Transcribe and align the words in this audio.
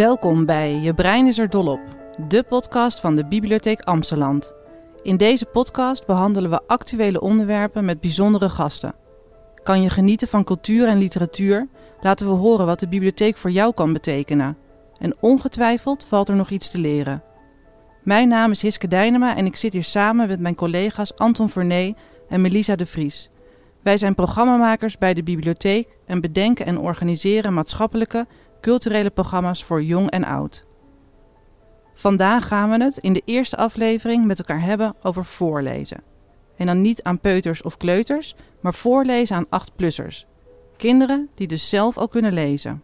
Welkom 0.00 0.46
bij 0.46 0.74
Je 0.74 0.94
Brein 0.94 1.26
is 1.26 1.38
er 1.38 1.50
dol 1.50 1.66
op, 1.66 1.80
de 2.28 2.42
podcast 2.42 3.00
van 3.00 3.16
de 3.16 3.26
Bibliotheek 3.26 3.80
Amsterdam. 3.80 4.42
In 5.02 5.16
deze 5.16 5.44
podcast 5.44 6.06
behandelen 6.06 6.50
we 6.50 6.60
actuele 6.66 7.20
onderwerpen 7.20 7.84
met 7.84 8.00
bijzondere 8.00 8.48
gasten. 8.48 8.94
Kan 9.62 9.82
je 9.82 9.90
genieten 9.90 10.28
van 10.28 10.44
cultuur 10.44 10.88
en 10.88 10.98
literatuur? 10.98 11.68
Laten 12.00 12.26
we 12.26 12.32
horen 12.32 12.66
wat 12.66 12.80
de 12.80 12.88
bibliotheek 12.88 13.36
voor 13.36 13.50
jou 13.50 13.74
kan 13.74 13.92
betekenen. 13.92 14.56
En 14.98 15.16
ongetwijfeld 15.20 16.04
valt 16.04 16.28
er 16.28 16.36
nog 16.36 16.50
iets 16.50 16.70
te 16.70 16.78
leren. 16.78 17.22
Mijn 18.02 18.28
naam 18.28 18.50
is 18.50 18.62
Hiske 18.62 18.88
Dijnema 18.88 19.36
en 19.36 19.46
ik 19.46 19.56
zit 19.56 19.72
hier 19.72 19.84
samen 19.84 20.28
met 20.28 20.40
mijn 20.40 20.54
collega's 20.54 21.14
Anton 21.16 21.48
Vernee 21.48 21.96
en 22.28 22.40
Melisa 22.40 22.76
de 22.76 22.86
Vries. 22.86 23.30
Wij 23.82 23.98
zijn 23.98 24.14
programmamakers 24.14 24.98
bij 24.98 25.14
de 25.14 25.22
bibliotheek 25.22 25.98
en 26.06 26.20
bedenken 26.20 26.66
en 26.66 26.78
organiseren 26.78 27.54
maatschappelijke, 27.54 28.26
culturele 28.60 29.10
programma's 29.10 29.64
voor 29.64 29.82
jong 29.82 30.10
en 30.10 30.24
oud. 30.24 30.66
Vandaag 31.94 32.48
gaan 32.48 32.70
we 32.70 32.84
het 32.84 32.98
in 32.98 33.12
de 33.12 33.22
eerste 33.24 33.56
aflevering 33.56 34.24
met 34.24 34.38
elkaar 34.38 34.62
hebben 34.62 34.94
over 35.02 35.24
voorlezen. 35.24 36.02
En 36.56 36.66
dan 36.66 36.80
niet 36.80 37.02
aan 37.02 37.20
peuters 37.20 37.62
of 37.62 37.76
kleuters, 37.76 38.34
maar 38.60 38.74
voorlezen 38.74 39.36
aan 39.36 39.62
8-plussers. 39.62 40.26
Kinderen 40.76 41.28
die 41.34 41.46
dus 41.46 41.68
zelf 41.68 41.98
ook 41.98 42.10
kunnen 42.10 42.32
lezen. 42.32 42.82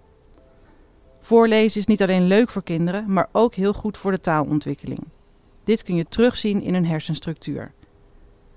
Voorlezen 1.20 1.80
is 1.80 1.86
niet 1.86 2.02
alleen 2.02 2.26
leuk 2.26 2.50
voor 2.50 2.62
kinderen, 2.62 3.12
maar 3.12 3.28
ook 3.32 3.54
heel 3.54 3.72
goed 3.72 3.98
voor 3.98 4.10
de 4.10 4.20
taalontwikkeling. 4.20 5.04
Dit 5.64 5.82
kun 5.82 5.94
je 5.94 6.04
terugzien 6.08 6.62
in 6.62 6.74
hun 6.74 6.86
hersenstructuur. 6.86 7.72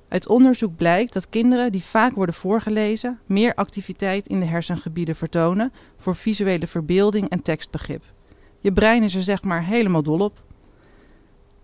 Uit 0.09 0.27
onderzoek 0.27 0.75
blijkt 0.75 1.13
dat 1.13 1.29
kinderen 1.29 1.71
die 1.71 1.83
vaak 1.83 2.15
worden 2.15 2.35
voorgelezen 2.35 3.19
meer 3.25 3.55
activiteit 3.55 4.27
in 4.27 4.39
de 4.39 4.45
hersengebieden 4.45 5.15
vertonen 5.15 5.73
voor 5.97 6.15
visuele 6.15 6.67
verbeelding 6.67 7.29
en 7.29 7.41
tekstbegrip. 7.41 8.03
Je 8.59 8.73
brein 8.73 9.03
is 9.03 9.15
er 9.15 9.23
zeg 9.23 9.43
maar 9.43 9.63
helemaal 9.63 10.03
dol 10.03 10.19
op. 10.19 10.43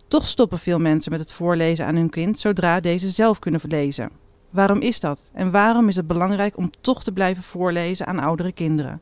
Toch 0.07 0.27
stoppen 0.27 0.59
veel 0.59 0.79
mensen 0.79 1.11
met 1.11 1.19
het 1.19 1.31
voorlezen 1.31 1.85
aan 1.85 1.95
hun 1.95 2.09
kind 2.09 2.39
zodra 2.39 2.79
deze 2.79 3.09
zelf 3.09 3.39
kunnen 3.39 3.61
lezen. 3.67 4.09
Waarom 4.51 4.79
is 4.79 4.99
dat 4.99 5.29
en 5.33 5.51
waarom 5.51 5.87
is 5.87 5.95
het 5.95 6.07
belangrijk 6.07 6.57
om 6.57 6.69
toch 6.81 7.03
te 7.03 7.11
blijven 7.11 7.43
voorlezen 7.43 8.07
aan 8.07 8.19
oudere 8.19 8.51
kinderen? 8.51 9.01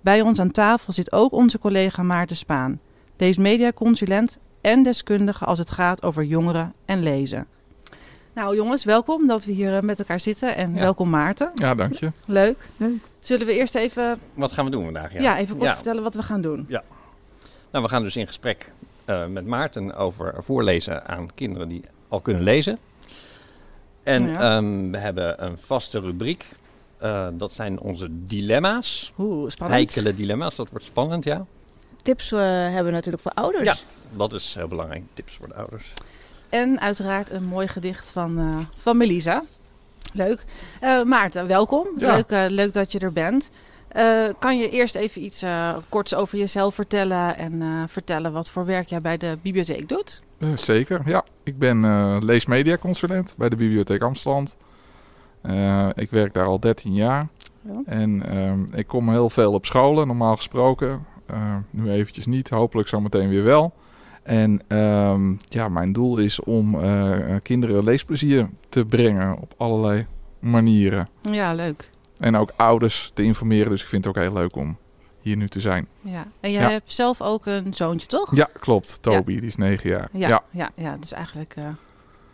Bij 0.00 0.20
ons 0.20 0.38
aan 0.38 0.50
tafel 0.50 0.92
zit 0.92 1.12
ook 1.12 1.32
onze 1.32 1.58
collega 1.58 2.02
Maarten 2.02 2.36
Spaan, 2.36 2.80
leesmediaconsulent 3.16 4.38
en 4.60 4.82
deskundige 4.82 5.44
als 5.44 5.58
het 5.58 5.70
gaat 5.70 6.02
over 6.02 6.24
jongeren 6.24 6.72
en 6.84 7.02
lezen. 7.02 7.46
Nou 8.34 8.56
jongens, 8.56 8.84
welkom 8.84 9.26
dat 9.26 9.44
we 9.44 9.52
hier 9.52 9.76
eh, 9.76 9.82
met 9.82 9.98
elkaar 9.98 10.20
zitten 10.20 10.56
en 10.56 10.74
Ja. 10.74 10.80
welkom 10.80 11.10
Maarten. 11.10 11.50
Ja, 11.54 11.74
dank 11.74 11.94
je. 11.94 12.12
Leuk. 12.26 12.68
Zullen 13.20 13.46
we 13.46 13.52
eerst 13.54 13.74
even, 13.74 14.18
Wat 14.34 14.52
gaan 14.52 14.64
we 14.64 14.70
doen 14.70 14.84
vandaag? 14.84 15.12
ja. 15.12 15.38
even 15.38 15.56
kort 15.56 15.68
Ja. 15.68 15.74
vertellen 15.74 16.02
wat 16.02 16.14
we 16.14 16.22
gaan 16.22 16.40
doen? 16.40 16.66
Nou, 17.70 17.84
we 17.84 17.88
gaan 17.90 18.02
dus 18.02 18.16
in 18.16 18.26
gesprek 18.26 18.72
eh, 19.04 19.26
met 19.26 19.46
Maarten 19.46 19.96
over 19.96 20.34
voorlezen 20.38 21.06
aan 21.06 21.28
kinderen 21.34 21.68
die 21.68 21.82
al 22.08 22.20
kunnen 22.20 22.42
lezen. 22.42 22.78
En 24.02 24.28
Ja. 24.28 24.56
ehm, 24.56 24.90
we 24.90 24.96
hebben 24.98 25.44
een 25.44 25.58
vaste 25.58 26.00
rubriek. 26.00 26.46
Eh, 26.98 27.26
dat 27.32 27.52
zijn 27.52 27.80
onze 27.80 28.06
dilemma's. 28.10 29.12
Oeh, 29.18 29.50
spannend. 29.50 29.80
Heikele 29.80 30.14
dilemma's, 30.14 30.56
dat 30.56 30.70
wordt 30.70 30.84
spannend, 30.84 31.24
ja. 31.24 31.46
Tips 32.02 32.30
hebben 32.30 32.84
we 32.84 32.90
natuurlijk 32.90 33.22
voor 33.22 33.32
ouders. 33.34 33.64
Ja. 33.64 33.74
Dat 34.16 34.32
is 34.32 34.54
heel 34.54 34.68
belangrijk. 34.68 35.02
Tips 35.14 35.34
voor 35.36 35.48
de 35.48 35.54
ouders. 35.54 35.92
En 36.54 36.80
uiteraard 36.80 37.30
een 37.30 37.44
mooi 37.44 37.68
gedicht 37.68 38.10
van, 38.10 38.38
eh, 38.38 38.58
van 38.76 38.96
Melisa. 38.96 39.42
Leuk. 40.12 40.44
Eh, 40.80 41.02
Maarten, 41.02 41.46
welkom. 41.46 41.86
Ja. 41.96 42.14
Leuk, 42.14 42.30
eh, 42.30 42.44
leuk 42.48 42.72
dat 42.72 42.92
je 42.92 42.98
er 42.98 43.12
bent. 43.12 43.50
Kan 44.38 44.58
je 44.58 44.70
eerst 44.70 44.94
even 44.94 45.24
iets 45.24 45.44
korts 45.88 46.14
over 46.14 46.38
jezelf 46.38 46.74
vertellen 46.74 47.36
en 47.36 47.62
vertellen 47.88 48.32
wat 48.32 48.50
voor 48.50 48.66
werk 48.66 48.88
jij 48.88 49.00
bij 49.00 49.16
de 49.16 49.38
bibliotheek 49.42 49.88
doet? 49.88 50.22
Zeker, 50.54 51.00
ja. 51.04 51.24
Ik 51.42 51.58
ben 51.58 52.24
leesmediaconsulent 52.24 53.34
bij 53.36 53.48
de 53.48 53.56
Bibliotheek 53.56 54.02
Amsterdam. 54.02 54.46
Ik 55.94 56.10
werk 56.10 56.34
daar 56.34 56.46
al 56.46 56.60
13 56.60 56.94
jaar. 56.94 57.28
Ja. 57.62 57.80
En 57.86 58.26
ehm, 58.28 58.64
ik 58.78 58.86
kom 58.86 59.10
heel 59.10 59.30
veel 59.30 59.52
op 59.52 59.66
scholen, 59.66 60.06
normaal 60.06 60.36
gesproken. 60.36 61.06
Nu 61.70 61.90
eventjes 61.90 62.26
niet, 62.26 62.50
hopelijk 62.50 62.88
zometeen 62.88 63.28
weer 63.28 63.44
wel. 63.44 63.72
En 64.24 64.60
ehm, 64.68 65.32
ja, 65.48 65.68
mijn 65.68 65.92
doel 65.92 66.16
is 66.18 66.40
om 66.40 66.80
eh, 66.80 67.34
kinderen 67.42 67.84
leesplezier 67.84 68.48
te 68.68 68.84
brengen 68.86 69.36
op 69.40 69.54
allerlei 69.56 70.06
manieren. 70.38 71.08
Ja, 71.30 71.52
leuk. 71.54 71.90
En 72.18 72.36
ook 72.36 72.50
ouders 72.56 73.10
te 73.14 73.22
informeren, 73.22 73.70
dus 73.70 73.82
ik 73.82 73.88
vind 73.88 74.04
het 74.04 74.16
ook 74.16 74.22
heel 74.22 74.32
leuk 74.32 74.56
om 74.56 74.76
hier 75.20 75.36
nu 75.36 75.48
te 75.48 75.60
zijn. 75.60 75.86
Ja. 76.00 76.26
En 76.40 76.50
jij 76.52 76.62
Ja. 76.62 76.68
hebt 76.70 76.92
zelf 76.92 77.20
ook 77.22 77.46
een 77.46 77.74
zoontje, 77.74 78.06
toch? 78.06 78.36
Ja, 78.36 78.48
klopt. 78.60 78.98
Toby, 79.02 79.34
die 79.40 79.48
is 79.48 79.56
9 79.56 79.90
jaar. 79.90 80.08
Ja, 80.12 80.28
ja. 80.28 80.42
ja. 80.50 80.70
ja, 80.74 80.96
dus 81.00 81.12
eigenlijk 81.12 81.54
eh, 81.56 81.64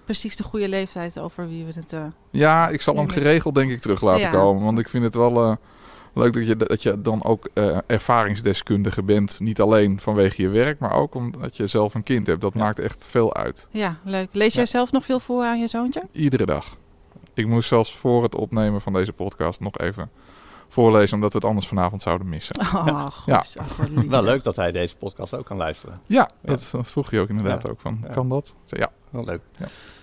precies 0.04 0.36
de 0.36 0.42
goede 0.42 0.68
leeftijd 0.68 1.18
over 1.18 1.48
wie 1.48 1.64
we 1.64 1.72
het... 1.74 1.92
eh, 1.92 2.04
Ja, 2.30 2.68
ik 2.68 2.80
zal 2.82 2.96
hem 2.96 3.08
geregeld 3.08 3.54
denk 3.54 3.70
ik 3.70 3.80
terug 3.80 4.00
laten 4.02 4.30
komen. 4.30 4.64
Want 4.64 4.78
ik 4.78 4.88
vind 4.88 5.04
het 5.04 5.14
wel 5.14 5.42
eh, 5.44 5.56
leuk 6.14 6.32
dat 6.34 6.46
je, 6.46 6.56
dat 6.56 6.82
je 6.82 7.00
dan 7.00 7.24
ook 7.24 7.48
eh, 7.54 7.78
ervaringsdeskundige 7.86 9.02
bent. 9.02 9.40
Niet 9.40 9.60
alleen 9.60 10.00
vanwege 10.00 10.42
je 10.42 10.48
werk, 10.48 10.78
maar 10.78 10.92
ook 10.92 11.14
omdat 11.14 11.56
je 11.56 11.66
zelf 11.66 11.94
een 11.94 12.02
kind 12.02 12.26
hebt. 12.26 12.40
Dat 12.40 12.54
Ja. 12.54 12.60
maakt 12.60 12.78
echt 12.78 13.06
veel 13.06 13.34
uit. 13.34 13.68
ja, 13.70 13.96
leuk. 14.04 14.28
Lees 14.32 14.54
jij 14.54 14.62
Ja. 14.62 14.68
zelf 14.70 14.92
nog 14.92 15.04
veel 15.04 15.20
voor 15.20 15.44
aan 15.44 15.58
je 15.60 15.66
zoontje? 15.68 16.02
Iedere 16.12 16.46
dag. 16.46 16.76
Ik 17.34 17.46
moest 17.46 17.68
zelfs 17.68 17.96
voor 17.96 18.22
het 18.22 18.34
opnemen 18.34 18.80
van 18.80 18.92
deze 18.92 19.12
podcast 19.12 19.60
nog 19.60 19.78
even 19.78 20.10
voorlezen. 20.68 21.14
Omdat 21.14 21.32
we 21.32 21.38
het 21.38 21.46
anders 21.46 21.66
vanavond 21.68 22.02
zouden 22.02 22.28
missen. 22.28 22.60
Oh, 22.60 23.06
goed. 23.06 23.24
Ja. 23.26 23.42
Wel 24.08 24.22
leuk 24.22 24.44
dat 24.44 24.56
hij 24.56 24.72
deze 24.72 24.96
podcast 24.96 25.34
ook 25.34 25.44
kan 25.44 25.56
luisteren. 25.56 26.00
Ja, 26.06 26.30
dat, 26.42 26.68
dat 26.72 26.90
vroeg 26.90 27.10
je 27.10 27.20
ook 27.20 27.28
inderdaad 27.28 27.62
Ja. 27.62 27.68
ook 27.70 27.80
van. 27.80 27.98
Ja. 28.02 28.08
Kan 28.12 28.28
dat? 28.28 28.54
Ja, 28.64 28.90
Wel 29.10 29.24
leuk. 29.24 29.40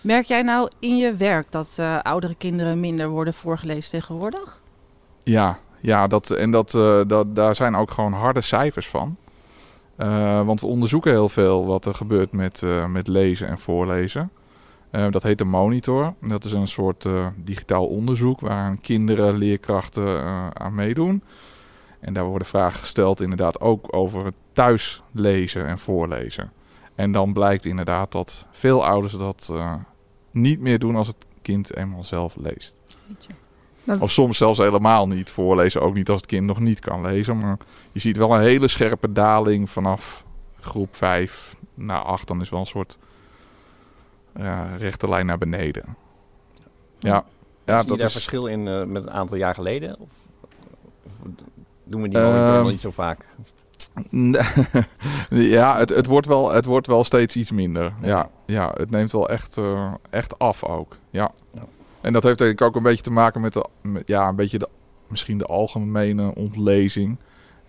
Merk 0.02 0.26
jij 0.26 0.42
nou 0.42 0.70
in 0.80 0.98
je 0.98 1.16
werk 1.16 1.52
dat 1.52 1.70
eh, 1.76 2.00
oudere 2.02 2.36
kinderen 2.36 2.80
minder 2.80 3.10
worden 3.10 3.34
voorgelezen 3.34 3.92
tegenwoordig? 3.92 4.62
Ja, 5.24 5.60
ja 5.82 6.08
dat, 6.08 6.30
en 6.30 6.52
dat, 6.52 6.74
eh, 6.74 7.02
dat, 7.08 7.36
daar 7.36 7.56
zijn 7.56 7.76
ook 7.76 7.92
gewoon 7.92 8.14
harde 8.14 8.42
cijfers 8.42 8.88
van. 8.88 9.18
Eh, 9.96 10.46
want 10.46 10.62
we 10.62 10.68
onderzoeken 10.68 11.12
heel 11.12 11.30
veel 11.30 11.66
wat 11.66 11.86
er 11.86 11.94
gebeurt 11.94 12.32
met, 12.32 12.64
eh, 12.64 12.86
met 12.86 13.08
lezen 13.08 13.48
en 13.48 13.60
voorlezen. 13.60 14.32
Dat 15.10 15.24
heet 15.24 15.38
de 15.38 15.46
Monitor. 15.46 16.14
Dat 16.22 16.44
is 16.44 16.52
een 16.52 16.68
soort 16.68 17.08
digitaal 17.36 17.86
onderzoek 17.86 18.40
waar 18.40 18.78
kinderen, 18.82 19.38
leerkrachten 19.38 20.24
aan 20.54 20.76
meedoen. 20.76 21.24
En 22.00 22.14
daar 22.14 22.24
worden 22.24 22.48
vragen 22.48 22.80
gesteld 22.80 23.22
inderdaad 23.22 23.60
ook 23.60 23.96
over 23.96 24.26
het 24.26 24.34
thuis 24.54 25.02
lezen 25.12 25.66
en 25.66 25.80
voorlezen. 25.80 26.52
En 26.96 27.12
dan 27.12 27.34
blijkt 27.34 27.66
inderdaad 27.66 28.12
dat 28.12 28.46
veel 28.52 28.86
ouders 28.86 29.14
dat 29.14 29.54
niet 30.32 30.60
meer 30.60 30.80
doen 30.80 30.96
als 30.96 31.08
het 31.08 31.26
kind 31.42 31.76
eenmaal 31.76 32.04
zelf 32.04 32.36
leest. 32.36 32.80
Of 34.00 34.12
soms 34.12 34.38
zelfs 34.38 34.60
helemaal 34.60 35.08
niet 35.08 35.30
voorlezen. 35.30 35.82
Ook 35.82 35.94
niet 35.94 36.10
als 36.10 36.22
het 36.22 36.30
kind 36.30 36.46
nog 36.46 36.60
niet 36.60 36.80
kan 36.80 37.02
lezen. 37.02 37.38
Maar 37.38 37.58
je 37.92 38.00
ziet 38.00 38.18
wel 38.18 38.36
een 38.36 38.42
hele 38.42 38.68
scherpe 38.68 39.12
daling 39.12 39.70
vanaf 39.70 40.24
groep 40.60 40.96
5 40.96 41.56
naar 41.74 42.02
8. 42.02 42.28
Dan 42.28 42.42
is 42.42 42.50
wel 42.50 42.60
een 42.60 42.66
soort 42.66 42.98
ja, 44.36 44.76
rechte 44.78 45.10
lijn 45.10 45.26
naar 45.26 45.38
beneden. 45.38 45.84
Ja, 47.00 47.24
ja 47.66 47.78
Zie 47.78 47.84
je 47.84 47.88
dat 47.88 47.98
daar 47.98 48.08
is. 48.08 48.14
verschil 48.14 48.46
in 48.46 48.68
eh, 48.68 48.84
met 48.84 49.04
een 49.04 49.12
aantal 49.12 49.38
jaar 49.38 49.54
geleden? 49.54 50.00
Of, 50.00 50.10
of 51.04 51.12
doen 51.84 52.02
we 52.02 52.10
die 52.10 52.20
nog 52.20 52.70
niet 52.70 52.82
zo 52.82 52.92
vaak? 52.92 53.26
ja, 55.30 55.78
het, 55.78 55.90
het, 55.90 56.06
wordt 56.06 56.28
wel, 56.28 56.52
het 56.52 56.66
wordt 56.66 56.88
wel 56.88 57.04
steeds 57.04 57.36
iets 57.36 57.52
minder. 57.52 57.94
Ja. 58.02 58.08
Ja, 58.08 58.30
ja 58.46 58.72
het 58.76 58.92
neemt 58.92 59.12
wel 59.12 59.30
echt, 59.30 59.58
eh, 59.58 59.94
echt 60.10 60.40
af 60.40 60.64
ook. 60.64 60.98
Ja. 61.10 61.32
Ja. 62.02 62.08
En 62.08 62.14
dat 62.14 62.24
heeft 62.24 62.38
denk 62.38 62.52
ik 62.52 62.62
ook 62.62 62.76
een 62.76 62.84
beetje 62.84 63.04
te 63.04 63.12
maken 63.12 63.42
met, 63.42 63.54
de, 63.54 63.66
met 63.82 64.08
ja, 64.08 64.28
een 64.28 64.36
beetje 64.36 64.60
de, 64.60 64.70
misschien 65.08 65.38
de 65.38 65.46
algemene 65.46 66.36
ontlezing. 66.36 67.18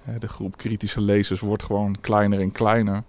Eh, 0.04 0.14
de 0.18 0.28
groep 0.28 0.56
kritische 0.56 1.00
lezers 1.00 1.40
wordt 1.40 1.62
gewoon 1.62 1.96
kleiner 2.00 2.40
en 2.40 2.52
kleiner. 2.52 3.02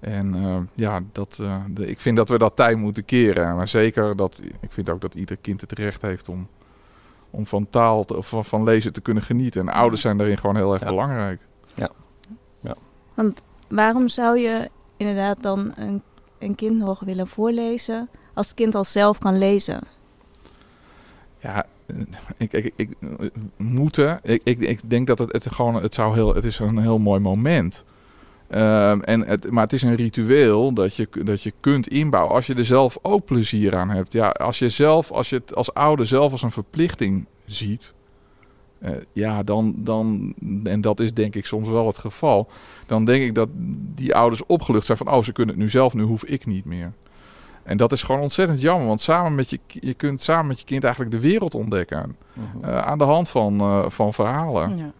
En 0.00 0.34
eh, 0.34 0.56
ja, 0.74 1.00
dat, 1.12 1.38
eh, 1.42 1.56
de, 1.70 1.86
ik 1.86 2.00
vind 2.00 2.16
dat 2.16 2.28
we 2.28 2.38
dat 2.38 2.56
tijd 2.56 2.76
moeten 2.76 3.04
keren. 3.04 3.56
Maar 3.56 3.68
zeker 3.68 4.16
dat, 4.16 4.42
ik 4.60 4.72
vind 4.72 4.90
ook 4.90 5.00
dat 5.00 5.14
ieder 5.14 5.36
kind 5.36 5.60
het 5.60 5.72
recht 5.72 6.02
heeft 6.02 6.28
om, 6.28 6.48
om 7.30 7.46
van 7.46 7.66
taal 7.70 8.04
te- 8.04 8.16
of 8.16 8.28
van, 8.28 8.44
van 8.44 8.64
lezen 8.64 8.92
te 8.92 9.00
kunnen 9.00 9.22
genieten. 9.22 9.60
En 9.68 9.74
ouders 9.74 10.00
zijn 10.00 10.18
daarin 10.18 10.38
gewoon 10.38 10.56
heel 10.56 10.72
erg 10.72 10.82
Ja. 10.82 10.88
belangrijk. 10.88 11.40
Want 13.14 13.42
waarom 13.68 14.08
zou 14.08 14.38
je 14.38 14.70
inderdaad 14.96 15.42
dan 15.42 15.72
een, 15.76 16.02
een 16.38 16.54
kind 16.54 16.76
nog 16.78 17.00
willen 17.00 17.26
voorlezen 17.26 18.08
als 18.34 18.46
het 18.46 18.54
kind 18.54 18.74
al 18.74 18.84
zelf 18.84 19.18
kan 19.18 19.38
lezen? 19.38 19.80
Ja, 21.40 21.66
ik, 22.36 22.52
ik, 22.52 22.72
ik, 22.76 22.88
moeten. 23.56 24.20
Ik, 24.22 24.40
ik, 24.44 24.58
ik 24.58 24.80
denk 24.90 25.06
dat 25.06 25.18
het, 25.18 25.32
het 25.32 25.52
gewoon, 25.52 25.82
het 25.82 25.94
zou 25.94 26.14
heel, 26.14 26.34
het 26.34 26.44
is 26.44 26.58
een 26.58 26.78
heel 26.78 26.98
mooi 26.98 27.20
moment. 27.20 27.84
Ehm, 28.48 29.00
en 29.00 29.20
het, 29.20 29.50
maar 29.50 29.62
het 29.62 29.72
is 29.72 29.82
een 29.82 29.94
ritueel 29.94 30.72
dat 30.72 30.94
je, 30.96 31.08
dat 31.24 31.42
je 31.42 31.52
kunt 31.60 31.88
inbouwen 31.88 32.34
als 32.34 32.46
je 32.46 32.54
er 32.54 32.64
zelf 32.64 32.98
ook 33.02 33.24
plezier 33.24 33.76
aan 33.76 33.90
hebt. 33.90 34.12
Ja, 34.12 34.28
als 34.28 34.58
je 34.58 34.70
zelf, 34.70 35.10
als 35.10 35.30
je 35.30 35.36
het 35.36 35.54
als 35.54 35.74
ouder 35.74 36.06
zelf 36.06 36.32
als 36.32 36.42
een 36.42 36.50
verplichting 36.50 37.26
ziet, 37.46 37.94
Eh, 38.80 38.90
ja, 39.12 39.42
dan, 39.42 39.74
dan, 39.76 40.34
en 40.64 40.80
dat 40.80 41.00
is 41.00 41.14
denk 41.14 41.34
ik 41.34 41.46
soms 41.46 41.68
wel 41.68 41.86
het 41.86 41.98
geval, 41.98 42.48
dan 42.86 43.04
denk 43.04 43.22
ik 43.22 43.34
dat 43.34 43.48
die 43.94 44.14
ouders 44.14 44.46
opgelucht 44.46 44.86
zijn 44.86 44.98
van, 44.98 45.10
oh, 45.10 45.22
ze 45.22 45.32
kunnen 45.32 45.54
het 45.54 45.64
nu 45.64 45.70
zelf, 45.70 45.94
nu 45.94 46.02
hoef 46.02 46.24
ik 46.24 46.46
niet 46.46 46.64
meer. 46.64 46.92
En 47.62 47.76
dat 47.76 47.92
is 47.92 48.02
gewoon 48.02 48.20
ontzettend 48.20 48.60
jammer, 48.60 48.86
want 48.86 49.00
samen 49.00 49.34
met 49.34 49.50
je, 49.50 49.58
je 49.66 49.94
kunt 49.94 50.22
samen 50.22 50.46
met 50.46 50.58
je 50.58 50.64
kind 50.64 50.84
eigenlijk 50.84 51.14
de 51.14 51.20
wereld 51.20 51.54
ontdekken. 51.54 52.16
Mhm. 52.32 52.64
eh, 52.64 52.78
aan 52.78 52.98
de 52.98 53.04
hand 53.04 53.28
van, 53.28 53.60
eh, 53.60 53.84
van 53.88 54.12
verhalen. 54.14 54.76
Ja. 54.76 54.90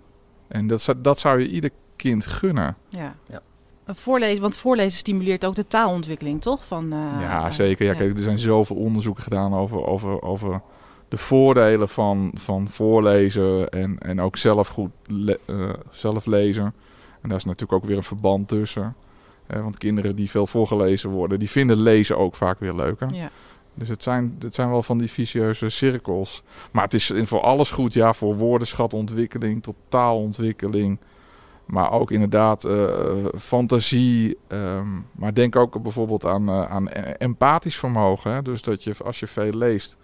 En 0.48 0.66
dat, 0.66 0.80
zou- 0.80 1.00
dat 1.00 1.18
zou 1.18 1.40
je 1.40 1.48
ieder 1.48 1.70
kind 1.96 2.26
gunnen. 2.26 2.76
Ja. 2.88 3.14
Ja. 3.26 3.40
Voorlezen, 3.86 4.40
want 4.40 4.56
voorlezen 4.56 4.98
stimuleert 4.98 5.44
ook 5.44 5.54
de 5.54 5.66
taalontwikkeling, 5.66 6.40
toch? 6.42 6.64
Van, 6.64 6.92
eh, 6.92 6.98
ja, 7.20 7.50
zeker. 7.50 7.86
Ja, 7.86 7.94
kijk, 7.94 8.12
er 8.16 8.22
zijn 8.22 8.38
zoveel 8.38 8.76
onderzoeken 8.76 9.22
gedaan 9.22 9.54
over, 9.54 9.84
over, 9.86 10.22
over 10.22 10.60
de 11.08 11.16
voordelen 11.18 11.88
van, 11.88 12.30
van 12.34 12.68
voorlezen 12.68 13.68
en, 13.68 13.98
en 13.98 14.20
ook 14.20 14.36
zelf 14.36 14.68
goed 14.68 14.90
le- 15.06 15.38
eh, 15.46 15.70
zelf 15.90 16.26
lezen. 16.26 16.64
En 17.22 17.28
daar 17.28 17.38
is 17.38 17.44
natuurlijk 17.44 17.72
ook 17.72 17.84
weer 17.84 17.96
een 17.96 18.02
verband 18.02 18.48
tussen. 18.48 18.94
Want 19.52 19.78
kinderen 19.78 20.16
die 20.16 20.30
veel 20.30 20.46
voorgelezen 20.46 21.10
worden, 21.10 21.38
die 21.38 21.50
vinden 21.50 21.76
lezen 21.76 22.18
ook 22.18 22.34
vaak 22.34 22.60
weer 22.60 22.74
leuker. 22.74 23.14
Ja. 23.14 23.30
Dus 23.74 23.88
het 23.88 24.02
zijn, 24.02 24.36
het 24.38 24.54
zijn 24.54 24.70
wel 24.70 24.82
van 24.82 24.98
die 24.98 25.10
vicieuze 25.10 25.68
cirkels. 25.68 26.42
Maar 26.72 26.84
het 26.84 26.94
is 26.94 27.10
in- 27.10 27.26
voor 27.26 27.40
alles 27.40 27.70
goed, 27.70 27.92
ja, 27.92 28.12
voor 28.14 28.36
woordenschatontwikkeling, 28.36 29.62
tot 29.62 29.74
taalontwikkeling. 29.88 30.98
Maar 31.64 31.92
ook 31.92 32.10
inderdaad 32.10 32.64
eh, 32.64 33.24
fantasie. 33.38 34.36
ehm, 34.48 34.86
maar 35.12 35.34
denk 35.34 35.56
ook 35.56 35.82
bijvoorbeeld 35.82 36.24
aan, 36.26 36.48
eh, 36.48 36.70
aan 36.70 36.88
e- 36.88 36.90
empathisch 37.18 37.76
vermogen. 37.78 38.32
Hè? 38.32 38.42
Dus 38.42 38.62
dat 38.62 38.84
je 38.84 38.94
als 39.04 39.20
je 39.20 39.26
veel 39.26 39.52
leest 39.52 39.96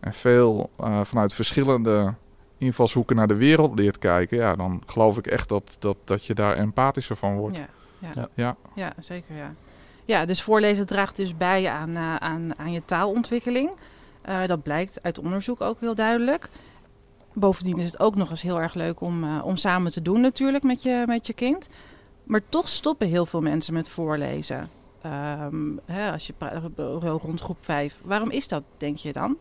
en 0.00 0.12
veel 0.12 0.70
eh, 0.78 1.00
vanuit 1.04 1.34
verschillende 1.34 2.14
invalshoeken 2.58 3.16
naar 3.16 3.28
de 3.28 3.34
wereld 3.34 3.78
leert 3.78 3.98
kijken, 3.98 4.36
ja, 4.38 4.54
dan 4.54 4.82
geloof 4.86 5.18
ik 5.18 5.26
echt 5.26 5.48
dat, 5.48 5.76
dat, 5.78 5.96
dat 6.04 6.24
je 6.24 6.34
daar 6.34 6.56
empathischer 6.56 7.16
van 7.16 7.36
wordt. 7.36 7.56
Ja, 7.56 7.68
ja. 7.98 8.28
Ja. 8.34 8.56
Ja. 8.74 8.92
Zeker. 8.98 9.36
Ja. 9.36 9.52
ja, 10.04 10.24
dus 10.24 10.42
voorlezen 10.42 10.86
draagt 10.86 11.16
dus 11.16 11.36
bij 11.36 11.68
aan, 11.68 11.96
eh, 11.96 12.16
aan, 12.16 12.58
aan 12.58 12.72
je 12.72 12.84
taalontwikkeling. 12.84 13.74
Eh, 14.22 14.46
dat 14.46 14.62
blijkt 14.62 15.02
uit 15.02 15.18
onderzoek 15.18 15.60
ook 15.60 15.80
heel 15.80 15.94
duidelijk. 15.94 16.48
Bovendien 17.32 17.78
is 17.78 17.86
het 17.86 18.00
ook 18.00 18.14
nog 18.14 18.30
eens 18.30 18.42
heel 18.42 18.60
erg 18.60 18.74
leuk 18.74 19.00
om, 19.00 19.24
eh, 19.24 19.44
om 19.44 19.56
samen 19.56 19.92
te 19.92 20.02
doen 20.02 20.20
natuurlijk 20.20 20.64
met 20.64 20.82
je, 20.82 21.04
met 21.06 21.26
je 21.26 21.32
kind. 21.32 21.68
Maar 22.24 22.42
toch 22.48 22.68
stoppen 22.68 23.08
heel 23.08 23.26
veel 23.26 23.40
mensen 23.40 23.74
met 23.74 23.88
voorlezen. 23.88 24.68
Ehm, 25.02 25.76
hè, 25.84 26.12
als 26.12 26.26
je 26.26 26.34
rond 27.22 27.40
groep 27.40 27.58
5. 27.60 28.00
Waarom 28.04 28.30
is 28.30 28.48
dat, 28.48 28.62
denk 28.76 28.96
je 28.96 29.12
dan? 29.12 29.36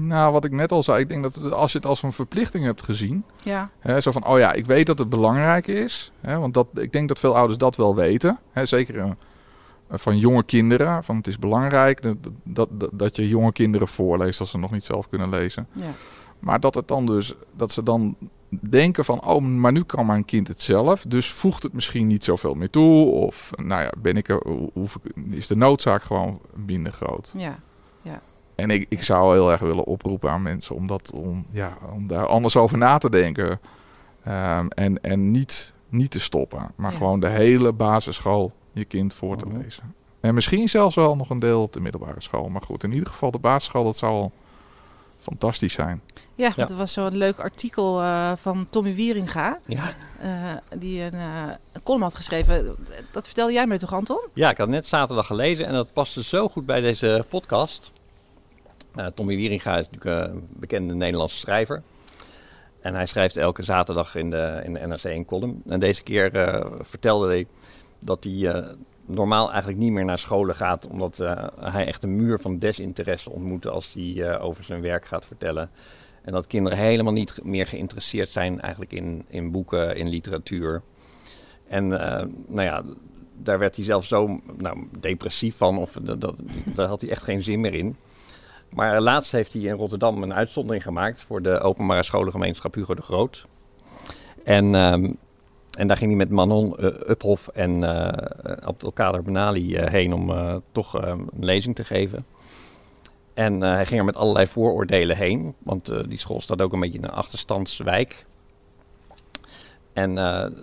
Nou, 0.00 0.32
wat 0.32 0.44
ik 0.44 0.52
net 0.52 0.72
al 0.72 0.82
zei, 0.82 1.00
ik 1.00 1.08
denk 1.08 1.22
dat 1.22 1.52
als 1.52 1.72
je 1.72 1.78
het 1.78 1.86
als 1.86 2.02
een 2.02 2.12
verplichting 2.12 2.64
hebt 2.64 2.82
gezien, 2.82 3.24
Ja, 3.42 3.70
Hè, 3.78 4.00
zo 4.00 4.10
van, 4.12 4.26
oh 4.26 4.38
ja, 4.38 4.52
ik 4.52 4.66
weet 4.66 4.86
dat 4.86 4.98
het 4.98 5.08
belangrijk 5.08 5.66
is. 5.66 6.12
Hè, 6.20 6.38
want 6.38 6.54
dat, 6.54 6.66
ik 6.74 6.92
denk 6.92 7.08
dat 7.08 7.18
veel 7.18 7.36
ouders 7.36 7.58
dat 7.58 7.76
wel 7.76 7.94
weten. 7.94 8.38
Hè, 8.52 8.66
zeker 8.66 8.98
eh, 8.98 9.10
van 9.90 10.18
jonge 10.18 10.42
kinderen. 10.42 11.04
Van 11.04 11.16
het 11.16 11.26
is 11.26 11.38
belangrijk 11.38 12.02
dat, 12.02 12.16
dat, 12.42 12.68
dat, 12.70 12.90
dat 12.92 13.16
je 13.16 13.28
jonge 13.28 13.52
kinderen 13.52 13.88
voorleest 13.88 14.40
als 14.40 14.50
ze 14.50 14.58
nog 14.58 14.70
niet 14.70 14.84
zelf 14.84 15.08
kunnen 15.08 15.28
lezen. 15.28 15.66
ja, 15.72 15.90
Maar 16.38 16.60
dat 16.60 16.74
het 16.74 16.88
dan 16.88 17.06
dus, 17.06 17.34
dat 17.56 17.72
ze 17.72 17.82
dan 17.82 18.16
denken 18.60 19.04
van, 19.04 19.24
oh, 19.24 19.40
maar 19.40 19.72
nu 19.72 19.82
kan 19.82 20.06
mijn 20.06 20.24
kind 20.24 20.48
het 20.48 20.62
zelf. 20.62 21.04
Dus 21.08 21.32
voegt 21.32 21.62
het 21.62 21.72
misschien 21.72 22.06
niet 22.06 22.24
zoveel 22.24 22.54
meer 22.54 22.70
toe. 22.70 23.10
Of, 23.10 23.50
nou 23.56 23.82
ja, 23.82 23.92
ben 23.98 24.16
ik 24.16 24.28
er, 24.28 24.42
hoef 24.72 24.98
ik, 25.02 25.12
is 25.30 25.46
de 25.46 25.56
noodzaak 25.56 26.02
gewoon 26.02 26.40
minder 26.54 26.92
groot. 26.92 27.32
ja. 27.36 27.58
En 28.54 28.70
ik, 28.70 28.86
ik 28.88 29.02
zou 29.02 29.32
heel 29.32 29.50
erg 29.50 29.60
willen 29.60 29.84
oproepen 29.84 30.30
aan 30.30 30.42
mensen 30.42 30.74
om, 30.74 30.86
dat, 30.86 31.12
om, 31.14 31.46
ja, 31.50 31.78
om 31.94 32.06
daar 32.06 32.26
anders 32.26 32.56
over 32.56 32.78
na 32.78 32.98
te 32.98 33.10
denken. 33.10 33.60
Ehm, 34.24 34.66
en 34.68 35.00
en 35.02 35.30
niet, 35.30 35.72
niet 35.88 36.10
te 36.10 36.20
stoppen, 36.20 36.70
maar 36.76 36.90
Ja. 36.90 36.96
gewoon 36.96 37.20
de 37.20 37.28
hele 37.28 37.72
basisschool 37.72 38.52
je 38.72 38.84
kind 38.84 39.14
voor 39.14 39.36
te 39.36 39.46
Mhm. 39.46 39.58
lezen. 39.58 39.94
En 40.20 40.34
misschien 40.34 40.68
zelfs 40.68 40.94
wel 40.94 41.16
nog 41.16 41.30
een 41.30 41.38
deel 41.38 41.62
op 41.62 41.72
de 41.72 41.80
middelbare 41.80 42.20
school. 42.20 42.48
Maar 42.48 42.62
goed, 42.62 42.84
in 42.84 42.92
ieder 42.92 43.08
geval 43.08 43.30
de 43.30 43.38
basisschool, 43.38 43.84
dat 43.84 43.96
zou 43.96 44.12
al 44.12 44.32
fantastisch 45.20 45.72
zijn. 45.72 46.00
Ja, 46.34 46.52
Ja. 46.56 46.66
dat 46.66 46.76
was 46.76 46.92
zo'n 46.92 47.16
leuk 47.16 47.38
artikel 47.38 48.00
eh, 48.02 48.32
van 48.40 48.66
Tommy 48.70 48.94
Wieringa. 48.94 49.58
Ja. 49.66 49.82
eh, 50.20 50.30
die 50.78 51.02
een, 51.02 51.12
eh, 51.14 51.42
een 51.72 51.82
column 51.82 52.02
had 52.02 52.14
geschreven. 52.14 52.76
Dat 53.12 53.26
vertelde 53.26 53.52
jij 53.52 53.66
me 53.66 53.78
toch, 53.78 53.92
Anton? 53.92 54.20
Ja, 54.34 54.50
ik 54.50 54.56
had 54.58 54.68
net 54.68 54.86
zaterdag 54.86 55.26
gelezen 55.26 55.66
en 55.66 55.72
dat 55.72 55.92
paste 55.92 56.22
zo 56.24 56.48
goed 56.48 56.66
bij 56.66 56.80
deze 56.80 57.24
podcast. 57.28 57.92
Eh, 58.94 59.06
Tommy 59.06 59.36
Wieringa 59.36 59.78
is 59.78 59.90
natuurlijk 59.90 60.30
een 60.30 60.48
bekende 60.50 60.94
Nederlandse 60.94 61.36
schrijver. 61.36 61.82
En 62.80 62.94
hij 62.94 63.06
schrijft 63.06 63.36
elke 63.36 63.62
zaterdag 63.62 64.14
in 64.14 64.30
de, 64.30 64.60
in 64.64 64.72
de 64.72 64.86
NRC 64.86 65.04
een 65.04 65.24
column. 65.24 65.62
En 65.66 65.80
deze 65.80 66.02
keer 66.02 66.34
eh, 66.34 66.70
vertelde 66.80 67.26
hij 67.26 67.46
dat 67.98 68.24
hij 68.24 68.48
eh, 68.48 68.72
normaal 69.06 69.50
eigenlijk 69.50 69.80
niet 69.80 69.92
meer 69.92 70.04
naar 70.04 70.18
scholen 70.18 70.54
gaat. 70.54 70.86
Omdat 70.86 71.20
eh, 71.20 71.46
hij 71.60 71.86
echt 71.86 72.02
een 72.02 72.16
muur 72.16 72.38
van 72.38 72.58
desinteresse 72.58 73.30
ontmoet 73.30 73.66
als 73.66 73.92
hij 73.92 74.28
eh, 74.28 74.44
over 74.44 74.64
zijn 74.64 74.80
werk 74.80 75.04
gaat 75.04 75.26
vertellen. 75.26 75.70
En 76.22 76.32
dat 76.32 76.46
kinderen 76.46 76.78
helemaal 76.78 77.12
niet 77.12 77.38
meer 77.42 77.66
geïnteresseerd 77.66 78.28
zijn 78.28 78.60
eigenlijk 78.60 78.92
in, 78.92 79.24
in 79.28 79.50
boeken, 79.50 79.96
in 79.96 80.08
literatuur. 80.08 80.82
En 81.68 82.00
eh, 82.00 82.26
nou 82.46 82.62
ja, 82.62 82.82
daar 83.36 83.58
werd 83.58 83.76
hij 83.76 83.84
zelf 83.84 84.04
zo 84.04 84.40
nou, 84.58 84.88
depressief 85.00 85.56
van. 85.56 85.78
Of 85.78 85.98
dat, 86.02 86.20
dat, 86.20 86.34
daar 86.64 86.88
had 86.88 87.00
hij 87.00 87.10
echt 87.10 87.22
geen 87.22 87.42
zin 87.42 87.60
meer 87.60 87.74
in. 87.74 87.96
Maar 88.74 89.00
laatst 89.00 89.32
heeft 89.32 89.52
hij 89.52 89.62
in 89.62 89.74
Rotterdam 89.74 90.22
een 90.22 90.34
uitzondering 90.34 90.82
gemaakt 90.82 91.20
voor 91.20 91.42
de 91.42 91.60
openbare 91.60 92.02
scholengemeenschap 92.02 92.74
Hugo 92.74 92.94
de 92.94 93.02
Groot. 93.02 93.46
En, 94.44 94.74
ehm, 94.74 95.12
en 95.78 95.86
daar 95.86 95.96
ging 95.96 96.10
hij 96.10 96.18
met 96.18 96.30
Manon 96.30 96.74
uh, 96.78 96.86
Uphoff 96.86 97.48
en 97.48 97.82
uh, 97.82 98.06
Abdelkader 98.60 99.22
Benali 99.22 99.76
uh, 99.76 99.86
heen 99.86 100.12
om 100.12 100.32
toch 100.72 101.04
uh, 101.04 101.08
een 101.08 101.28
lezing 101.40 101.74
te 101.74 101.84
geven. 101.84 102.26
En 103.34 103.60
hij 103.60 103.86
ging 103.86 104.00
er 104.00 104.06
met 104.06 104.16
allerlei 104.16 104.46
vooroordelen 104.46 105.16
heen, 105.16 105.54
want 105.58 106.08
die 106.08 106.18
school 106.18 106.40
staat 106.40 106.62
ook 106.62 106.72
een 106.72 106.80
beetje 106.80 106.98
in 106.98 107.04
een 107.04 107.10
achterstandswijk. 107.10 108.26
En 109.92 110.12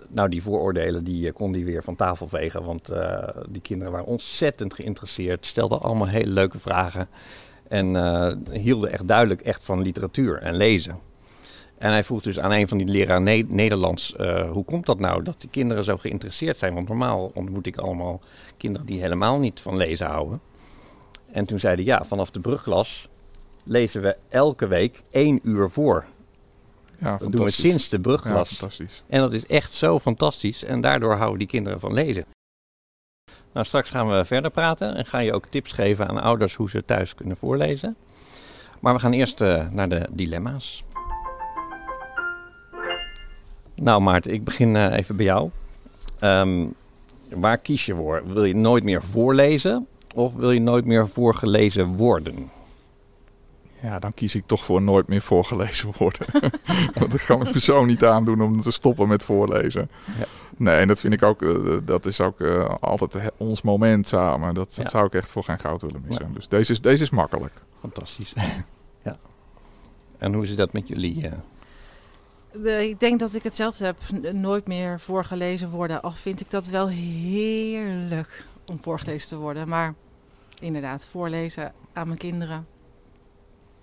nou, 0.08 0.28
die 0.28 0.42
vooroordelen 0.42 1.04
die 1.04 1.32
kon 1.32 1.52
hij 1.52 1.64
weer 1.64 1.82
van 1.82 1.96
tafel 1.96 2.28
vegen, 2.28 2.64
want 2.64 2.92
die 3.48 3.62
kinderen 3.62 3.92
waren 3.92 4.06
ontzettend 4.06 4.74
geïnteresseerd, 4.74 5.46
stelden 5.46 5.80
allemaal 5.80 6.08
hele 6.08 6.30
leuke 6.30 6.58
vragen 6.58 7.08
en 7.70 7.94
uh, 7.94 8.32
hielden 8.50 8.92
echt 8.92 9.08
duidelijk 9.08 9.40
echt 9.40 9.64
van 9.64 9.82
literatuur 9.82 10.38
en 10.38 10.56
lezen. 10.56 10.98
En 11.78 11.90
hij 11.90 12.04
vroeg 12.04 12.22
dus 12.22 12.38
aan 12.38 12.50
een 12.50 12.68
van 12.68 12.78
die 12.78 12.86
leraar 12.86 13.22
ne 13.22 13.44
Nederlands, 13.48 14.14
uh, 14.20 14.50
hoe 14.50 14.64
komt 14.64 14.86
dat 14.86 14.98
nou 14.98 15.22
dat 15.22 15.40
die 15.40 15.50
kinderen 15.50 15.84
zo 15.84 15.96
geïnteresseerd 15.96 16.58
zijn? 16.58 16.74
Want 16.74 16.88
normaal 16.88 17.30
ontmoet 17.34 17.66
ik 17.66 17.76
allemaal 17.76 18.20
kinderen 18.56 18.86
die 18.86 19.00
helemaal 19.00 19.38
niet 19.38 19.60
van 19.60 19.76
lezen 19.76 20.06
houden. 20.06 20.40
En 21.32 21.44
toen 21.44 21.60
zei 21.60 21.74
hij, 21.74 21.84
ja, 21.84 22.04
vanaf 22.04 22.30
de 22.30 22.40
brugklas 22.40 23.08
lezen 23.64 24.02
we 24.02 24.16
elke 24.28 24.66
week 24.66 25.02
één 25.10 25.40
uur 25.42 25.70
voor. 25.70 26.04
Ja, 26.98 27.16
dat 27.16 27.32
doen 27.32 27.44
we 27.44 27.50
sinds 27.50 27.88
de 27.88 28.00
brugklas. 28.00 28.50
Ja, 28.50 28.56
fantastisch. 28.56 29.02
En 29.06 29.20
dat 29.20 29.32
is 29.32 29.46
echt 29.46 29.72
zo 29.72 29.98
fantastisch. 29.98 30.64
En 30.64 30.80
daardoor 30.80 31.14
houden 31.14 31.38
die 31.38 31.48
kinderen 31.48 31.80
van 31.80 31.92
lezen. 31.92 32.24
Nou, 33.52 33.66
straks 33.66 33.90
gaan 33.90 34.08
we 34.08 34.24
verder 34.24 34.50
praten 34.50 34.96
en 34.96 35.06
ga 35.06 35.18
je 35.18 35.32
ook 35.32 35.46
tips 35.46 35.72
geven 35.72 36.08
aan 36.08 36.22
ouders 36.22 36.54
hoe 36.54 36.70
ze 36.70 36.84
thuis 36.84 37.14
kunnen 37.14 37.36
voorlezen. 37.36 37.96
Maar 38.80 38.94
we 38.94 39.00
gaan 39.00 39.12
eerst 39.12 39.40
uh, 39.40 39.66
naar 39.70 39.88
de 39.88 40.06
dilemma's. 40.10 40.82
Nou 43.74 44.02
Maarten, 44.02 44.32
ik 44.32 44.44
begin 44.44 44.74
uh, 44.74 44.96
even 44.96 45.16
bij 45.16 45.24
jou. 45.24 45.50
Um, 46.20 46.74
waar 47.28 47.58
kies 47.58 47.86
je 47.86 47.94
voor? 47.94 48.22
Wil 48.26 48.44
je 48.44 48.54
nooit 48.54 48.84
meer 48.84 49.02
voorlezen 49.02 49.86
of 50.14 50.34
wil 50.34 50.50
je 50.50 50.60
nooit 50.60 50.84
meer 50.84 51.08
voorgelezen 51.08 51.86
worden? 51.86 52.50
Ja, 53.82 53.98
dan 53.98 54.14
kies 54.14 54.34
ik 54.34 54.46
toch 54.46 54.64
voor 54.64 54.82
nooit 54.82 55.08
meer 55.08 55.20
voorgelezen 55.20 55.92
worden. 55.98 56.26
Want 56.98 57.10
dat 57.10 57.24
kan 57.24 57.46
ik 57.46 57.54
me 57.54 57.60
zo 57.60 57.84
niet 57.84 58.04
aandoen 58.04 58.42
om 58.42 58.60
te 58.60 58.70
stoppen 58.70 59.08
met 59.08 59.22
voorlezen. 59.22 59.90
Ja. 60.18 60.24
Nee, 60.56 60.76
en 60.76 60.88
dat 60.88 61.00
vind 61.00 61.12
ik 61.12 61.22
ook, 61.22 61.42
uh, 61.42 61.78
dat 61.84 62.06
is 62.06 62.20
ook 62.20 62.40
uh, 62.40 62.74
altijd 62.80 63.30
ons 63.36 63.62
moment 63.62 64.08
samen. 64.08 64.54
Dat, 64.54 64.74
dat 64.74 64.84
ja. 64.84 64.90
zou 64.90 65.06
ik 65.06 65.14
echt 65.14 65.30
voor 65.30 65.44
geen 65.44 65.58
goud 65.58 65.82
willen 65.82 66.02
missen. 66.06 66.26
Ja. 66.26 66.34
Dus 66.34 66.48
deze 66.48 66.72
is, 66.72 66.80
deze 66.80 67.02
is 67.02 67.10
makkelijk. 67.10 67.52
Fantastisch. 67.80 68.34
ja. 69.04 69.18
En 70.18 70.34
hoe 70.34 70.42
is 70.42 70.56
dat 70.56 70.72
met 70.72 70.88
jullie? 70.88 71.22
Uh? 71.22 71.32
De, 72.52 72.88
ik 72.88 73.00
denk 73.00 73.20
dat 73.20 73.34
ik 73.34 73.42
hetzelfde 73.42 73.84
heb. 73.84 73.96
Nooit 74.32 74.66
meer 74.66 75.00
voorgelezen 75.00 75.70
worden. 75.70 76.02
Al 76.02 76.12
vind 76.12 76.40
ik 76.40 76.50
dat 76.50 76.66
wel 76.66 76.88
heerlijk 76.88 78.44
om 78.66 78.78
voorgelezen 78.82 79.28
te 79.28 79.36
worden. 79.36 79.68
Maar 79.68 79.94
inderdaad, 80.60 81.06
voorlezen 81.10 81.72
aan 81.92 82.06
mijn 82.06 82.18
kinderen. 82.18 82.66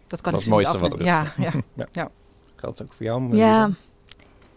Dat 0.08 0.22
kan 0.22 0.32
dat 0.32 0.42
ik 0.42 0.48
het 0.48 0.56
mooiste 0.56 0.80
wat 0.80 0.94
er 0.94 1.00
is. 1.00 1.06
Ja, 1.06 1.34
ja, 1.38 1.52
ja. 1.74 1.88
ja. 1.92 2.10
Geldt 2.56 2.82
ook 2.82 2.94
voor 2.94 3.06
jou? 3.06 3.36
Ja. 3.36 3.70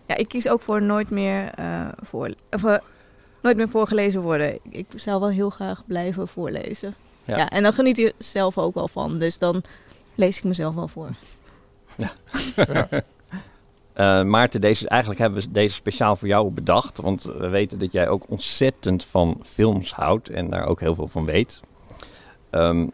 ja, 0.07 0.17
ik 0.17 0.29
kies 0.29 0.49
ook 0.49 0.63
voor 0.63 0.83
nooit 0.83 1.11
meer, 1.11 1.53
uh, 1.59 1.89
voor, 2.01 2.35
of, 2.51 2.63
uh, 2.63 2.77
nooit 3.43 3.57
meer 3.57 3.69
voorgelezen 3.69 4.21
worden. 4.21 4.55
Ik, 4.55 4.61
ik 4.71 4.87
zou 4.95 5.21
wel 5.21 5.29
heel 5.29 5.51
graag 5.51 5.83
blijven 5.87 6.29
voorlezen. 6.29 6.95
Ja. 7.25 7.37
ja. 7.37 7.49
en 7.49 7.63
dan 7.63 7.73
geniet 7.73 7.97
je 7.97 8.15
zelf 8.19 8.59
ook 8.59 8.75
wel 8.75 8.89
van. 8.89 9.19
Dus 9.19 9.39
dan 9.39 9.63
lees 10.15 10.39
ik 10.39 10.45
mezelf 10.45 10.75
wel 10.75 10.89
voor. 10.89 11.11
Ja. 11.95 12.13
Uh, 13.95 14.23
Maarten, 14.33 14.61
deze, 14.61 14.89
eigenlijk 14.89 15.21
hebben 15.21 15.41
we 15.41 15.51
deze 15.51 15.75
speciaal 15.75 16.17
voor 16.17 16.29
jou 16.29 16.51
bedacht. 16.51 17.01
Want 17.01 17.23
we 17.23 17.49
weten 17.49 17.79
dat 17.79 17.93
jij 17.93 18.09
ook 18.09 18.25
ontzettend 18.29 19.05
van 19.05 19.39
films 19.43 19.93
houdt 19.93 20.29
en 20.29 20.51
daar 20.51 20.67
ook 20.67 20.81
heel 20.81 20.95
veel 20.95 21.09
van 21.09 21.25
weet. 21.25 21.61
Ehm, 22.51 22.87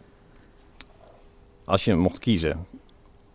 als 1.67 1.85
je 1.85 1.95
mocht 1.95 2.19
kiezen, 2.19 2.67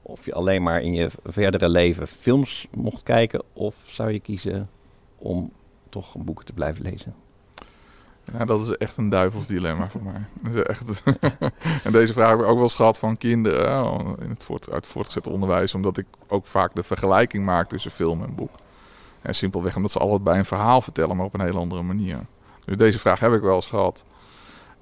of 0.01 0.25
je 0.25 0.33
alleen 0.33 0.63
maar 0.63 0.81
in 0.81 0.93
je 0.93 1.09
verdere 1.23 1.69
leven 1.69 2.07
films 2.07 2.67
mocht 2.77 3.03
kijken, 3.03 3.43
of 3.53 3.75
zou 3.85 4.11
je 4.11 4.19
kiezen 4.19 4.69
om 5.17 5.51
toch 5.89 6.15
boeken 6.17 6.45
te 6.45 6.53
blijven 6.53 6.81
lezen? 6.81 7.15
Ja, 8.37 8.45
dat 8.45 8.61
is 8.61 8.77
echt 8.77 8.97
een 8.97 9.09
duivels 9.09 9.47
dilemma 9.47 9.89
voor 9.89 10.03
mij. 10.03 10.21
Dat 10.43 10.55
is 10.55 10.63
echt 10.63 11.03
en 11.85 11.91
deze 11.91 12.13
vraag 12.13 12.29
heb 12.29 12.39
ik 12.39 12.45
ook 12.45 12.53
wel 12.53 12.63
eens 12.63 12.75
gehad 12.75 12.99
van 12.99 13.17
kinderen 13.17 14.15
in 14.21 14.29
het 14.29 14.69
uit 14.71 14.87
voortgezet 14.87 15.27
onderwijs, 15.27 15.73
omdat 15.73 15.97
ik 15.97 16.05
ook 16.27 16.45
vaak 16.45 16.75
de 16.75 16.83
vergelijking 16.83 17.45
maak 17.45 17.69
tussen 17.69 17.91
film 17.91 18.23
en 18.23 18.35
boek. 18.35 18.51
En 19.21 19.35
simpelweg 19.35 19.75
omdat 19.75 19.91
ze 19.91 19.99
allebei 19.99 20.37
een 20.37 20.45
verhaal 20.45 20.81
vertellen, 20.81 21.15
maar 21.15 21.25
op 21.25 21.33
een 21.33 21.41
hele 21.41 21.59
andere 21.59 21.81
manier. 21.81 22.17
Dus 22.65 22.77
deze 22.77 22.99
vraag 22.99 23.19
heb 23.19 23.33
ik 23.33 23.41
wel 23.41 23.55
eens 23.55 23.65
gehad. 23.65 24.05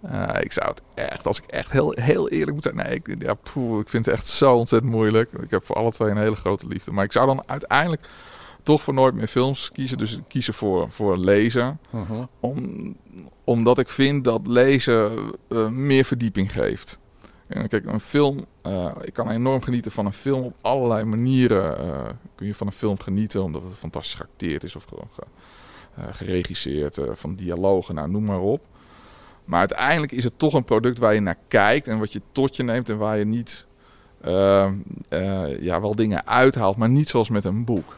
Uh, 0.06 0.29
ik 0.39 0.51
zou 0.51 0.70
het 0.70 0.82
echt, 0.94 1.27
als 1.27 1.38
ik 1.38 1.46
echt 1.46 1.72
heel, 1.72 1.91
heel 1.91 2.29
eerlijk 2.29 2.53
moet 2.53 2.63
zijn. 2.63 2.75
Nee, 2.75 3.01
ik, 3.03 3.15
ja, 3.20 3.34
poeh, 3.34 3.79
ik 3.79 3.89
vind 3.89 4.06
het 4.06 4.15
echt 4.15 4.27
zo 4.27 4.56
ontzettend 4.56 4.91
moeilijk. 4.91 5.32
Ik 5.32 5.50
heb 5.50 5.65
voor 5.65 5.75
alle 5.75 5.91
twee 5.91 6.10
een 6.10 6.18
hele 6.18 6.36
grote 6.36 6.68
liefde. 6.68 6.91
Maar 6.91 7.03
ik 7.03 7.12
zou 7.12 7.25
dan 7.25 7.44
uiteindelijk 7.48 8.10
toch 8.63 8.82
voor 8.82 8.94
nooit 8.94 9.13
meer 9.13 9.27
films 9.27 9.72
kiezen. 9.72 9.98
Dus 9.98 10.20
kiezen 10.27 10.53
voor, 10.53 10.91
voor 10.91 11.18
lezen. 11.18 11.79
Om, 12.39 12.96
omdat 13.44 13.77
ik 13.77 13.89
vind 13.89 14.24
dat 14.24 14.48
lezen 14.48 15.12
uh, 15.50 15.68
meer 15.68 16.06
verdieping 16.06 16.51
geeft. 16.51 17.00
En 17.48 17.68
kijk, 17.68 17.86
een 17.86 18.00
film, 18.00 18.46
uh, 18.68 18.91
ik 19.01 19.13
kan 19.13 19.29
enorm 19.29 19.62
genieten 19.62 19.91
van 19.91 20.06
een 20.06 20.13
film 20.13 20.44
op 20.44 20.58
allerlei 20.62 21.03
manieren. 21.03 21.77
Kun 22.36 22.48
je 22.48 22.56
van 22.56 22.68
een 22.68 22.74
film 22.74 23.00
genieten 23.00 23.44
omdat 23.44 23.63
het 23.63 23.77
fantastisch 23.77 24.15
geacteerd 24.15 24.63
is 24.63 24.75
of 24.75 24.84
gewoon 24.84 25.10
geregisseerd, 26.12 27.00
van 27.12 27.36
dialogen, 27.36 27.96
nou 27.96 28.10
noem 28.10 28.24
maar 28.24 28.39
op. 28.39 28.62
Maar 29.50 29.60
uiteindelijk 29.60 30.12
is 30.12 30.24
het 30.24 30.34
toch 30.38 30.53
een 30.53 30.63
product 30.63 30.98
waar 30.98 31.13
je 31.13 31.20
naar 31.20 31.38
kijkt 31.48 31.88
en 31.88 32.00
wat 32.00 32.12
je 32.12 32.22
tot 32.32 32.56
je 32.56 32.63
neemt 32.63 32.89
en 32.89 32.98
waar 32.98 33.18
je 33.18 33.25
niet 33.25 33.65
uh, 34.25 34.68
uh, 35.10 35.62
ja, 35.62 35.82
wel 35.82 35.96
dingen 35.96 36.27
uithaalt, 36.27 36.77
maar 36.77 36.89
niet 36.89 37.10
zoals 37.10 37.29
met 37.29 37.46
een 37.46 37.65
boek. 37.65 37.98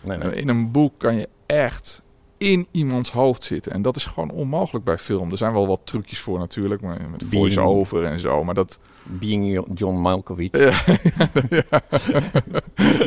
Nee, 0.00 0.18
nee. 0.18 0.34
In 0.34 0.48
een 0.48 0.70
boek 0.70 0.92
kan 0.96 1.14
je 1.14 1.28
echt 1.46 2.02
in 2.38 2.66
iemands 2.70 3.10
hoofd 3.10 3.42
zitten. 3.42 3.72
En 3.72 3.82
dat 3.82 3.96
is 3.96 4.04
gewoon 4.04 4.30
onmogelijk 4.30 4.84
bij 4.84 4.98
film. 4.98 5.30
Er 5.30 5.36
zijn 5.36 5.52
wel 5.52 5.66
wat 5.66 5.80
trucjes 5.84 6.20
voor 6.20 6.38
natuurlijk, 6.38 6.80
met 6.80 7.24
voice-over 7.30 8.04
en 8.04 8.20
zo. 8.20 8.44
Maar 8.44 8.54
dat... 8.54 8.80
Being 9.18 9.66
John 9.74 9.96
Malkovich. 9.96 10.50
Ja, 10.50 10.82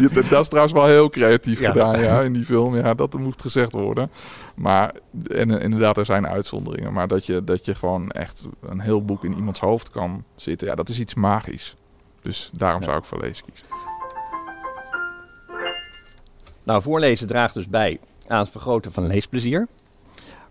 dat 0.30 0.42
is 0.42 0.48
trouwens 0.48 0.74
wel 0.74 0.86
heel 0.86 1.10
creatief 1.10 1.60
gedaan 1.60 2.00
ja, 2.00 2.22
in 2.22 2.34
die 2.34 2.46
film. 2.46 2.76
Ja, 2.76 2.94
dat 2.94 3.14
moet 3.14 3.42
gezegd 3.42 3.74
worden. 3.74 4.12
Maar 4.56 4.94
en, 5.28 5.50
inderdaad, 5.50 5.98
er 5.98 6.06
zijn 6.06 6.28
uitzonderingen. 6.28 6.94
Maar 6.94 7.08
dat 7.08 7.26
je, 7.26 7.44
dat 7.44 7.66
je 7.66 7.76
gewoon 7.76 8.12
echt 8.12 8.48
een 8.62 8.80
heel 8.80 9.06
boek 9.06 9.24
in 9.24 9.36
iemands 9.36 9.60
hoofd 9.60 9.90
kan 9.90 10.24
zitten. 10.36 10.68
Ja, 10.68 10.76
dat 10.76 10.90
is 10.90 11.00
iets 11.00 11.14
magisch. 11.14 11.76
Dus 12.22 12.50
daarom 12.54 12.84
zou 12.84 12.98
ik 12.98 13.04
voor 13.04 13.20
lezen 13.20 13.46
kiezen. 13.46 13.68
Nou, 16.64 16.82
voorlezen 16.82 17.28
draagt 17.28 17.54
dus 17.54 17.68
bij 17.68 18.00
aan 18.28 18.40
het 18.40 18.50
vergroten 18.50 18.92
van 18.92 19.08
leesplezier. 19.08 19.68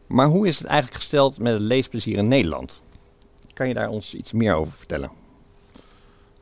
Maar 0.06 0.26
hoe 0.26 0.46
is 0.46 0.58
het 0.58 0.66
eigenlijk 0.66 1.00
gesteld 1.00 1.38
met 1.38 1.52
het 1.52 1.62
leesplezier 1.62 2.16
in 2.16 2.28
Nederland? 2.28 2.82
Kan 3.54 3.68
je 3.68 3.75
daar 3.75 3.88
ons 3.88 4.14
iets 4.14 4.32
meer 4.32 4.54
over 4.54 4.73
vertellen? 4.73 5.11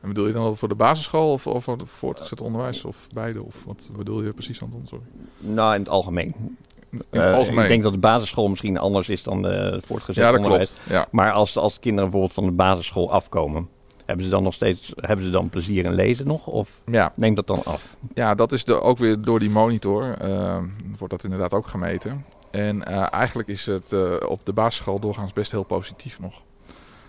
En 0.03 0.09
bedoel 0.09 0.27
je 0.27 0.33
dan 0.33 0.57
voor 0.57 0.67
de 0.67 0.75
basisschool 0.75 1.31
of, 1.31 1.47
of 1.47 1.63
voor 1.63 1.77
het 1.77 1.89
voortgezet 1.89 2.41
onderwijs 2.41 2.85
of 2.85 3.07
beide? 3.13 3.43
Of 3.43 3.63
wat 3.65 3.89
bedoel 3.97 4.23
je 4.23 4.33
precies, 4.33 4.61
Anton? 4.61 4.87
Sorry. 4.87 5.03
Nou, 5.37 5.73
in 5.73 5.79
het 5.79 5.89
algemeen. 5.89 6.57
In 6.89 7.01
het 7.09 7.49
uh. 7.49 7.61
Ik 7.61 7.67
denk 7.67 7.83
dat 7.83 7.91
de 7.91 7.97
basisschool 7.97 8.47
misschien 8.49 8.77
anders 8.77 9.09
is 9.09 9.23
dan 9.23 9.41
de 9.41 9.81
voortgezet 9.85 10.23
ja, 10.23 10.31
dat 10.31 10.39
onderwijs. 10.39 10.73
Klopt. 10.73 10.89
Ja. 10.89 11.07
Maar 11.11 11.31
als, 11.31 11.57
als 11.57 11.79
kinderen 11.79 12.03
bijvoorbeeld 12.03 12.33
van 12.33 12.45
de 12.45 12.51
basisschool 12.51 13.11
afkomen, 13.11 13.69
hebben 14.05 14.25
ze 14.25 14.31
dan 14.31 14.43
nog 14.43 14.53
steeds 14.53 14.93
hebben 14.95 15.25
ze 15.25 15.31
dan 15.31 15.49
plezier 15.49 15.85
in 15.85 15.93
lezen 15.93 16.27
nog? 16.27 16.47
Of 16.47 16.81
ja. 16.85 17.13
neemt 17.15 17.35
dat 17.35 17.47
dan 17.47 17.63
af? 17.63 17.95
Ja, 18.13 18.35
dat 18.35 18.51
is 18.51 18.63
de, 18.63 18.81
ook 18.81 18.97
weer 18.97 19.21
door 19.21 19.39
die 19.39 19.49
monitor. 19.49 20.15
Uh, 20.21 20.57
wordt 20.97 21.13
dat 21.13 21.23
inderdaad 21.23 21.53
ook 21.53 21.67
gemeten. 21.67 22.25
En 22.51 22.75
uh, 22.89 23.13
eigenlijk 23.13 23.47
is 23.47 23.65
het 23.65 23.95
op 24.27 24.39
de 24.43 24.53
basisschool 24.53 24.99
doorgaans 24.99 25.33
best 25.33 25.51
heel 25.51 25.63
positief 25.63 26.19
nog. 26.19 26.41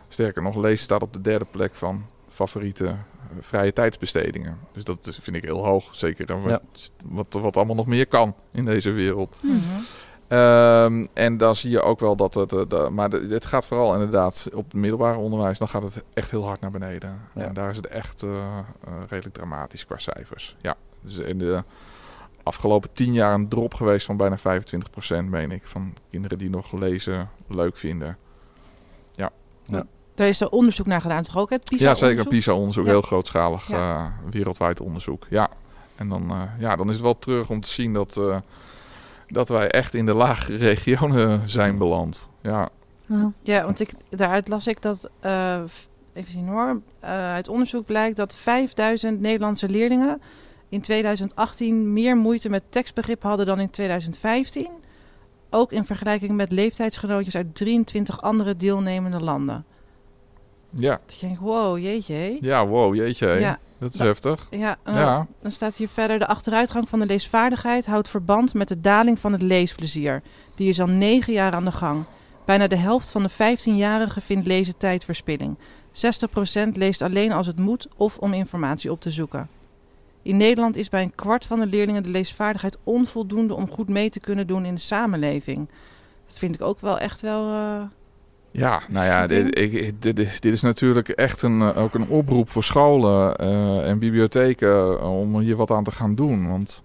Sterker 0.08 0.42
nog, 0.42 0.56
lezen 0.56 0.84
staat 0.84 1.02
op 1.02 1.12
de 1.12 1.20
derde 1.20 1.46
plek 1.50 1.74
van 1.74 2.04
favoriete 2.34 2.96
vrije 3.40 3.72
tijdsbestedingen. 3.72 4.58
Dus 4.72 4.84
dat 4.84 5.18
vind 5.20 5.36
ik 5.36 5.44
heel 5.44 5.64
hoog. 5.64 5.88
Zeker 5.92 6.48
ja. 6.48 6.60
wat, 7.04 7.26
wat 7.30 7.56
allemaal 7.56 7.74
nog 7.74 7.86
meer 7.86 8.06
kan 8.06 8.34
in 8.52 8.64
deze 8.64 8.90
wereld. 8.90 9.36
Mm 9.42 9.50
-hmm. 9.50 9.84
Um, 10.28 11.08
en 11.12 11.36
dan 11.36 11.56
zie 11.56 11.70
je 11.70 11.82
ook 11.82 12.00
wel 12.00 12.16
dat 12.16 12.34
het. 12.34 12.52
Uh, 12.52 12.88
maar 12.88 13.10
het 13.10 13.46
gaat 13.46 13.66
vooral 13.66 13.92
inderdaad 13.92 14.48
op 14.52 14.64
het 14.64 14.74
middelbare 14.74 15.18
onderwijs. 15.18 15.58
Dan 15.58 15.68
gaat 15.68 15.82
het 15.82 16.02
echt 16.14 16.30
heel 16.30 16.44
hard 16.44 16.60
naar 16.60 16.70
beneden. 16.70 17.20
Ja. 17.34 17.42
En 17.42 17.54
daar 17.54 17.70
is 17.70 17.76
het 17.76 17.86
echt 17.86 18.22
uh, 18.22 18.30
uh, 18.30 18.94
redelijk 19.08 19.34
dramatisch 19.34 19.86
qua 19.86 19.98
cijfers. 19.98 20.56
Ja, 20.60 20.76
dus 21.00 21.18
in 21.18 21.38
de 21.38 21.62
afgelopen 22.42 22.92
tien 22.92 23.12
jaar 23.12 23.34
een 23.34 23.48
drop 23.48 23.74
geweest 23.74 24.06
van 24.06 24.16
bijna 24.16 24.38
25%, 24.38 24.42
meen 25.24 25.50
ik. 25.50 25.66
Van 25.66 25.94
kinderen 26.10 26.38
die 26.38 26.50
nog 26.50 26.72
lezen 26.72 27.30
leuk 27.48 27.76
vinden. 27.76 28.16
Ja. 29.12 29.30
ja. 29.64 29.82
Daar 30.14 30.28
is 30.28 30.40
er 30.40 30.48
onderzoek 30.48 30.86
naar 30.86 31.00
gedaan, 31.00 31.22
toch 31.22 31.36
ook? 31.36 31.50
Het 31.50 31.64
PISA 31.64 31.88
ja, 31.88 31.94
zeker. 31.94 32.26
PISA-onderzoek. 32.26 32.86
Heel 32.86 33.02
grootschalig 33.02 33.70
wereldwijd 34.30 34.80
onderzoek. 34.80 35.26
Ja. 35.30 35.50
En 35.96 36.08
dan, 36.08 36.48
ja, 36.58 36.76
dan 36.76 36.88
is 36.88 36.94
het 36.94 37.04
wel 37.04 37.18
terug 37.18 37.50
om 37.50 37.60
te 37.60 37.68
zien 37.68 37.92
dat 37.92 38.20
dat 39.34 39.48
wij 39.48 39.70
echt 39.70 39.94
in 39.94 40.06
de 40.06 40.14
lage 40.14 40.56
regionen 40.72 41.48
zijn 41.48 41.78
beland. 41.78 42.30
Ja, 42.42 42.68
ja 43.42 43.64
want 43.64 43.80
ik, 43.80 43.94
daaruit 44.08 44.48
las 44.48 44.66
ik 44.66 44.82
dat, 44.82 45.10
uh, 45.24 45.60
even 46.12 46.32
zien 46.32 46.48
hoor, 46.48 46.80
uh, 47.04 47.10
uit 47.10 47.48
onderzoek 47.48 47.86
blijkt 47.86 48.16
dat 48.16 48.34
5000 48.34 49.20
Nederlandse 49.20 49.68
leerlingen 49.68 50.20
in 50.68 50.80
2018 50.80 51.92
meer 51.92 52.16
moeite 52.16 52.48
met 52.48 52.62
tekstbegrip 52.68 53.22
hadden 53.22 53.46
dan 53.46 53.60
in 53.60 53.70
2015. 53.70 54.68
Ook 55.50 55.72
in 55.72 55.84
vergelijking 55.84 56.32
met 56.32 56.52
leeftijdsgenootjes 56.52 57.36
uit 57.36 57.54
23 57.54 58.22
andere 58.22 58.56
deelnemende 58.56 59.20
landen. 59.20 59.64
Ja. 60.76 61.00
Dat 61.06 61.14
je 61.14 61.26
denkt, 61.26 61.40
wow, 61.40 61.78
jeetje. 61.78 62.38
Ja, 62.40 62.66
wow, 62.66 62.94
jeetje. 62.94 63.28
Ja. 63.28 63.58
Dat 63.78 63.94
is 63.94 64.00
heftig. 64.00 64.46
Ja, 64.50 64.76
ja, 64.84 65.26
dan 65.42 65.52
staat 65.52 65.76
hier 65.76 65.88
verder... 65.88 66.18
de 66.18 66.26
achteruitgang 66.26 66.88
van 66.88 66.98
de 66.98 67.06
leesvaardigheid 67.06 67.86
houdt 67.86 68.08
verband 68.08 68.54
met 68.54 68.68
de 68.68 68.80
daling 68.80 69.18
van 69.18 69.32
het 69.32 69.42
leesplezier. 69.42 70.22
Die 70.54 70.68
is 70.68 70.80
al 70.80 70.86
negen 70.86 71.32
jaar 71.32 71.52
aan 71.52 71.64
de 71.64 71.72
gang. 71.72 72.04
Bijna 72.44 72.66
de 72.66 72.76
helft 72.76 73.10
van 73.10 73.22
de 73.22 73.30
15-jarigen 73.30 74.22
vindt 74.22 74.46
lezen 74.46 74.76
tijdverspilling. 74.76 75.56
60% 75.58 76.72
leest 76.72 77.02
alleen 77.02 77.32
als 77.32 77.46
het 77.46 77.58
moet 77.58 77.88
of 77.96 78.18
om 78.18 78.32
informatie 78.32 78.90
op 78.90 79.00
te 79.00 79.10
zoeken. 79.10 79.48
In 80.22 80.36
Nederland 80.36 80.76
is 80.76 80.88
bij 80.88 81.02
een 81.02 81.14
kwart 81.14 81.46
van 81.46 81.60
de 81.60 81.66
leerlingen 81.66 82.02
de 82.02 82.08
leesvaardigheid 82.08 82.78
onvoldoende 82.84 83.54
om 83.54 83.70
goed 83.70 83.88
mee 83.88 84.10
te 84.10 84.20
kunnen 84.20 84.46
doen 84.46 84.64
in 84.64 84.74
de 84.74 84.80
samenleving. 84.80 85.68
Dat 86.26 86.38
vind 86.38 86.54
ik 86.54 86.62
ook 86.62 86.80
wel 86.80 86.98
echt 86.98 87.20
wel... 87.20 87.52
Uh, 87.52 87.82
ja, 88.56 88.82
nou 88.88 89.06
ja, 89.06 89.26
dit, 89.26 89.58
ik, 89.58 90.02
dit, 90.02 90.18
is, 90.18 90.40
dit 90.40 90.52
is 90.52 90.62
natuurlijk 90.62 91.08
echt 91.08 91.42
een, 91.42 91.60
eh, 91.60 91.82
ook 91.82 91.94
een 91.94 92.08
oproep 92.08 92.48
voor 92.48 92.64
scholen 92.64 93.36
uh, 93.40 93.88
en 93.88 93.98
bibliotheken 93.98 94.98
eh, 94.98 95.20
om 95.20 95.38
hier 95.38 95.56
wat 95.56 95.70
aan 95.70 95.84
te 95.84 95.92
gaan 95.92 96.14
doen. 96.14 96.48
Want 96.48 96.82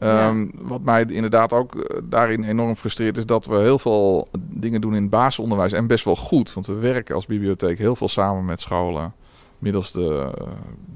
um, 0.00 0.52
wat 0.54 0.80
mij 0.80 1.04
inderdaad 1.08 1.52
ook 1.52 2.00
daarin 2.04 2.44
enorm 2.44 2.76
frustreert, 2.76 3.16
is 3.16 3.26
dat 3.26 3.46
we 3.46 3.56
heel 3.56 3.78
veel 3.78 4.28
dingen 4.38 4.80
doen 4.80 4.94
in 4.94 5.02
het 5.02 5.10
basisonderwijs 5.10 5.72
en 5.72 5.86
best 5.86 6.04
wel 6.04 6.16
goed. 6.16 6.52
Want 6.52 6.66
we 6.66 6.74
werken 6.74 7.14
als 7.14 7.26
bibliotheek 7.26 7.78
heel 7.78 7.96
veel 7.96 8.08
samen 8.08 8.44
met 8.44 8.60
scholen 8.60 9.12
middels 9.58 9.92
de, 9.92 10.30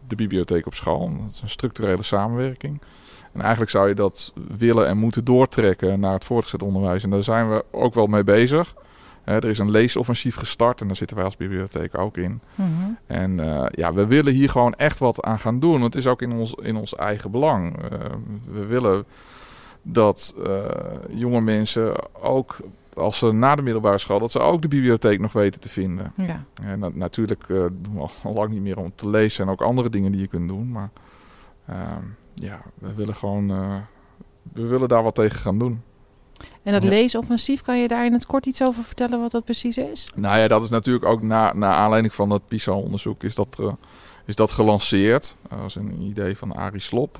de 0.09 0.17
bibliotheek 0.17 0.67
op 0.67 0.75
school. 0.75 1.11
Dat 1.21 1.31
is 1.31 1.40
een 1.43 1.49
structurele 1.49 2.02
samenwerking. 2.02 2.81
En 3.33 3.40
eigenlijk 3.40 3.71
zou 3.71 3.88
je 3.88 3.95
dat 3.95 4.33
willen 4.57 4.87
en 4.87 4.97
moeten 4.97 5.25
doortrekken 5.25 6.00
naar 6.00 6.12
het 6.12 6.25
voortgezet 6.25 6.62
onderwijs. 6.62 7.05
En 7.05 7.11
daar 7.11 7.23
zijn 7.23 7.50
we 7.50 7.64
ook 7.71 7.95
wel 7.95 8.07
mee 8.07 8.25
bezig 8.25 8.75
er 9.35 9.45
is 9.45 9.59
een 9.59 9.71
leesoffensief 9.71 10.37
gestart 10.37 10.81
en 10.81 10.87
daar 10.87 10.97
zitten 10.97 11.17
wij 11.17 11.25
als 11.25 11.37
bibliotheek 11.37 11.99
ook 11.99 12.17
in. 12.17 12.41
Mhm. 12.55 12.69
En 13.07 13.39
uh, 13.39 13.67
ja, 13.71 13.93
we 13.93 14.07
willen 14.07 14.33
hier 14.33 14.51
gewoon 14.51 14.75
echt 14.75 14.99
wat 14.99 15.23
aan 15.23 15.39
gaan 15.39 15.61
doen. 15.61 15.81
Want 15.81 15.95
het 15.95 16.05
is 16.05 16.07
ook 16.07 16.23
in 16.23 16.33
ons, 16.33 16.55
in 16.63 16.77
ons 16.77 16.95
eigen 16.95 17.31
belang. 17.31 17.83
Uh, 17.83 17.99
we 18.45 18.67
willen 18.67 19.05
dat 19.83 20.35
uh, 20.47 20.65
jonge 21.11 21.41
mensen 21.41 21.95
ook 22.23 22.57
als 22.95 23.19
ze 23.19 23.33
na 23.33 23.55
de 23.55 23.63
middelbare 23.63 23.99
school, 23.99 24.19
dat 24.19 24.31
ze 24.31 24.39
ook 24.39 24.63
de 24.63 24.69
bibliotheek 24.69 25.21
nog 25.21 25.33
weten 25.33 25.61
te 25.61 25.69
vinden. 25.69 26.13
Ja. 26.17 26.45
En 26.63 26.79
na 26.79 26.91
natuurlijk 26.95 27.47
doen 27.47 27.95
we 27.95 28.09
al 28.23 28.33
lang 28.33 28.51
niet 28.51 28.63
meer 28.63 28.79
om 28.79 28.93
te 28.95 29.09
lezen 29.09 29.45
en 29.45 29.51
ook 29.51 29.61
andere 29.61 29.91
dingen 29.91 30.13
die 30.13 30.21
je 30.21 30.27
kunt 30.27 30.49
doen. 30.49 30.71
Maar 30.71 30.91
ehm, 31.67 32.05
ja, 32.35 32.61
we 32.75 32.95
willen 32.95 33.15
gewoon, 33.15 33.49
we 34.53 34.67
willen 34.67 34.89
daar 34.89 35.03
wat 35.03 35.15
tegen 35.15 35.39
gaan 35.39 35.59
doen. 35.59 35.83
En 36.62 36.73
dat 36.73 36.83
ja. 36.83 36.88
leesoffensief, 36.88 37.62
kan 37.62 37.78
je 37.80 37.88
daar 37.88 38.07
in 38.07 38.12
het 38.12 38.26
kort 38.26 38.47
iets 38.47 38.62
over 38.62 38.85
vertellen 38.85 39.21
wat 39.21 39.30
dat 39.30 39.45
precies 39.45 39.76
is? 39.76 40.11
Nou 40.14 40.38
ja, 40.38 40.49
dat 40.49 40.62
is 40.62 40.68
natuurlijk 40.68 41.04
ook 41.04 41.23
na, 41.23 41.52
na 41.52 41.73
aanleiding 41.73 42.14
van 42.14 42.28
dat 42.28 42.47
PISA-onderzoek 42.49 43.23
is 43.23 43.35
dat, 43.35 43.57
uh, 43.61 43.73
is 44.25 44.37
dat 44.37 44.50
gelanceerd. 44.50 45.37
Dat 45.49 45.64
is 45.66 45.75
een 45.75 46.00
idee 46.00 46.37
van 46.37 46.52
Arie 46.52 46.80
Slop. 46.80 47.18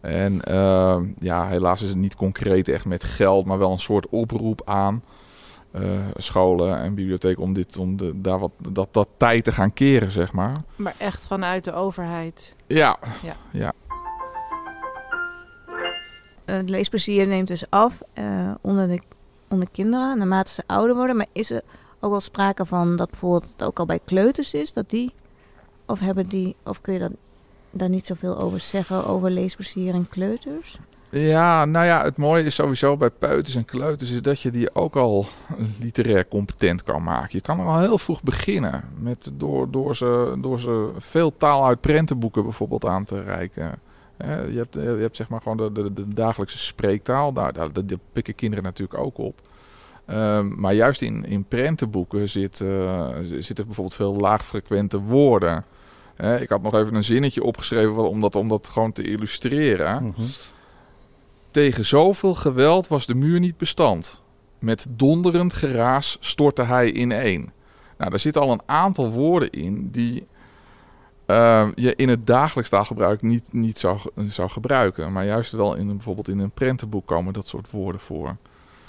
En 0.00 0.44
ehm, 0.44 1.06
ja, 1.18 1.48
helaas 1.48 1.82
is 1.82 1.88
het 1.88 1.98
niet 1.98 2.16
concreet 2.16 2.68
echt 2.68 2.84
met 2.84 3.04
geld, 3.04 3.46
maar 3.46 3.58
wel 3.58 3.72
een 3.72 3.78
soort 3.78 4.08
oproep 4.08 4.62
aan 4.64 5.02
uh, 5.72 5.82
scholen 6.16 6.78
en 6.78 6.94
bibliotheken 6.94 7.42
om, 7.42 7.52
dit, 7.52 7.76
om 7.76 7.96
de, 7.96 8.20
daar 8.20 8.38
wat, 8.38 8.50
dat, 8.72 8.88
dat 8.90 9.08
tijd 9.16 9.44
te 9.44 9.52
gaan 9.52 9.72
keren, 9.72 10.10
zeg 10.10 10.32
maar. 10.32 10.56
Maar 10.76 10.94
echt 10.98 11.26
vanuit 11.26 11.64
de 11.64 11.72
overheid. 11.72 12.54
Ja, 12.66 12.98
ja. 13.22 13.36
ja. 13.50 13.72
Het 16.50 16.68
leesplezier 16.68 17.26
neemt 17.26 17.48
dus 17.48 17.70
af 17.70 18.02
uh, 18.14 18.54
onder, 18.60 18.88
de, 18.88 19.00
onder 19.48 19.68
kinderen 19.72 20.18
naarmate 20.18 20.52
ze 20.52 20.62
ouder 20.66 20.96
worden. 20.96 21.16
Maar 21.16 21.26
is 21.32 21.50
er 21.50 21.62
ook 22.00 22.10
wel 22.10 22.20
sprake 22.20 22.66
van 22.66 22.96
dat 22.96 23.10
bijvoorbeeld 23.10 23.52
het 23.52 23.62
ook 23.62 23.78
al 23.78 23.86
bij 23.86 24.00
kleuters 24.04 24.54
is, 24.54 24.72
dat 24.72 24.90
die, 24.90 25.12
of 25.86 26.00
hebben 26.00 26.28
die, 26.28 26.56
of 26.64 26.80
kun 26.80 26.92
je 26.92 26.98
dat, 26.98 27.12
daar 27.70 27.88
niet 27.88 28.06
zoveel 28.06 28.38
over 28.38 28.60
zeggen 28.60 29.06
over 29.06 29.30
leesplezier 29.30 29.94
en 29.94 30.08
kleuters? 30.08 30.78
Ja, 31.10 31.64
nou 31.64 31.86
ja, 31.86 32.02
het 32.02 32.16
mooie 32.16 32.44
is 32.44 32.54
sowieso 32.54 32.96
bij 32.96 33.10
peuters 33.10 33.56
en 33.56 33.64
kleuters 33.64 34.10
is 34.10 34.22
dat 34.22 34.40
je 34.40 34.50
die 34.50 34.74
ook 34.74 34.96
al 34.96 35.26
literair 35.80 36.28
competent 36.28 36.82
kan 36.82 37.02
maken. 37.02 37.28
Je 37.30 37.40
kan 37.40 37.60
er 37.60 37.66
al 37.66 37.78
heel 37.78 37.98
vroeg 37.98 38.22
beginnen 38.22 38.84
met 38.98 39.30
door, 39.34 39.70
door, 39.70 39.96
ze, 39.96 40.36
door 40.40 40.60
ze 40.60 40.90
veel 40.96 41.36
taal 41.36 41.66
uit 41.66 41.80
prentenboeken 41.80 42.42
bijvoorbeeld 42.42 42.86
aan 42.86 43.04
te 43.04 43.22
reiken. 43.22 43.80
Je, 44.26 44.56
hebt, 44.56 44.74
je 44.74 44.80
hebt 44.80 45.16
zeg 45.16 45.28
maar 45.28 45.40
gewoon 45.40 45.56
de, 45.56 45.72
de, 45.72 45.92
de 45.92 46.08
dagelijkse 46.08 46.58
spreektaal, 46.58 47.32
daar, 47.32 47.52
daar, 47.52 47.72
daar 47.72 47.98
pikken 48.12 48.34
kinderen 48.34 48.64
natuurlijk 48.64 49.00
ook 49.00 49.18
op. 49.18 49.40
Um, 50.10 50.60
maar 50.60 50.74
juist 50.74 51.02
in, 51.02 51.24
in 51.24 51.44
prentenboeken 51.44 52.28
zit, 52.28 52.60
uh, 52.60 53.08
zitten 53.22 53.66
bijvoorbeeld 53.66 53.94
veel 53.94 54.14
laagfrequente 54.14 55.00
woorden. 55.00 55.64
ik 56.40 56.48
had 56.48 56.62
nog 56.62 56.74
even 56.74 56.94
een 56.94 57.04
zinnetje 57.04 57.42
opgeschreven 57.42 58.08
om 58.08 58.20
dat, 58.20 58.36
om 58.36 58.48
dat 58.48 58.68
gewoon 58.68 58.92
te 58.92 59.02
illustreren. 59.02 60.02
Mm 60.02 60.14
tegen 61.50 61.84
zoveel 61.84 62.34
geweld 62.34 62.88
was 62.88 63.06
de 63.06 63.14
muur 63.14 63.40
niet 63.40 63.56
bestand. 63.56 64.22
Met 64.58 64.86
donderend 64.88 65.52
geraas 65.52 66.16
stortte 66.20 66.62
hij 66.62 66.92
ineen. 66.92 67.50
Nou, 67.98 68.10
daar 68.10 68.20
zitten 68.20 68.42
al 68.42 68.52
een 68.52 68.62
aantal 68.66 69.10
woorden 69.10 69.50
in 69.50 69.90
die 69.90 70.26
uh, 71.30 71.68
je 71.74 71.96
in 71.96 72.08
het 72.08 72.26
dagelijks 72.26 72.70
taalgebruik 72.70 73.22
niet, 73.22 73.52
niet 73.52 73.78
zou, 73.78 74.00
zou 74.26 74.50
gebruiken. 74.50 75.12
Maar 75.12 75.24
juist 75.24 75.52
wel 75.52 75.74
in 75.74 75.88
een, 75.88 75.96
bijvoorbeeld 75.96 76.28
in 76.28 76.38
een 76.38 76.50
prentenboek 76.50 77.06
komen 77.06 77.32
dat 77.32 77.46
soort 77.46 77.70
woorden 77.70 78.00
voor. 78.00 78.36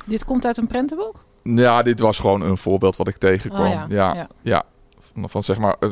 Dit 0.06 0.26
komt 0.26 0.46
uit 0.46 0.58
een 0.58 0.68
prentenboek? 0.68 1.24
Ja, 1.44 1.82
dit 1.82 2.00
was 2.00 2.20
gewoon 2.20 2.42
een 2.42 2.58
voorbeeld 2.58 2.96
wat 2.96 3.08
ik 3.08 3.18
tegenkwam. 3.18 3.66
Oh, 3.66 3.90
ja. 3.90 4.14
Ja, 4.14 4.28
ja. 4.42 4.64
Van, 5.00 5.30
van, 5.30 5.44
zeg 5.44 5.58
maar 5.58 5.76
uh, 5.80 5.92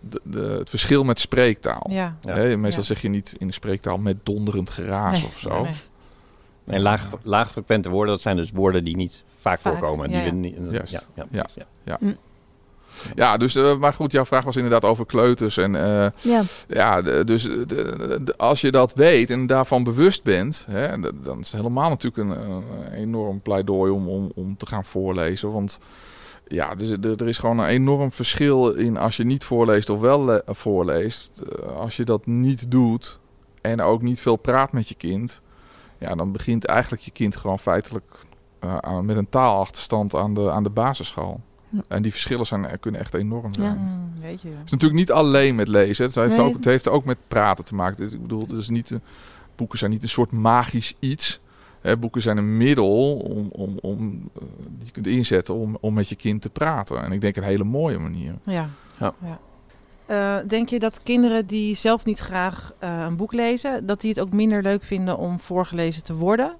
de, 0.00 0.20
de, 0.22 0.40
het 0.40 0.70
verschil 0.70 1.04
met 1.04 1.18
spreektaal. 1.18 1.86
Ja. 1.90 2.16
meestal 2.56 2.82
zeg 2.82 3.02
je 3.02 3.08
niet 3.08 3.34
in 3.38 3.46
de 3.46 3.52
spreektaal 3.52 3.98
met 3.98 4.16
donderend 4.22 4.70
geraas 4.70 5.24
of 5.24 5.38
zo. 5.38 5.62
Nee, 5.62 5.74
En 6.76 6.82
laag, 6.82 7.10
laagfrequente 7.22 7.88
woorden, 7.88 8.14
dat 8.14 8.22
zijn 8.22 8.36
dus 8.36 8.50
woorden 8.50 8.84
die 8.84 8.96
niet 8.96 9.24
vaak, 9.36 9.60
voorkomen. 9.60 10.10
Die 10.10 10.22
we 10.22 10.30
niet, 10.30 10.56
ja, 10.70 11.26
ja, 11.84 11.98
ja. 13.14 13.36
Dus, 13.36 13.56
uh, 13.56 13.76
maar 13.76 13.92
goed, 13.92 14.12
jouw 14.12 14.24
vraag 14.24 14.44
was 14.44 14.56
inderdaad 14.56 14.84
over 14.84 15.06
kleuters. 15.06 15.56
En 15.56 15.74
uh, 15.74 16.06
ja, 16.20 16.42
ja 16.68 17.02
dus 17.02 17.42
de, 17.42 18.34
als 18.36 18.60
je 18.60 18.70
dat 18.70 18.94
weet 18.94 19.30
en 19.30 19.46
daarvan 19.46 19.84
bewust 19.84 20.22
bent, 20.22 20.66
hè, 20.70 21.00
dan 21.22 21.40
is 21.40 21.50
het 21.50 21.60
helemaal 21.60 21.88
natuurlijk 21.88 22.30
een, 22.30 22.50
een 22.50 22.92
enorm 22.92 23.40
pleidooi 23.40 23.92
om, 23.92 24.08
om, 24.08 24.32
om 24.34 24.56
te 24.56 24.66
gaan 24.66 24.84
voorlezen. 24.84 25.52
Want 25.52 25.78
ja, 26.50 26.74
dus 26.74 26.90
er, 26.90 27.28
is 27.28 27.38
gewoon 27.38 27.58
een 27.58 27.66
enorm 27.66 28.12
verschil 28.12 28.70
in 28.70 28.96
als 28.96 29.16
je 29.16 29.24
niet 29.24 29.44
voorleest 29.44 29.90
of 29.90 30.00
wel 30.00 30.42
voorleest. 30.46 31.40
Eh, 31.40 31.76
als 31.76 31.96
je 31.96 32.04
dat 32.04 32.26
niet 32.26 32.70
doet 32.70 33.18
en 33.60 33.80
ook 33.80 34.02
niet 34.02 34.20
veel 34.20 34.36
praat 34.36 34.72
met 34.72 34.88
je 34.88 34.94
kind, 34.94 35.40
ja, 35.98 36.14
dan 36.14 36.32
begint 36.32 36.64
eigenlijk 36.64 37.02
je 37.02 37.10
kind 37.10 37.36
gewoon 37.36 37.58
feitelijk 37.58 38.24
uh, 38.64 38.98
met 38.98 39.16
een 39.16 39.28
taalachterstand 39.28 40.14
aan 40.14 40.34
de, 40.34 40.50
aan 40.50 40.62
de 40.62 40.70
basisschool. 40.70 41.40
En 41.88 42.02
die 42.02 42.10
verschillen 42.10 42.46
zijn, 42.46 42.80
kunnen 42.80 43.00
echt 43.00 43.14
enorm 43.14 43.54
zijn. 43.54 43.66
Ja, 43.66 43.72
mm, 43.72 44.12
weet 44.20 44.42
je. 44.42 44.48
Het 44.48 44.64
is 44.64 44.70
natuurlijk 44.70 45.00
niet 45.00 45.12
alleen 45.12 45.54
met 45.54 45.68
lezen. 45.68 46.04
Het 46.04 46.14
heeft, 46.14 46.38
ook, 46.38 46.54
het 46.54 46.64
heeft 46.64 46.88
ook 46.88 47.04
met 47.04 47.18
praten 47.28 47.64
te 47.64 47.74
maken. 47.74 48.12
ik 48.12 48.22
bedoel, 48.22 48.40
het 48.40 48.52
is 48.52 48.68
niet, 48.68 48.98
boeken 49.56 49.78
zijn 49.78 49.90
niet 49.90 50.02
een 50.02 50.08
soort 50.08 50.32
magisch 50.32 50.94
iets 50.98 51.40
boeken 52.00 52.22
zijn 52.22 52.36
een 52.36 52.56
middel 52.56 53.16
om, 53.16 53.48
om, 53.52 53.78
om, 53.80 54.30
uh, 54.36 54.42
die 54.68 54.86
je 54.86 54.92
kunt 54.92 55.06
inzetten 55.06 55.54
om, 55.54 55.76
om 55.80 55.94
met 55.94 56.08
je 56.08 56.16
kind 56.16 56.42
te 56.42 56.50
praten. 56.50 57.02
En 57.02 57.12
ik 57.12 57.20
denk 57.20 57.36
een 57.36 57.42
hele 57.42 57.64
mooie 57.64 57.98
manier. 57.98 58.34
Ja. 58.44 58.68
ja. 58.98 59.14
ja. 59.24 59.38
Uh, 60.10 60.48
denk 60.48 60.68
je 60.68 60.78
dat 60.78 61.02
kinderen 61.02 61.46
die 61.46 61.74
zelf 61.74 62.04
niet 62.04 62.18
graag 62.18 62.72
uh, 62.82 63.04
een 63.08 63.16
boek 63.16 63.32
lezen, 63.32 63.86
dat 63.86 64.00
die 64.00 64.10
het 64.10 64.20
ook 64.20 64.32
minder 64.32 64.62
leuk 64.62 64.84
vinden 64.84 65.18
om 65.18 65.40
voorgelezen 65.40 66.04
te 66.04 66.14
worden? 66.14 66.56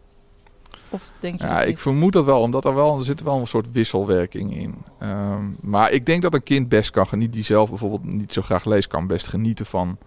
Of 0.91 1.11
denk 1.19 1.41
je 1.41 1.47
ja, 1.47 1.63
ik 1.63 1.79
vermoed 1.79 2.13
dat 2.13 2.25
wel, 2.25 2.41
omdat 2.41 2.65
er 2.65 2.75
wel 2.75 2.99
er 2.99 3.05
zit 3.05 3.23
wel 3.23 3.39
een 3.39 3.47
soort 3.47 3.73
wisselwerking 3.73 4.57
in. 4.57 4.75
Um, 5.03 5.57
maar 5.61 5.91
ik 5.91 6.07
denk 6.07 6.23
dat 6.23 6.35
een 6.35 6.43
kind 6.43 6.69
best 6.69 6.91
kan 6.91 7.07
genieten, 7.07 7.35
die 7.35 7.45
zelf 7.45 7.69
bijvoorbeeld 7.69 8.05
niet 8.05 8.33
zo 8.33 8.43
graag 8.43 8.65
leest, 8.65 8.89
kan 8.89 9.07
best 9.07 9.29
genieten 9.29 9.67
van, 9.67 9.99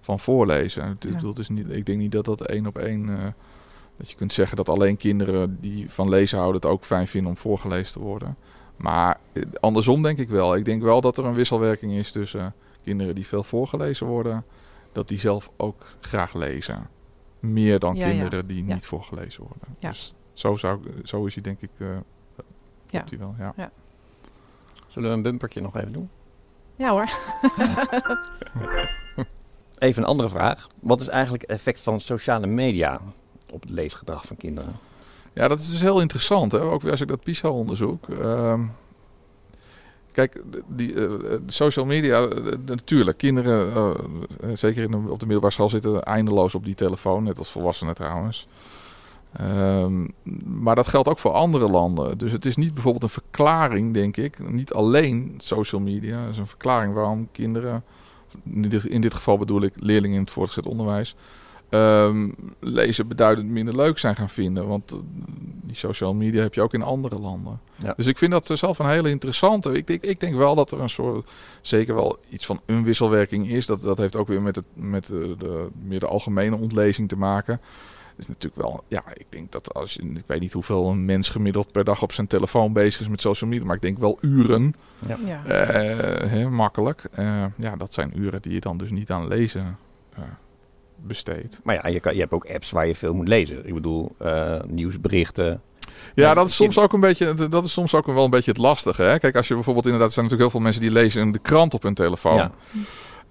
van 0.00 0.20
voorlezen. 0.20 0.98
Ja. 1.00 1.32
Is 1.34 1.48
niet, 1.48 1.70
ik 1.70 1.86
denk 1.86 1.98
niet 1.98 2.12
dat 2.12 2.24
dat 2.24 2.40
één 2.40 2.66
op 2.66 2.78
één 2.78 3.08
uh, 3.08 3.16
dat 3.98 4.10
je 4.10 4.16
kunt 4.16 4.32
zeggen 4.32 4.56
dat 4.56 4.68
alleen 4.68 4.96
kinderen 4.96 5.58
die 5.60 5.90
van 5.90 6.08
lezen 6.08 6.38
houden 6.38 6.60
het 6.60 6.70
ook 6.70 6.84
fijn 6.84 7.08
vinden 7.08 7.30
om 7.30 7.36
voorgelezen 7.36 7.92
te 7.92 8.00
worden. 8.00 8.36
Maar 8.76 9.18
eh, 9.32 9.42
andersom 9.60 10.02
denk 10.02 10.18
ik 10.18 10.28
wel. 10.28 10.56
Ik 10.56 10.64
denk 10.64 10.82
wel 10.82 11.00
dat 11.00 11.18
er 11.18 11.24
een 11.24 11.34
wisselwerking 11.34 11.92
is 11.92 12.12
tussen 12.12 12.54
kinderen 12.84 13.14
die 13.14 13.26
veel 13.26 13.44
voorgelezen 13.44 14.06
worden, 14.06 14.44
dat 14.92 15.08
die 15.08 15.18
zelf 15.18 15.50
ook 15.56 15.86
graag 16.00 16.34
lezen. 16.34 16.88
Meer 17.40 17.78
dan 17.78 17.94
kinderen 17.94 18.46
die 18.46 18.64
niet 18.64 18.86
voorgelezen 18.86 19.42
worden. 19.42 19.76
Dus 19.80 20.14
zo, 20.38 20.56
zou, 20.56 20.80
zo 21.04 21.24
is 21.24 21.34
hij 21.34 21.42
denk 21.42 21.60
ik. 21.60 21.70
Uh, 21.76 21.88
ja. 22.86 23.04
Wel, 23.18 23.34
ja. 23.38 23.70
Zullen 24.86 25.10
we 25.10 25.16
een 25.16 25.22
bumpertje 25.22 25.60
nog 25.60 25.76
even 25.76 25.92
doen? 25.92 26.10
Ja 26.76 26.90
hoor. 26.90 27.08
even 29.78 30.02
een 30.02 30.08
andere 30.08 30.28
vraag. 30.28 30.68
Wat 30.80 31.00
is 31.00 31.08
eigenlijk 31.08 31.42
het 31.42 31.50
effect 31.50 31.80
van 31.80 32.00
sociale 32.00 32.46
media 32.46 33.00
op 33.50 33.60
het 33.60 33.70
leesgedrag 33.70 34.26
van 34.26 34.36
kinderen. 34.36 34.72
Ja, 35.32 35.48
dat 35.48 35.58
is 35.58 35.70
dus 35.70 35.80
heel 35.80 36.00
interessant. 36.00 36.52
Hè? 36.52 36.60
Ook 36.60 36.84
als 36.84 37.00
ik 37.00 37.08
dat 37.08 37.22
PISA-onderzoek. 37.22 38.08
Ehm, 38.08 38.62
kijk, 40.12 40.42
die, 40.66 40.92
uh, 40.92 41.34
social 41.46 41.84
media, 41.84 42.26
uh, 42.26 42.52
natuurlijk, 42.66 43.18
kinderen, 43.18 43.96
zeker 44.52 44.82
in 44.82 44.94
op 44.94 45.20
de 45.20 45.26
middelbare 45.26 45.52
school, 45.52 45.68
zitten 45.68 46.02
eindeloos 46.02 46.54
op 46.54 46.64
die 46.64 46.74
telefoon, 46.74 47.22
net 47.22 47.38
als 47.38 47.50
volwassenen 47.50 47.94
trouwens. 47.94 48.48
Um, 49.40 50.10
maar 50.44 50.74
dat 50.74 50.86
geldt 50.86 51.08
ook 51.08 51.18
voor 51.18 51.32
andere 51.32 51.68
landen. 51.68 52.18
Dus 52.18 52.32
het 52.32 52.44
is 52.44 52.56
niet 52.56 52.74
bijvoorbeeld 52.74 53.02
een 53.02 53.08
verklaring, 53.08 53.94
denk 53.94 54.16
ik, 54.16 54.50
niet 54.50 54.72
alleen 54.72 55.34
social 55.36 55.80
media. 55.80 56.26
Is 56.26 56.38
een 56.38 56.46
verklaring 56.46 56.94
waarom 56.94 57.28
kinderen, 57.32 57.84
in 58.44 58.62
dit, 58.62 58.84
in 58.84 59.00
dit 59.00 59.14
geval 59.14 59.38
bedoel 59.38 59.62
ik 59.62 59.72
leerlingen 59.76 60.16
in 60.16 60.22
het 60.22 60.30
voortgezet 60.30 60.66
onderwijs, 60.66 61.16
um, 61.70 62.34
lezen 62.60 63.08
beduidend 63.08 63.48
minder 63.48 63.76
leuk 63.76 63.98
zijn 63.98 64.16
gaan 64.16 64.28
vinden. 64.28 64.66
Want 64.66 64.92
uh, 64.92 64.98
die 65.62 65.76
social 65.76 66.14
media 66.14 66.42
heb 66.42 66.54
je 66.54 66.62
ook 66.62 66.74
in 66.74 66.82
andere 66.82 67.18
landen. 67.18 67.60
Dus 67.96 68.06
ik 68.06 68.18
vind 68.18 68.32
dat 68.32 68.50
zelf 68.52 68.78
een 68.78 68.88
hele 68.88 69.10
interessante. 69.10 69.72
Ik 69.72 69.86
denk, 69.86 70.04
ik 70.04 70.20
denk 70.20 70.34
wel 70.34 70.54
dat 70.54 70.70
er 70.70 70.80
een 70.80 70.90
soort, 70.90 71.30
zeker 71.60 71.94
wel 71.94 72.18
iets 72.28 72.46
van 72.46 72.60
een 72.66 72.84
wisselwerking 72.84 73.50
is. 73.50 73.66
Dat, 73.66 73.80
dat 73.80 73.98
heeft 73.98 74.16
ook 74.16 74.28
weer 74.28 74.42
met, 74.42 74.56
het, 74.56 74.64
met 74.74 75.06
de, 75.06 75.34
de 75.38 75.68
meer 75.82 76.00
de 76.00 76.06
algemene 76.06 76.56
ontlezing 76.56 77.08
te 77.08 77.16
maken. 77.16 77.60
Is 78.18 78.28
natuurlijk 78.28 78.62
wel, 78.62 78.84
ja, 78.88 79.02
ik 79.14 79.26
denk 79.28 79.52
dat 79.52 79.74
als 79.74 79.94
je, 79.94 80.02
ik 80.02 80.24
weet 80.26 80.40
niet 80.40 80.52
hoeveel 80.52 80.88
een 80.88 81.04
mens 81.04 81.28
gemiddeld 81.28 81.72
per 81.72 81.84
dag 81.84 82.02
op 82.02 82.12
zijn 82.12 82.26
telefoon 82.26 82.72
bezig 82.72 83.00
is 83.00 83.08
met 83.08 83.20
social 83.20 83.50
media, 83.50 83.66
maar 83.66 83.76
ik 83.76 83.82
denk 83.82 83.98
wel 83.98 84.18
uren. 84.20 84.74
Ja. 85.24 85.42
Uh, 86.24 86.46
makkelijk. 86.46 87.02
Uh, 87.18 87.44
ja, 87.56 87.76
dat 87.76 87.92
zijn 87.92 88.12
uren 88.20 88.42
die 88.42 88.52
je 88.52 88.60
dan 88.60 88.76
dus 88.76 88.90
niet 88.90 89.10
aan 89.10 89.28
lezen 89.28 89.78
besteed. 90.96 91.60
Maar 91.62 91.74
ja, 91.74 91.88
je, 91.88 92.00
kan, 92.00 92.14
je 92.14 92.20
hebt 92.20 92.32
ook 92.32 92.46
apps 92.46 92.70
waar 92.70 92.86
je 92.86 92.94
veel 92.94 93.14
moet 93.14 93.28
lezen. 93.28 93.66
Ik 93.66 93.74
bedoel, 93.74 94.14
uh, 94.22 94.60
nieuwsberichten. 94.66 95.62
Ja, 96.14 96.34
dat 96.34 96.48
is 96.48 96.54
soms 96.54 96.78
ook 96.78 96.92
een 96.92 97.00
beetje, 97.00 97.48
dat 97.48 97.64
is 97.64 97.72
soms 97.72 97.94
ook 97.94 98.06
wel 98.06 98.24
een 98.24 98.30
beetje 98.30 98.50
het 98.50 98.60
lastige. 98.60 99.02
Hè? 99.02 99.18
Kijk, 99.18 99.36
als 99.36 99.48
je 99.48 99.54
bijvoorbeeld 99.54 99.84
inderdaad, 99.84 100.08
er 100.08 100.14
zijn 100.14 100.24
natuurlijk 100.24 100.50
heel 100.50 100.60
veel 100.60 100.70
mensen 100.70 100.82
die 100.82 101.02
lezen 101.02 101.32
de 101.32 101.38
krant 101.38 101.74
op 101.74 101.82
hun 101.82 101.94
telefoon. 101.94 102.36
Ja. 102.36 102.52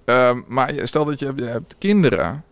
Uh, 0.06 0.42
maar 0.48 0.74
stel 0.84 1.06
dat 1.06 1.20
je, 1.20 1.34
je 1.36 1.44
hebt 1.44 1.76
kinderen, 1.78 2.44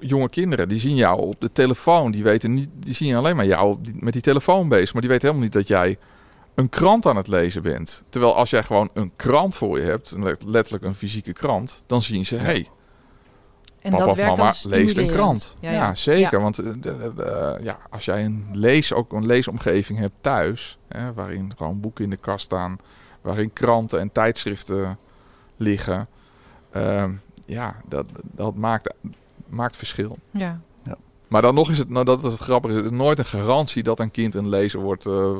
jonge 0.00 0.28
kinderen, 0.28 0.68
die 0.68 0.78
zien 0.78 0.96
jou 0.96 1.20
op 1.20 1.40
de 1.40 1.52
telefoon. 1.52 2.10
Die 2.10 2.22
weten 2.22 2.54
niet, 2.54 2.70
die 2.74 2.94
zien 2.94 3.14
alleen 3.14 3.36
maar 3.36 3.46
jou 3.46 3.78
met 3.92 4.12
die 4.12 4.22
telefoon 4.22 4.68
bezig. 4.68 4.92
Maar 4.92 5.02
die 5.02 5.10
weten 5.10 5.28
helemaal 5.28 5.48
niet 5.48 5.56
dat 5.56 5.68
jij 5.68 5.98
een 6.54 6.68
krant 6.68 7.06
aan 7.06 7.16
het 7.16 7.28
lezen 7.28 7.62
bent. 7.62 8.02
Terwijl 8.08 8.36
als 8.36 8.50
jij 8.50 8.62
gewoon 8.62 8.90
een 8.92 9.12
krant 9.16 9.56
voor 9.56 9.78
je 9.78 9.84
hebt, 9.84 10.14
letterlijk 10.46 10.84
een 10.84 10.94
fysieke 10.94 11.32
krant, 11.32 11.82
dan 11.86 12.02
zien 12.02 12.26
ze, 12.26 12.36
hé, 12.36 12.42
hey, 12.42 12.68
en 13.80 13.90
Papa 13.90 14.04
dat 14.04 14.12
of 14.12 14.36
mama 14.36 14.54
leest 14.62 14.96
een 14.96 15.06
krant. 15.06 15.56
Ja, 15.60 15.94
zeker. 15.94 16.40
Want 16.40 16.60
uh, 16.62 16.72
ja, 17.60 17.78
als 17.90 18.04
jij 18.04 18.24
een, 18.24 18.46
lees, 18.52 18.92
ook 18.92 19.12
een 19.12 19.26
leesomgeving 19.26 19.98
hebt 19.98 20.14
thuis, 20.20 20.78
hè, 20.88 21.12
waarin 21.12 21.52
gewoon 21.56 21.80
boeken 21.80 22.04
in 22.04 22.10
de 22.10 22.16
kast 22.16 22.44
staan, 22.44 22.78
waarin 23.20 23.52
kranten 23.52 24.00
en 24.00 24.12
tijdschriften 24.12 24.98
liggen, 25.56 26.08
uh, 26.76 27.04
ja, 27.46 27.76
dat, 27.88 28.06
dat 28.22 28.54
maakt 28.54 28.94
maakt 29.48 29.76
verschil. 29.76 30.18
Ja. 30.30 30.60
Maar 31.28 31.42
dan 31.42 31.54
nog 31.54 31.70
is 31.70 31.78
het, 31.78 31.88
nou 31.88 32.04
dat 32.04 32.24
is 32.24 32.32
het 32.32 32.40
grappige, 32.40 32.74
het 32.74 32.84
is 32.84 32.90
nooit 32.90 33.18
een 33.18 33.24
garantie 33.24 33.82
dat 33.82 34.00
een 34.00 34.10
kind 34.10 34.34
een 34.34 34.48
lezer 34.48 34.80
wordt. 34.80 35.06
Eh, 35.06 35.36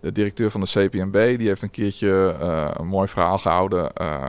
de 0.00 0.12
directeur 0.12 0.50
van 0.50 0.60
de 0.60 0.66
CPMB, 0.66 1.38
die 1.38 1.46
heeft 1.48 1.62
een 1.62 1.70
keertje 1.70 2.36
eh, 2.40 2.70
een 2.72 2.86
mooi 2.86 3.08
verhaal 3.08 3.38
gehouden 3.38 3.92
eh, 3.92 4.26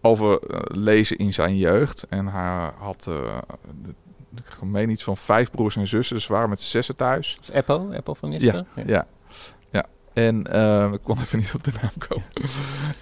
over 0.00 0.38
lezen 0.64 1.16
in 1.18 1.32
zijn 1.32 1.56
jeugd. 1.56 2.06
En 2.08 2.26
hij 2.26 2.70
had, 2.78 3.06
eh, 3.08 3.38
de- 3.82 3.94
ik 4.36 4.62
meen 4.62 4.90
iets 4.90 5.04
van 5.04 5.16
vijf 5.16 5.50
broers 5.50 5.76
en 5.76 5.86
zussen, 5.86 6.14
dus 6.16 6.24
ze 6.24 6.32
waren 6.32 6.48
met 6.48 6.60
z'n 6.60 6.68
zessen 6.68 6.96
thuis. 6.96 7.34
Dat 7.40 7.48
is 7.48 7.54
Eppo, 7.54 7.90
Eppo 7.90 8.14
van 8.14 8.28
Nispen? 8.28 8.66
Ja, 8.76 8.82
ja. 8.86 9.06
En 10.26 10.46
eh, 10.52 10.92
ik 10.92 11.00
kon 11.02 11.18
even 11.20 11.38
niet 11.38 11.52
op 11.54 11.64
de 11.64 11.72
naam 11.82 11.90
komen. 12.08 12.24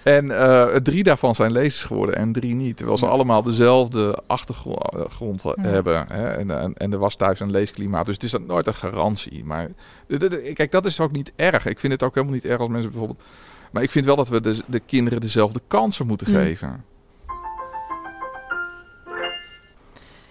en 0.03 0.31
eh, 0.31 0.75
drie 0.75 1.03
daarvan 1.03 1.35
zijn 1.35 1.51
lezers 1.51 1.83
geworden 1.83 2.15
en 2.15 2.31
drie 2.33 2.55
niet. 2.55 2.77
Terwijl 2.77 2.97
ze 2.97 3.05
Ja. 3.05 3.11
allemaal 3.11 3.43
dezelfde 3.43 4.19
achtergrond 4.27 5.41
Ja. 5.41 5.53
hebben. 5.61 6.05
Hè? 6.07 6.27
En, 6.29 6.59
en, 6.59 6.73
en 6.73 6.91
er 6.91 6.99
was 6.99 7.15
thuis 7.15 7.39
een 7.39 7.51
leesklimaat. 7.51 8.05
Dus 8.05 8.15
het 8.15 8.23
is 8.23 8.35
nooit 8.47 8.67
een 8.67 8.73
garantie. 8.73 9.45
Maar 9.45 9.67
kijk, 10.53 10.71
dat 10.71 10.85
is 10.85 10.99
ook 10.99 11.11
niet 11.11 11.31
erg. 11.35 11.65
Ik 11.65 11.79
vind 11.79 11.93
het 11.93 12.03
ook 12.03 12.13
helemaal 12.13 12.35
niet 12.35 12.45
erg 12.45 12.59
als 12.59 12.69
mensen 12.69 12.89
bijvoorbeeld... 12.89 13.21
Maar 13.71 13.83
ik 13.83 13.91
vind 13.91 14.05
wel 14.05 14.15
dat 14.15 14.29
we 14.29 14.41
de, 14.41 14.61
de 14.65 14.79
kinderen 14.79 15.21
dezelfde 15.21 15.61
kansen 15.67 16.07
moeten 16.07 16.27
geven. 16.27 16.83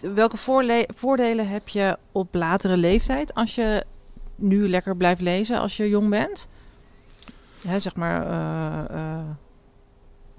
Welke 0.00 0.36
voordelen 0.94 1.48
heb 1.48 1.68
je 1.68 1.96
op 2.12 2.34
latere 2.34 2.76
leeftijd 2.76 3.34
als 3.34 3.54
je 3.54 3.84
nu 4.34 4.68
lekker 4.68 4.96
blijft 4.96 5.20
lezen 5.20 5.60
als 5.60 5.76
je 5.76 5.88
jong 5.88 6.08
bent? 6.10 6.48
Hè, 7.66 7.78
zeg 7.78 7.96
maar, 7.96 8.26
eh, 8.26 8.96
eh, 8.96 9.24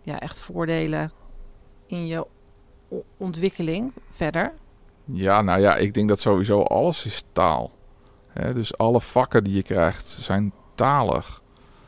ja, 0.01 0.19
echt 0.19 0.39
voordelen 0.39 1.11
in 1.85 2.07
je 2.07 2.27
ontwikkeling 3.17 3.91
verder. 4.15 4.53
Ja, 5.05 5.41
nou 5.41 5.59
ja, 5.59 5.75
ik 5.75 5.93
denk 5.93 6.07
dat 6.07 6.19
sowieso 6.19 6.61
alles 6.61 7.05
is 7.05 7.23
taal. 7.31 7.71
Hè? 8.29 8.53
Dus 8.53 8.77
alle 8.77 9.01
vakken 9.01 9.43
die 9.43 9.53
je 9.53 9.63
krijgt 9.63 10.07
zijn 10.07 10.53
talig. 10.75 11.41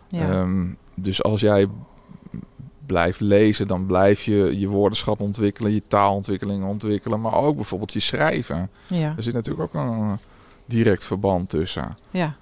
Ja. 0.07 0.29
Ehm, 0.29 0.67
dus 0.95 1.23
als 1.23 1.41
jij 1.41 1.67
blijft 2.85 3.19
lezen, 3.19 3.67
dan 3.67 3.85
blijf 3.85 4.23
je 4.23 4.59
je 4.59 4.67
woordenschat 4.67 5.19
ontwikkelen, 5.21 5.73
je 5.73 5.87
taalontwikkeling 5.87 6.63
ontwikkelen, 6.63 7.21
maar 7.21 7.33
ook 7.33 7.55
bijvoorbeeld 7.55 7.93
je 7.93 7.99
schrijven. 7.99 8.69
ja. 8.87 9.13
Er 9.17 9.23
zit 9.23 9.33
natuurlijk 9.33 9.75
ook 9.75 9.83
een 9.83 10.17
direct 10.65 11.03
verband 11.03 11.49
tussen. 11.49 11.97
ja. 12.11 12.35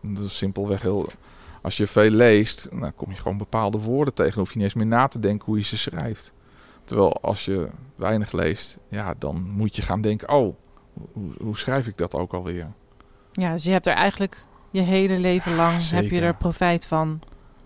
Dat 0.00 0.24
is 0.24 0.36
simpelweg 0.36 0.82
heel. 0.82 1.08
Als 1.62 1.76
je 1.76 1.86
veel 1.86 2.10
leest, 2.10 2.68
dan 2.70 2.94
kom 2.94 3.10
je 3.10 3.16
gewoon 3.16 3.38
bepaalde 3.38 3.78
woorden 3.78 4.14
tegen. 4.14 4.30
Dan 4.32 4.40
hoef 4.40 4.52
je 4.52 4.56
niet 4.58 4.64
eens 4.66 4.74
meer 4.74 4.86
na 4.86 5.06
te 5.06 5.18
denken 5.18 5.46
hoe 5.46 5.56
je 5.58 5.64
ze 5.64 5.78
schrijft. 5.78 6.32
Terwijl 6.84 7.20
als 7.20 7.44
je 7.44 7.68
weinig 7.96 8.32
leest, 8.32 8.78
ja, 8.88 9.14
dan 9.18 9.50
moet 9.50 9.76
je 9.76 9.82
gaan 9.82 10.00
denken: 10.00 10.28
oh, 10.28 10.54
hoe, 11.12 11.30
hoe 11.42 11.56
schrijf 11.56 11.86
ik 11.86 11.96
dat 11.96 12.14
ook 12.14 12.32
alweer? 12.34 12.66
Ja, 13.32 13.52
dus 13.52 13.64
je 13.64 13.70
hebt 13.70 13.86
er 13.86 13.92
eigenlijk 13.94 14.44
je 14.70 14.80
hele 14.80 15.18
leven 15.18 15.54
lang 15.54 15.88
heb 15.90 16.10
je 16.10 16.20
er 16.20 16.34
profijt 16.34 16.86
van. 16.86 17.20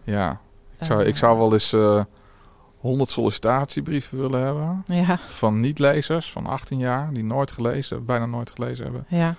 Ja, 0.05 0.41
ik 0.79 0.87
zou, 0.87 1.03
Eh, 1.03 1.09
ik 1.09 1.17
zou 1.17 1.39
wel 1.39 1.53
eens 1.53 1.73
eh 1.73 2.05
100 2.77 3.11
sollicitatiebrieven 3.11 4.19
willen 4.19 4.43
hebben. 4.45 4.83
Ja, 4.87 5.19
Van 5.19 5.61
niet-lezers 5.61 6.33
van 6.33 6.47
18 6.47 6.79
jaar, 6.79 7.13
die 7.13 7.25
nooit 7.25 7.51
gelezen, 7.51 8.05
bijna 8.05 8.27
nooit 8.27 8.51
gelezen 8.51 8.85
hebben. 8.85 9.05
ja. 9.09 9.35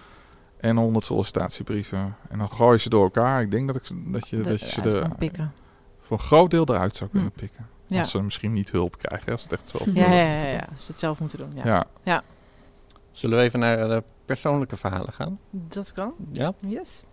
En 0.58 0.78
100 0.78 1.06
sollicitatiebrieven. 1.06 2.16
En 2.30 2.38
dan 2.38 2.50
gooi 2.52 2.74
je 2.74 2.80
ze 2.80 2.90
door 2.90 3.04
elkaar. 3.04 3.42
Ik 3.42 3.52
denk 3.52 3.68
dat, 3.68 3.76
ik, 3.76 3.84
dat, 4.14 4.28
je, 4.30 4.36
De- 4.38 4.50
dat 4.50 4.60
je 4.60 4.68
ze 4.68 4.80
eruit 4.86 5.04
er 5.04 5.16
pikken. 5.16 5.54
voor 6.02 6.18
een 6.18 6.24
groot 6.24 6.52
deel 6.52 6.66
eruit 6.68 6.96
zou 6.96 7.10
kunnen 7.10 7.32
Hm. 7.34 7.40
pikken. 7.40 7.68
Ja. 7.88 8.00
Als 8.00 8.10
ze 8.12 8.22
misschien 8.22 8.54
niet 8.54 8.72
hulp 8.72 8.98
krijgen, 8.98 9.32
als 9.32 9.42
ze 9.42 9.48
het 9.50 9.60
echt 9.60 9.70
zelf 9.70 9.86
Ja, 9.94 10.12
ja, 10.14 10.46
ja. 10.48 10.68
Als 10.74 10.86
ze 10.86 10.92
het 10.92 11.00
zelf 11.00 11.20
moeten 11.20 11.38
doen. 11.38 11.52
Ja. 11.64 11.86
Ja. 12.04 12.24
Zullen 13.12 13.38
we 13.38 13.44
even 13.44 13.60
naar 13.60 13.88
de 13.88 14.04
persoonlijke 14.26 14.78
verhalen 14.78 15.14
gaan? 15.14 15.40
Dat 15.50 15.94
kan. 15.94 16.14
Ja. 16.32 16.54
Yes. 16.68 17.04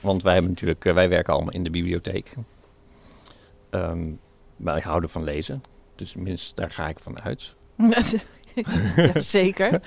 Want 0.00 0.22
wij 0.22 0.32
hebben 0.32 0.50
natuurlijk, 0.50 0.84
eh, 0.84 0.94
wij 0.94 1.08
werken 1.08 1.32
allemaal 1.34 1.52
in 1.52 1.64
de 1.64 1.70
bibliotheek. 1.70 2.32
Ehm 3.70 4.08
wij 4.56 4.80
houden 4.80 5.10
van 5.10 5.24
lezen. 5.24 5.62
Dus 5.96 6.14
minstens 6.14 6.54
daar 6.54 6.70
ga 6.70 6.88
ik 6.88 6.98
van 6.98 7.20
uit. 7.20 7.54
ja, 8.96 9.20
zeker. 9.20 9.80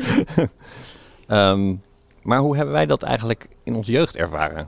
Ehm, 1.28 1.76
maar 2.24 2.40
hoe 2.40 2.56
hebben 2.56 2.74
wij 2.74 2.86
dat 2.86 3.04
eigenlijk 3.04 3.50
in 3.64 3.76
onze 3.76 3.92
jeugd 3.92 4.16
ervaren? 4.16 4.68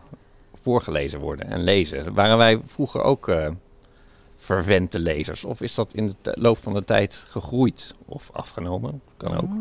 Voorgelezen 0.53 1.19
worden 1.19 1.47
en 1.47 1.63
lezen. 1.63 2.13
Waren 2.13 2.37
wij 2.37 2.61
vroeger 2.65 3.01
ook 3.01 3.27
eh 3.27 3.47
vervente 4.37 4.99
lezers? 4.99 5.45
Of 5.45 5.61
is 5.61 5.75
dat 5.75 5.93
in 5.93 6.15
de 6.21 6.35
loop 6.39 6.57
van 6.57 6.73
de 6.73 6.83
tijd 6.83 7.23
gegroeid 7.27 7.95
of 8.05 8.29
afgenomen? 8.33 9.01
Kan 9.17 9.41
ook. 9.41 9.51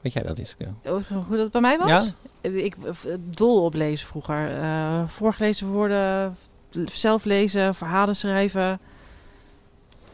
Weet 0.00 0.12
jij 0.12 0.22
dat? 0.22 0.54
Oh, 0.84 1.26
Hoe 1.26 1.36
dat 1.36 1.50
bij 1.50 1.60
mij 1.60 1.78
was? 1.78 2.12
Ja? 2.40 2.50
Ik 2.50 2.76
eh, 2.84 3.14
dol 3.20 3.64
op 3.64 3.74
lezen 3.74 4.06
vroeger. 4.06 4.56
Eh, 4.60 5.08
voorgelezen 5.08 5.66
worden, 5.66 6.36
zelf 6.84 7.24
lezen, 7.24 7.74
verhalen 7.74 8.16
schrijven, 8.16 8.78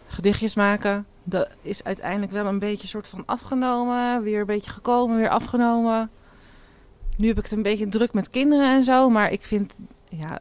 gedichtjes 0.07 0.55
maken. 0.55 1.07
Dat 1.25 1.49
is 1.63 1.85
uiteindelijk 1.85 2.33
wel 2.33 2.47
een 2.47 2.59
beetje 2.59 2.89
soort 2.89 3.09
van 3.09 3.23
afgenomen. 3.27 4.23
Weer 4.23 4.41
een 4.41 4.47
beetje 4.47 4.71
gekomen, 4.71 5.17
weer 5.17 5.29
afgenomen. 5.29 6.11
Nu 7.19 7.27
heb 7.29 7.37
ik 7.39 7.43
het 7.43 7.53
een 7.53 7.63
beetje 7.63 7.89
druk 7.89 8.13
met 8.13 8.31
kinderen 8.31 8.75
en 8.77 8.85
zo. 8.85 9.09
Maar 9.11 9.33
ik 9.33 9.43
vind 9.43 9.75
ja, 10.09 10.39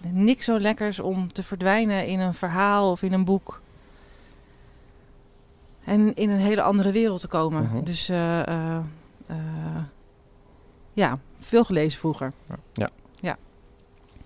niks 0.00 0.44
zo 0.44 0.58
lekkers 0.58 0.98
om 1.00 1.32
te 1.32 1.42
verdwijnen 1.42 2.06
in 2.06 2.20
een 2.20 2.34
verhaal 2.34 2.90
of 2.90 3.02
in 3.02 3.12
een 3.12 3.24
boek. 3.24 3.60
En 5.84 6.14
in 6.14 6.30
een 6.30 6.38
hele 6.38 6.62
andere 6.62 6.92
wereld 6.92 7.20
te 7.20 7.28
komen. 7.28 7.62
Mhm. 7.62 7.84
Dus 7.84 8.08
eh, 8.08 8.46
eh, 8.48 8.76
eh, 9.26 9.36
ja, 10.92 11.18
veel 11.40 11.64
gelezen 11.64 11.98
vroeger. 11.98 12.32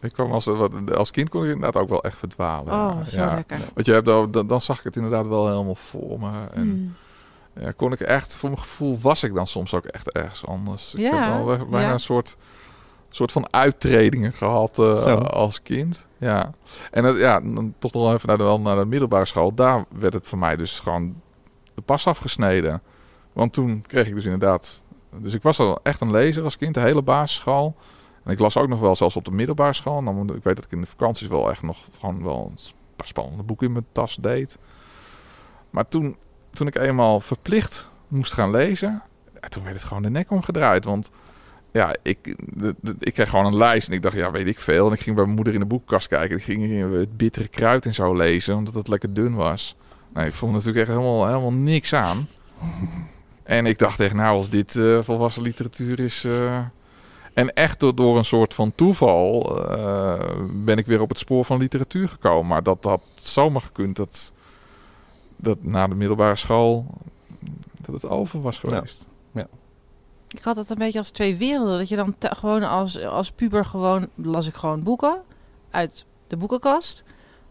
Ik 0.00 0.12
kwam 0.12 0.32
als, 0.32 0.44
wat- 0.44 0.96
als 0.96 1.10
kind 1.10 1.28
kon 1.28 1.44
ik 1.44 1.52
inderdaad 1.52 1.82
ook 1.82 1.88
wel 1.88 2.02
echt 2.04 2.18
verdwalen. 2.18 2.72
Oh, 2.72 3.06
zo 3.06 3.20
ja. 3.20 3.34
lekker. 3.34 3.58
Want 3.74 3.86
je 3.86 3.92
hebt, 3.92 4.04
dan, 4.06 4.30
dan 4.30 4.46
dan 4.46 4.60
zag 4.60 4.78
ik 4.78 4.84
het 4.84 4.96
inderdaad 4.96 5.26
wel 5.28 5.48
helemaal 5.48 5.74
voor 5.74 6.20
me. 6.20 6.30
En 6.54 6.66
Mm. 6.66 6.94
Ja, 7.60 7.72
kon 7.76 7.92
ik 7.92 8.00
echt, 8.00 8.36
voor 8.36 8.48
mijn 8.48 8.60
gevoel 8.60 8.98
was 9.00 9.22
ik 9.22 9.34
dan 9.34 9.46
soms 9.46 9.74
ook 9.74 9.84
echt 9.84 10.12
ergens 10.12 10.46
anders. 10.46 10.94
Ik 10.94 11.00
Ja, 11.00 11.34
heb 11.34 11.44
wel 11.44 11.54
echt 11.54 11.68
bijna 11.68 11.86
ja. 11.86 11.92
een 11.92 12.00
soort, 12.00 12.36
soort 13.08 13.32
van 13.32 13.52
uittredingen 13.52 14.32
gehad 14.32 14.78
eh, 14.78 15.20
als 15.20 15.62
kind. 15.62 16.08
Ja. 16.18 16.50
En 16.90 17.04
het, 17.04 17.18
ja, 17.18 17.40
dan 17.40 17.74
toch 17.78 17.92
nog 17.92 18.12
even 18.12 18.28
naar 18.28 18.38
de, 18.38 18.58
naar 18.62 18.76
de 18.76 18.84
middelbare 18.84 19.24
school. 19.24 19.54
Daar 19.54 19.84
werd 19.98 20.12
het 20.12 20.26
voor 20.26 20.38
mij 20.38 20.56
dus 20.56 20.80
gewoon 20.80 21.20
de 21.74 21.82
pas 21.82 22.06
afgesneden. 22.06 22.82
Want 23.32 23.52
toen 23.52 23.84
kreeg 23.86 24.06
ik 24.06 24.14
dus 24.14 24.24
inderdaad... 24.24 24.82
Dus 25.18 25.34
ik 25.34 25.42
was 25.42 25.58
al 25.58 25.78
echt 25.82 26.00
een 26.00 26.10
lezer 26.10 26.44
als 26.44 26.56
kind, 26.56 26.74
de 26.74 26.80
hele 26.80 27.02
basisschool. 27.02 27.76
En 28.24 28.32
ik 28.32 28.38
las 28.38 28.56
ook 28.56 28.68
nog 28.68 28.80
wel 28.80 28.96
zelfs 28.96 29.16
op 29.16 29.24
de 29.24 29.30
middelbare 29.30 29.72
school. 29.72 30.04
Dan, 30.04 30.34
ik 30.34 30.42
weet 30.42 30.56
dat 30.56 30.64
ik 30.64 30.72
in 30.72 30.80
de 30.80 30.86
vakanties 30.86 31.28
wel 31.28 31.50
echt 31.50 31.62
nog 31.62 31.78
gewoon 31.98 32.24
wel 32.24 32.50
een 32.50 32.58
paar 32.96 33.06
spannende 33.06 33.42
boeken 33.42 33.66
in 33.66 33.72
mijn 33.72 33.86
tas 33.92 34.16
deed. 34.20 34.58
Maar 35.70 35.88
toen, 35.88 36.16
toen 36.56 36.66
ik 36.66 36.76
eenmaal 36.78 37.20
verplicht 37.20 37.88
moest 38.08 38.32
gaan 38.32 38.50
lezen, 38.50 39.02
ja, 39.40 39.48
toen 39.48 39.62
werd 39.62 39.74
het 39.74 39.84
gewoon 39.84 40.02
de 40.02 40.10
nek 40.10 40.30
omgedraaid. 40.30 40.84
Want 40.84 41.10
ja, 41.72 41.94
ik, 42.02 42.36
de, 42.54 42.74
de- 42.80 42.96
ik 42.98 43.14
kreeg 43.14 43.30
gewoon 43.30 43.46
een 43.46 43.56
lijst 43.56 43.88
en 43.88 43.94
ik 43.94 44.02
dacht, 44.02 44.16
ja, 44.16 44.30
weet 44.30 44.46
ik 44.46 44.60
veel. 44.60 44.86
En 44.86 44.92
ik 44.92 45.00
ging 45.00 45.14
bij 45.16 45.24
mijn 45.24 45.36
moeder 45.36 45.54
in 45.54 45.60
de 45.60 45.66
boekenkast 45.66 46.08
kijken. 46.08 46.36
Ik 46.36 46.42
ging 46.42 46.92
het 46.92 47.16
bittere 47.16 47.48
kruid 47.48 47.86
en 47.86 47.94
zo 47.94 48.14
lezen, 48.16 48.56
omdat 48.56 48.74
het 48.74 48.88
lekker 48.88 49.14
dun 49.14 49.34
was. 49.34 49.76
Nee, 50.14 50.26
ik 50.26 50.34
vond 50.34 50.52
natuurlijk 50.52 50.78
echt 50.78 50.88
helemaal, 50.98 51.26
helemaal 51.26 51.52
niks 51.52 51.92
aan. 51.94 52.28
en 53.42 53.66
ik 53.66 53.78
dacht 53.78 54.00
echt, 54.00 54.14
nou, 54.14 54.36
als 54.36 54.50
dit 54.50 54.76
eh, 54.76 54.98
volwassen 55.02 55.42
literatuur 55.42 56.00
is... 56.00 56.24
eh, 56.24 56.58
en 57.34 57.52
echt 57.54 57.80
door, 57.80 57.94
door 57.94 58.18
een 58.18 58.24
soort 58.24 58.54
van 58.54 58.72
toeval 58.74 59.58
eh, 59.70 60.20
ben 60.52 60.78
ik 60.78 60.86
weer 60.86 61.00
op 61.00 61.08
het 61.08 61.18
spoor 61.18 61.44
van 61.44 61.58
literatuur 61.58 62.08
gekomen. 62.08 62.46
Maar 62.46 62.62
dat 62.62 62.84
had 62.84 63.02
zomaar 63.14 63.60
gekund 63.60 63.96
dat, 63.96 64.32
dat 65.36 65.62
na 65.62 65.86
de 65.86 65.94
middelbare 65.94 66.36
school 66.36 66.86
dat 67.80 67.94
het 68.02 68.10
over 68.10 68.40
was 68.42 68.58
geweest. 68.58 69.08
Ik 70.28 70.42
had 70.42 70.56
het 70.56 70.70
een 70.70 70.78
beetje 70.78 70.98
als 70.98 71.10
twee 71.10 71.36
werelden. 71.36 71.78
Dat 71.78 71.88
je 71.88 71.96
dan 71.96 72.14
te- 72.18 72.34
gewoon 72.34 72.62
als, 72.62 72.98
als 73.00 73.30
puber 73.30 73.64
gewoon 73.64 74.08
las 74.14 74.46
ik 74.46 74.54
gewoon 74.54 74.82
boeken 74.82 75.22
uit 75.70 76.04
de 76.26 76.36
boekenkast. 76.36 77.04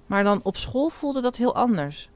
Maar 0.06 0.24
dan 0.24 0.40
op 0.44 0.58
school 0.58 0.90
voelde 0.90 1.22
dat 1.22 1.36
heel 1.36 1.56
anders. 1.56 2.10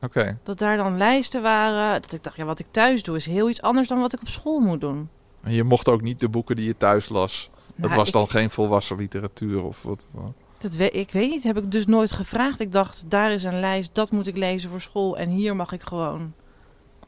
Oké. 0.00 0.38
Dat 0.42 0.58
daar 0.58 0.76
dan 0.76 0.96
lijsten 0.96 1.42
waren. 1.42 2.02
Dat 2.02 2.12
ik 2.12 2.24
dacht, 2.24 2.36
ja, 2.36 2.44
wat 2.44 2.58
ik 2.58 2.66
thuis 2.70 3.02
doe 3.02 3.16
is 3.16 3.26
heel 3.26 3.50
iets 3.50 3.62
anders 3.62 3.88
dan 3.88 4.00
wat 4.00 4.12
ik 4.12 4.20
op 4.20 4.28
school 4.28 4.60
moet 4.60 4.80
doen. 4.80 5.08
En 5.40 5.52
je 5.52 5.64
mocht 5.64 5.88
ook 5.88 6.00
niet 6.02 6.20
de 6.20 6.28
boeken 6.28 6.56
die 6.56 6.66
je 6.66 6.76
thuis 6.76 7.08
las. 7.08 7.50
Dat 7.66 7.84
Nou, 7.86 7.96
was 7.96 8.06
ik- 8.06 8.12
dan 8.14 8.28
geen 8.28 8.50
volwassen 8.50 8.96
literatuur 8.96 9.62
of 9.62 9.82
wat. 9.82 10.06
Dat 10.58 10.78
ik 10.78 11.10
weet 11.10 11.30
niet, 11.30 11.42
heb 11.42 11.56
ik 11.56 11.70
dus 11.70 11.86
nooit 11.86 12.12
gevraagd. 12.12 12.60
Ik 12.60 12.72
dacht, 12.72 13.04
daar 13.08 13.32
is 13.32 13.44
een 13.44 13.60
lijst, 13.60 13.90
dat 13.92 14.10
moet 14.10 14.26
ik 14.26 14.36
lezen 14.36 14.70
voor 14.70 14.80
school. 14.80 15.16
En 15.18 15.28
hier 15.28 15.56
mag 15.56 15.72
ik 15.72 15.82
gewoon 15.82 16.32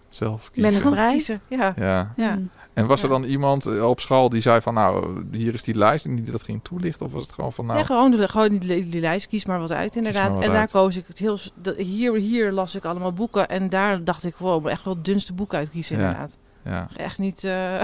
Zelf 0.09 0.51
Ben 0.55 0.63
kiezen. 0.63 0.81
ik 0.83 0.89
vrij? 0.95 1.13
Kiezen. 1.13 1.41
Ja. 1.49 1.75
Ja. 1.77 2.13
Ja. 2.17 2.35
Mm. 2.35 2.51
En 2.75 2.87
was 2.87 3.03
er 3.03 3.09
Ja. 3.09 3.15
dan 3.15 3.25
iemand 3.25 3.67
eh, 3.67 3.89
op 3.89 4.01
school 4.01 4.29
die 4.29 4.41
zei 4.41 4.61
van 4.61 4.75
nou, 4.75 5.25
hier 5.33 5.55
is 5.55 5.63
die 5.63 5.75
lijst 5.75 6.05
en 6.05 6.17
die 6.17 6.31
dat 6.31 6.43
ging 6.43 6.61
toelichten? 6.63 7.07
Of 7.07 7.13
was 7.13 7.23
het 7.23 7.33
gewoon 7.33 7.53
van 7.53 7.67
nou, 7.67 7.79
Ja, 7.79 7.85
gewoon, 7.85 8.11
de, 8.11 8.29
gewoon 8.29 8.59
die, 8.59 8.89
die 8.89 9.01
lijst, 9.01 9.27
kies 9.27 9.45
maar 9.45 9.59
wat 9.61 9.71
uit 9.73 9.97
inderdaad. 9.97 10.35
wat 10.35 10.43
en 10.45 10.51
daar 10.51 10.61
uit. 10.61 10.71
koos 10.71 10.97
ik 10.97 11.05
het 11.07 11.19
heel... 11.19 11.39
hier, 11.77 12.15
hier 12.15 12.53
las 12.53 12.75
ik 12.75 12.85
allemaal 12.85 13.13
boeken 13.13 13.49
en 13.49 13.69
daar 13.69 14.05
dacht 14.05 14.25
ik, 14.25 14.37
wow, 14.37 14.67
echt 14.67 14.85
wel 14.85 14.95
het 14.95 15.05
dunste 15.05 15.33
boek 15.33 15.55
uitkiezen 15.55 15.97
Ja. 15.99 16.03
inderdaad. 16.07 16.37
ja, 16.65 16.89
Echt 16.97 17.19
niet... 17.19 17.45
eh, 17.45 17.81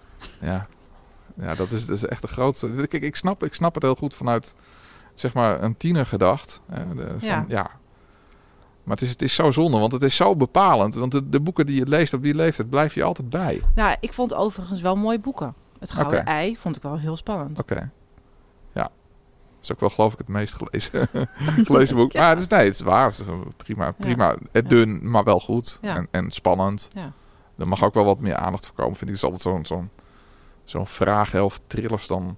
ja. 0.40 0.66
Ja, 1.40 1.54
dat 1.54 1.72
is, 1.72 1.86
dat 1.86 1.96
is 1.96 2.04
echt 2.06 2.22
de 2.22 2.28
grootste. 2.28 2.68
Kijk, 2.88 3.02
ik 3.02 3.16
snap, 3.16 3.44
ik 3.44 3.54
snap 3.54 3.74
het 3.74 3.82
heel 3.82 3.94
goed 3.94 4.14
vanuit 4.14 4.54
zeg 5.20 5.34
maar 5.34 5.62
een 5.62 5.76
tiener 5.76 6.06
gedacht. 6.06 6.60
hè, 6.66 6.94
de- 6.94 7.14
van, 7.18 7.28
Ja. 7.28 7.44
ja. 7.48 7.70
Maar 8.82 8.96
het 8.96 9.06
is, 9.06 9.10
het 9.12 9.22
is 9.22 9.34
zo 9.34 9.50
zonde, 9.50 9.78
want 9.78 9.92
het 9.92 10.02
is 10.02 10.16
zo 10.16 10.36
bepalend. 10.36 10.94
Want 10.94 11.12
de, 11.12 11.28
de 11.28 11.40
boeken 11.40 11.66
die 11.66 11.76
je 11.76 11.86
leest 11.88 12.12
op 12.14 12.22
die 12.22 12.34
leeftijd, 12.34 12.70
blijf 12.70 12.94
je 12.94 13.02
altijd 13.04 13.28
bij. 13.28 13.62
nou, 13.74 13.96
ik 14.00 14.12
vond 14.12 14.34
overigens 14.34 14.80
wel 14.80 14.96
mooie 14.96 15.18
boeken. 15.20 15.54
Het 15.78 15.90
Gouden. 15.90 16.24
Ei 16.24 16.56
vond 16.56 16.76
ik 16.76 16.82
wel 16.82 16.98
heel 16.98 17.16
spannend. 17.16 17.60
Oké. 17.60 17.90
Ja. 18.74 18.82
Dat 18.82 18.90
is 19.62 19.72
ook 19.72 19.80
wel 19.80 19.90
geloof 19.90 20.12
ik 20.12 20.18
het 20.18 20.28
meest 20.28 20.54
gelezen, 20.54 21.08
gelezen 21.66 21.96
boek. 21.96 22.12
Maar 22.18 22.28
het 22.30 22.38
is, 22.38 22.46
nee, 22.48 22.64
het 22.64 22.74
is 22.74 22.80
waar. 22.80 23.04
Het 23.04 23.18
is 23.18 23.26
een 23.26 23.52
prima, 23.56 23.90
prima. 23.92 24.36
Het 24.52 24.68
dun, 24.68 25.10
maar 25.10 25.24
wel 25.24 25.40
goed. 25.40 25.78
En, 25.82 26.08
en 26.10 26.30
spannend. 26.30 26.90
Ja. 26.94 27.12
Er 27.56 27.68
mag 27.68 27.84
ook 27.84 27.94
wel 27.94 28.04
wat 28.04 28.20
meer 28.20 28.36
aandacht 28.36 28.66
voor 28.66 28.74
komen, 28.74 28.96
vind 28.96 29.10
ik. 29.10 29.16
Het 29.16 29.24
is 29.24 29.30
altijd 29.32 29.42
zo'n 29.42 29.66
zo'n 29.78 29.90
zo'n 30.64 30.86
vraag 30.86 31.34
of 31.34 31.58
thrillers 31.66 32.06
dan. 32.06 32.36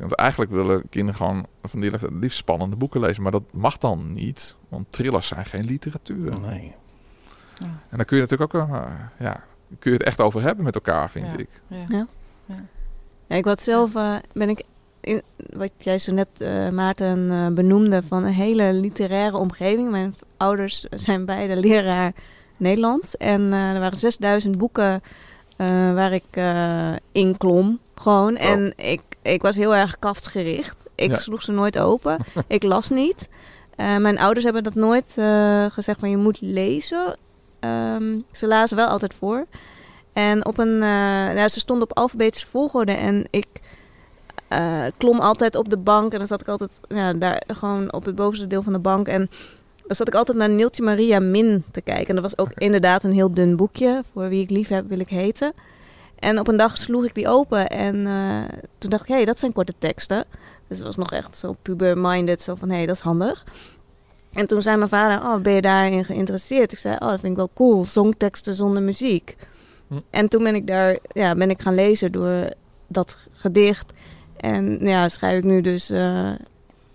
Want 0.00 0.14
eigenlijk 0.14 0.50
willen 0.50 0.88
kinderen 0.88 1.16
gewoon 1.16 1.46
van 1.62 1.80
die 1.80 1.90
leeftijd 1.90 2.12
het 2.12 2.20
liefst 2.22 2.38
spannende 2.38 2.76
boeken 2.76 3.00
lezen. 3.00 3.22
Maar 3.22 3.32
dat 3.32 3.52
mag 3.52 3.78
dan 3.78 4.12
niet, 4.12 4.56
want 4.68 4.86
thrillers 4.90 5.26
zijn 5.26 5.44
geen 5.46 5.64
literatuur. 5.64 6.32
Oh, 6.34 6.42
nee. 6.42 6.74
En 7.60 7.96
dan 7.96 8.04
kun 8.04 8.16
je 8.16 8.22
natuurlijk 8.22 8.54
ook, 8.54 8.68
eh, 8.70 8.82
ja, 9.18 9.44
kun 9.78 9.90
je 9.92 9.96
het 9.96 10.06
echt 10.06 10.20
over 10.20 10.42
hebben 10.42 10.64
met 10.64 10.74
elkaar, 10.74 11.10
vind 11.10 11.30
Ja. 11.30 11.38
ik. 11.38 11.48
Ja. 11.88 12.06
Ja, 13.26 13.36
ik 13.36 13.44
was 13.44 13.64
zelf, 13.64 13.94
eh, 13.94 14.14
ben 14.32 14.48
ik, 14.48 14.62
in, 15.00 15.22
wat 15.52 15.70
jij 15.78 15.98
zo 15.98 16.12
net, 16.12 16.28
eh, 16.38 16.68
Maarten, 16.68 17.54
benoemde, 17.54 18.02
van 18.02 18.24
een 18.24 18.32
hele 18.32 18.72
literaire 18.72 19.36
omgeving. 19.36 19.90
Mijn 19.90 20.14
ouders 20.36 20.80
zijn 20.90 21.24
beide 21.24 21.56
leraar 21.56 22.12
Nederlands. 22.56 23.16
En 23.16 23.52
eh, 23.52 23.72
er 23.72 23.80
waren 23.80 23.98
6000 23.98 24.58
boeken 24.58 25.02
waar 25.94 26.12
ik 26.12 26.24
eh, 26.30 26.92
in 27.12 27.36
klom, 27.36 27.78
gewoon. 27.94 28.38
Oh. 28.38 28.44
En 28.44 28.72
ik, 28.76 29.00
ik 29.22 29.42
was 29.42 29.56
heel 29.56 29.74
erg 29.74 29.98
kaftgericht. 29.98 30.76
Ik 30.94 31.10
Ja. 31.10 31.18
sloeg 31.18 31.42
ze 31.42 31.52
nooit 31.52 31.78
open. 31.78 32.16
ik 32.46 32.62
las 32.62 32.88
niet. 32.90 33.28
Eh, 33.76 33.96
mijn 33.96 34.18
ouders 34.18 34.44
hebben 34.44 34.62
dat 34.62 34.74
nooit 34.74 35.12
eh, 35.16 35.64
gezegd 35.68 36.00
van 36.00 36.10
je 36.10 36.16
moet 36.16 36.38
lezen. 36.40 37.16
Ehm, 37.60 38.18
ze 38.32 38.46
lazen 38.46 38.76
wel 38.76 38.86
altijd 38.88 39.14
voor. 39.14 39.46
En 40.12 40.46
op 40.46 40.58
een, 40.58 40.74
eh, 40.74 41.34
nou, 41.34 41.48
ze 41.48 41.58
stonden 41.58 41.90
op 41.90 41.96
alfabetische 41.98 42.46
volgorde 42.46 42.92
en 42.92 43.24
ik 43.30 43.46
eh, 44.48 44.84
klom 44.96 45.20
altijd 45.20 45.54
op 45.56 45.68
de 45.68 45.76
bank 45.76 46.12
en 46.12 46.18
dan 46.18 46.26
zat 46.26 46.40
ik 46.40 46.48
altijd 46.48 46.80
ja, 46.88 47.12
daar 47.12 47.42
gewoon 47.46 47.92
op 47.92 48.04
het 48.04 48.14
bovenste 48.14 48.46
deel 48.46 48.62
van 48.62 48.72
de 48.72 48.78
bank 48.78 49.08
en 49.08 49.30
dan 49.90 49.98
zat 49.98 50.08
ik 50.08 50.14
altijd 50.14 50.38
naar 50.38 50.50
Neeltje 50.50 50.82
Maria 50.82 51.20
Min 51.20 51.64
te 51.70 51.80
kijken. 51.80 52.06
En 52.06 52.14
dat 52.14 52.24
was 52.24 52.38
ook 52.38 52.52
inderdaad 52.54 53.04
een 53.04 53.12
heel 53.12 53.34
dun 53.34 53.56
boekje. 53.56 54.02
Voor 54.12 54.28
wie 54.28 54.42
ik 54.42 54.50
lief 54.50 54.68
heb, 54.68 54.88
wil 54.88 54.98
ik 54.98 55.08
heten. 55.08 55.52
En 56.18 56.38
op 56.38 56.48
een 56.48 56.56
dag 56.56 56.78
sloeg 56.78 57.04
ik 57.04 57.14
die 57.14 57.28
open 57.28 57.68
en 57.68 58.06
eh, 58.06 58.58
toen 58.78 58.90
dacht 58.90 59.02
ik, 59.02 59.08
hé, 59.08 59.14
hey, 59.14 59.24
dat 59.24 59.38
zijn 59.38 59.52
korte 59.52 59.74
teksten. 59.78 60.24
Dus 60.68 60.76
het 60.76 60.86
was 60.86 60.96
nog 60.96 61.12
echt 61.12 61.36
zo 61.36 61.56
puber-minded, 61.62 62.42
zo 62.42 62.54
van, 62.54 62.68
hé, 62.68 62.76
hey, 62.76 62.86
dat 62.86 62.96
is 62.96 63.02
handig. 63.02 63.44
En 64.32 64.46
toen 64.46 64.62
zei 64.62 64.76
mijn 64.76 64.88
vader, 64.88 65.28
oh, 65.28 65.40
ben 65.40 65.52
je 65.52 65.60
daarin 65.60 66.04
geïnteresseerd? 66.04 66.72
Ik 66.72 66.78
zei, 66.78 66.94
oh, 66.94 67.08
dat 67.08 67.20
vind 67.20 67.32
ik 67.32 67.36
wel 67.36 67.50
cool, 67.54 67.84
songteksten 67.84 68.54
zonder 68.54 68.82
muziek. 68.82 69.36
Hm. 69.88 69.98
En 70.10 70.28
toen 70.28 70.42
ben 70.42 70.54
ik 70.54 70.66
daar, 70.66 70.98
ja, 71.12 71.34
ben 71.34 71.50
ik 71.50 71.62
gaan 71.62 71.74
lezen 71.74 72.12
door 72.12 72.52
dat 72.86 73.16
gedicht. 73.32 73.92
En 74.36 74.78
ja, 74.80 75.08
schrijf 75.08 75.38
ik 75.38 75.44
nu 75.44 75.60
dus 75.60 75.90
eh, 75.90 76.32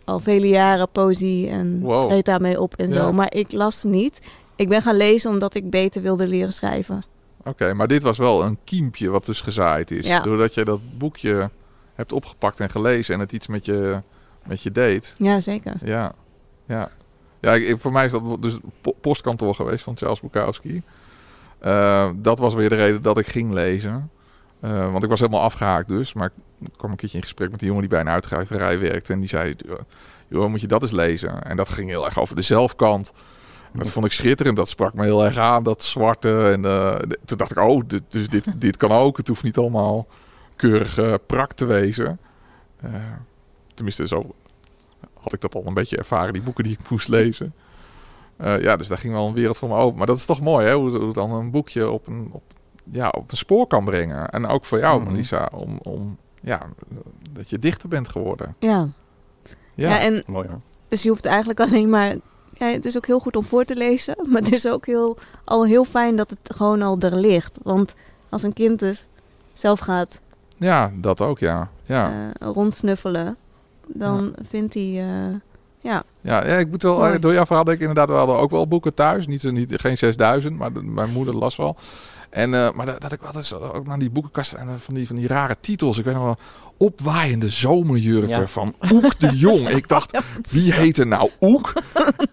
al 0.05 0.19
vele 0.19 0.47
jaren 0.47 0.89
poëzie 0.91 1.49
en 1.49 1.79
Wow. 1.81 2.07
treed 2.07 2.25
daarmee 2.25 2.61
op 2.61 2.73
en 2.73 2.87
Ja. 2.87 2.93
zo. 2.93 3.13
Maar 3.13 3.33
ik 3.33 3.51
las 3.51 3.83
niet. 3.83 4.21
Ik 4.55 4.69
ben 4.69 4.81
gaan 4.81 4.97
lezen 4.97 5.31
omdat 5.31 5.55
ik 5.55 5.69
beter 5.69 6.01
wilde 6.01 6.27
leren 6.27 6.53
schrijven. 6.53 7.03
Oké, 7.43 7.73
maar 7.73 7.87
dit 7.87 8.01
was 8.03 8.17
wel 8.17 8.43
een 8.43 8.57
kiempje 8.63 9.09
wat 9.09 9.25
dus 9.25 9.41
gezaaid 9.41 9.91
is. 9.91 10.07
Ja. 10.07 10.19
Doordat 10.19 10.53
je 10.53 10.65
dat 10.65 10.79
boekje 10.97 11.49
hebt 11.93 12.13
opgepakt 12.13 12.59
en 12.59 12.69
gelezen 12.69 13.13
en 13.13 13.19
het 13.19 13.33
iets 13.33 13.47
met 13.47 13.65
je, 13.65 14.01
met 14.45 14.61
je 14.61 14.71
deed. 14.71 15.15
Ja, 15.17 15.39
zeker. 15.39 15.73
Ja, 15.83 16.13
ja. 16.67 16.89
Ja, 17.39 17.53
ik, 17.53 17.79
voor 17.79 17.91
mij 17.91 18.05
is 18.05 18.11
dat 18.11 18.41
dus 18.41 18.57
po- 18.81 18.95
postkantoor 19.01 19.55
geweest 19.55 19.83
van 19.83 19.97
Charles 19.97 20.19
Bukowski. 20.21 20.81
Eh, 21.59 22.09
dat 22.15 22.39
was 22.39 22.53
weer 22.53 22.69
de 22.69 22.75
reden 22.75 23.01
dat 23.01 23.17
ik 23.17 23.27
ging 23.27 23.53
lezen. 23.53 24.09
Eh, 24.65 24.91
want 24.91 25.03
ik 25.03 25.09
was 25.09 25.19
helemaal 25.19 25.41
afgehaakt 25.41 25.87
dus. 25.87 26.13
Maar 26.13 26.31
ik 26.59 26.69
kwam 26.77 26.91
een 26.91 26.97
keertje 26.97 27.17
in 27.17 27.23
gesprek 27.23 27.51
met 27.51 27.61
een 27.61 27.67
jongen 27.67 27.81
die 27.81 27.91
bij 27.91 27.99
een 27.99 28.09
uitgeverij 28.09 28.79
werkte. 28.79 29.13
En 29.13 29.19
die 29.19 29.29
zei, 29.29 29.55
joh, 30.27 30.49
moet 30.49 30.61
je 30.61 30.67
dat 30.67 30.81
eens 30.81 30.91
lezen? 30.91 31.43
En 31.43 31.57
dat 31.57 31.69
ging 31.69 31.89
heel 31.89 32.05
erg 32.05 32.19
over 32.19 32.35
de 32.35 32.41
zelfkant. 32.41 33.13
En 33.71 33.79
dat 33.79 33.89
vond 33.89 34.05
ik 34.05 34.11
schitterend. 34.11 34.57
Dat 34.57 34.69
sprak 34.69 34.93
me 34.93 35.03
heel 35.03 35.25
erg 35.25 35.37
aan, 35.37 35.63
dat 35.63 35.83
zwarte. 35.83 36.49
En 36.51 36.65
eh, 36.65 36.95
toen 37.25 37.37
dacht 37.37 37.51
ik, 37.51 37.59
oh, 37.59 37.81
dit, 37.87 38.03
dus 38.09 38.29
dit, 38.29 38.47
dit 38.61 38.77
kan 38.77 38.91
ook. 38.91 39.17
Het 39.17 39.27
hoeft 39.27 39.43
niet 39.43 39.57
allemaal 39.57 40.07
keurig 40.55 40.97
eh, 40.97 41.13
prak 41.25 41.53
te 41.53 41.65
wezen. 41.65 42.19
Tenminste, 43.73 44.07
zo 44.07 44.35
had 45.13 45.33
ik 45.33 45.41
dat 45.41 45.55
al 45.55 45.65
een 45.65 45.73
beetje 45.73 45.97
ervaren, 45.97 46.33
die 46.33 46.41
boeken 46.41 46.63
die 46.63 46.77
ik 46.79 46.89
moest 46.89 47.07
lezen. 47.07 47.53
Ja, 48.37 48.75
dus 48.75 48.87
daar 48.87 48.97
ging 48.97 49.13
wel 49.13 49.27
een 49.27 49.33
wereld 49.33 49.57
voor 49.57 49.69
me 49.69 49.75
open. 49.75 49.97
Maar 49.97 50.07
dat 50.07 50.17
is 50.17 50.25
toch 50.25 50.41
mooi, 50.41 50.67
hè? 50.67 50.73
Hoe, 50.73 50.97
hoe 50.97 51.13
dan 51.13 51.31
een 51.31 51.51
boekje 51.51 51.89
op 51.89 52.07
een, 52.07 52.29
op, 52.31 52.43
ja, 52.91 53.09
op 53.09 53.31
een 53.31 53.37
spoor 53.37 53.67
kan 53.67 53.85
brengen. 53.85 54.29
En 54.29 54.47
ook 54.47 54.65
voor 54.65 54.79
jou, 54.79 55.01
Mhm. 55.01 55.11
Melissa, 55.11 55.49
om, 55.53 55.79
om 55.83 56.17
ja, 56.41 56.61
dat 57.31 57.49
je 57.49 57.59
dichter 57.59 57.89
bent 57.89 58.09
geworden. 58.09 58.55
Ja. 58.59 58.87
Ja, 59.75 59.89
ja. 59.89 59.99
en 59.99 60.23
Mooi 60.25 60.47
hoor. 60.47 60.59
dus 60.87 61.03
je 61.03 61.09
hoeft 61.09 61.25
eigenlijk 61.25 61.59
alleen 61.59 61.89
maar... 61.89 62.15
Ja, 62.57 62.65
het 62.67 62.85
is 62.85 62.97
ook 62.97 63.05
heel 63.05 63.19
goed 63.19 63.35
om 63.35 63.43
voor 63.45 63.63
te 63.65 63.75
lezen. 63.75 64.15
Maar 64.31 64.41
het 64.41 64.51
is 64.53 64.67
ook 64.67 64.85
heel, 64.85 65.17
al 65.43 65.65
heel 65.65 65.85
fijn 65.85 66.15
dat 66.15 66.29
het 66.29 66.55
gewoon 66.55 66.81
al 66.81 66.97
er 66.99 67.15
ligt. 67.15 67.57
Want 67.63 67.95
als 68.29 68.43
een 68.43 68.53
kind 68.53 68.79
dus 68.79 69.07
zelf 69.53 69.79
gaat 69.79 70.21
ja, 70.57 70.91
dat 70.95 71.21
ook, 71.21 71.39
ja. 71.39 71.69
Ja, 71.83 72.31
eh, 72.39 72.47
rondsnuffelen... 72.47 73.35
dan 73.87 74.35
vindt 74.41 74.73
hij... 74.73 74.83
eh, 74.83 75.35
ja, 75.79 76.03
ja, 76.21 76.45
ja 76.45 76.57
ik 76.57 76.69
moet 76.69 76.83
wel, 76.83 76.97
Mooi. 76.97 77.19
door 77.19 77.33
jouw 77.33 77.45
verhaal 77.45 77.63
denk 77.63 77.75
ik 77.81 77.87
inderdaad, 77.87 78.09
we 78.09 78.15
hadden 78.15 78.37
ook 78.37 78.51
wel 78.51 78.67
boeken 78.67 78.93
thuis. 78.93 79.27
Niet, 79.27 79.43
niet, 79.51 79.79
geen 79.81 79.97
6000, 79.97 80.57
maar 80.57 80.73
de- 80.73 80.83
mijn 80.83 81.11
moeder 81.11 81.35
las 81.35 81.55
wel. 81.55 81.75
En, 82.35 82.53
eh, 82.53 82.71
maar 82.71 82.85
dat, 82.85 83.01
dat 83.01 83.11
ik 83.11 83.21
altijd 83.23 83.45
zo- 83.45 83.71
ook 83.75 83.87
naar 83.87 83.99
die 83.99 84.09
boekenkast 84.09 84.53
en 84.53 84.65
dan 84.65 84.79
van 84.79 84.93
die, 84.93 85.07
van 85.07 85.15
die 85.15 85.27
rare 85.27 85.55
titels. 85.61 85.97
Ik 85.97 86.05
weet 86.05 86.13
nog 86.13 86.23
wel, 86.23 86.37
opwaaiende 86.77 87.49
zomerjurken 87.49 88.29
Ja. 88.39 88.47
van 88.47 88.75
Oek 88.91 89.19
de 89.19 89.37
Jong. 89.37 89.69
Ik 89.79 89.87
dacht, 89.87 90.17
wie 90.49 90.73
heet 90.73 90.97
er 90.97 91.07
nou 91.07 91.29
Oek? 91.41 91.73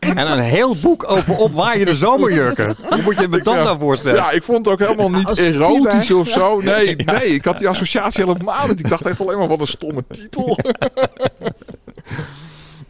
En 0.00 0.18
een 0.32 0.38
heel 0.38 0.76
boek 0.76 1.10
over 1.10 1.36
opwaaiende 1.36 1.96
zomerjurken. 1.96 2.76
Hoe 2.90 3.02
moet 3.02 3.20
je 3.20 3.28
me 3.28 3.42
dat 3.42 3.54
Ja. 3.54 3.62
nou 3.62 3.78
voorstellen? 3.78 4.16
Ja, 4.16 4.30
ik 4.30 4.42
vond 4.42 4.58
het 4.58 4.68
ook 4.68 4.78
helemaal 4.88 5.10
niet 5.10 5.26
Als 5.26 5.38
erotisch 5.38 6.10
of 6.10 6.28
zo. 6.28 6.60
Nee, 6.60 6.96
nee, 6.96 7.26
ik 7.34 7.44
had 7.44 7.58
die 7.58 7.68
associatie 7.68 8.24
helemaal 8.24 8.66
niet. 8.66 8.78
Ik 8.80 8.88
dacht 8.88 9.06
echt 9.06 9.20
alleen 9.20 9.38
maar, 9.38 9.48
wat 9.48 9.60
een 9.60 9.66
stomme 9.66 10.04
titel. 10.10 10.58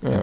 ja. 0.00 0.20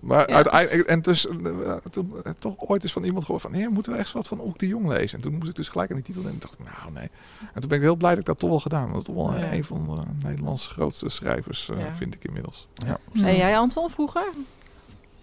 Maar 0.00 0.28
Ja. 0.30 0.34
uiteindelijk, 0.34 0.88
en 0.88 1.02
dus, 1.02 1.26
eh, 1.26 1.74
toen 1.90 2.12
eh, 2.24 2.32
toch 2.38 2.54
ooit 2.58 2.82
eens 2.82 2.92
van 2.92 3.04
iemand 3.04 3.24
gehoord 3.24 3.42
van, 3.42 3.50
nee, 3.50 3.68
moeten 3.68 3.92
we 3.92 3.98
echt 3.98 4.12
wat 4.12 4.28
van 4.28 4.40
Oek 4.40 4.58
de 4.58 4.66
Jong 4.66 4.88
lezen? 4.88 5.16
En 5.16 5.22
toen 5.24 5.34
moest 5.34 5.48
ik 5.48 5.54
dus 5.54 5.68
gelijk 5.68 5.90
aan 5.90 5.96
die 5.96 6.04
titel. 6.04 6.30
En 6.30 6.36
dacht 6.38 6.52
ik, 6.52 6.58
nou 6.64 6.92
nee. 6.92 7.08
En 7.54 7.60
toen 7.60 7.68
ben 7.68 7.78
ik 7.78 7.84
heel 7.84 7.96
blij 7.96 8.10
dat 8.10 8.18
ik 8.20 8.26
dat 8.26 8.38
toch 8.38 8.50
wel 8.50 8.60
gedaan. 8.60 8.80
Want 8.90 8.92
dat 8.92 9.00
is 9.00 9.06
toch 9.14 9.30
wel 9.32 9.38
Ja. 9.40 9.52
een 9.52 9.64
van 9.64 9.86
de 10.20 10.26
Nederlandse 10.28 10.70
grootste 10.70 11.08
schrijvers, 11.08 11.68
eh, 11.68 11.78
Ja. 11.78 11.94
vind 11.94 12.14
ik 12.14 12.24
inmiddels. 12.24 12.66
Ja. 12.74 12.98
En 13.12 13.36
jij, 13.36 13.58
Anton, 13.58 13.90
vroeger? 13.90 14.24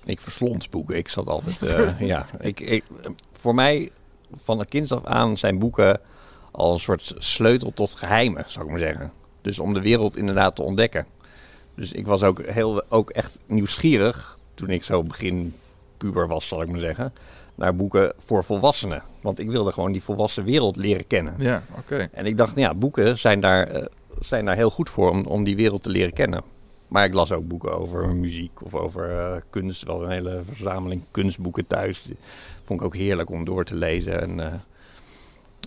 Ik 0.05 0.21
verslond 0.21 0.69
boeken. 0.69 0.95
Ik 0.97 1.07
zat 1.07 1.27
altijd. 1.27 1.61
eh, 1.63 1.99
ja, 1.99 2.25
ik, 2.39 2.59
ik, 2.59 2.83
voor 3.33 3.55
mij, 3.55 3.91
van 4.43 4.59
een 4.59 4.67
kind 4.67 4.91
af 4.91 5.05
aan, 5.05 5.37
zijn 5.37 5.59
boeken 5.59 5.99
al 6.51 6.73
een 6.73 6.79
soort 6.79 7.15
sleutel 7.17 7.73
tot 7.73 7.91
geheimen, 7.95 8.43
zou 8.47 8.65
ik 8.65 8.71
maar 8.71 8.79
zeggen. 8.79 9.11
Dus 9.41 9.59
om 9.59 9.73
de 9.73 9.81
wereld 9.81 10.17
inderdaad 10.17 10.55
te 10.55 10.61
ontdekken. 10.61 11.05
Dus 11.75 11.91
ik 11.91 12.05
was 12.05 12.23
ook, 12.23 12.41
heel, 12.45 12.83
ook 12.89 13.09
echt 13.09 13.37
nieuwsgierig 13.45 14.34
toen 14.55 14.69
ik 14.69 14.83
zo 14.83 15.03
begin 15.03 15.53
puber 15.97 16.27
was, 16.27 16.47
zal 16.47 16.61
ik 16.61 16.69
maar 16.69 16.79
zeggen. 16.79 17.13
Naar 17.55 17.75
boeken 17.75 18.13
voor 18.17 18.43
volwassenen. 18.43 19.03
Want 19.21 19.39
ik 19.39 19.49
wilde 19.49 19.71
gewoon 19.71 19.91
die 19.91 20.03
volwassen 20.03 20.43
wereld 20.43 20.75
leren 20.75 21.07
kennen. 21.07 21.33
Ja, 21.37 21.63
oké. 21.77 22.09
En 22.11 22.25
ik 22.25 22.37
dacht, 22.37 22.55
nou 22.55 22.67
ja, 22.67 22.73
boeken 22.75 23.17
zijn 23.17 23.39
daar, 23.39 23.67
eh, 23.67 23.85
zijn 24.19 24.45
daar 24.45 24.55
heel 24.55 24.69
goed 24.69 24.89
voor 24.89 25.09
om, 25.09 25.25
om 25.25 25.43
die 25.43 25.55
wereld 25.55 25.83
te 25.83 25.89
leren 25.89 26.13
kennen. 26.13 26.41
Maar 26.87 27.05
ik 27.05 27.13
las 27.13 27.31
ook 27.31 27.47
boeken 27.47 27.77
over 27.77 28.15
muziek 28.15 28.61
of 28.63 28.75
over 28.75 29.19
eh, 29.19 29.41
kunst. 29.49 29.83
Wel 29.83 30.03
een 30.03 30.09
hele 30.11 30.41
verzameling 30.45 31.01
kunstboeken 31.11 31.67
thuis. 31.67 32.03
Die 32.03 32.17
vond 32.63 32.79
ik 32.79 32.85
ook 32.85 32.95
heerlijk 32.95 33.29
om 33.29 33.45
door 33.45 33.63
te 33.65 33.75
lezen. 33.75 34.21
En, 34.21 34.39
eh, 34.39 34.53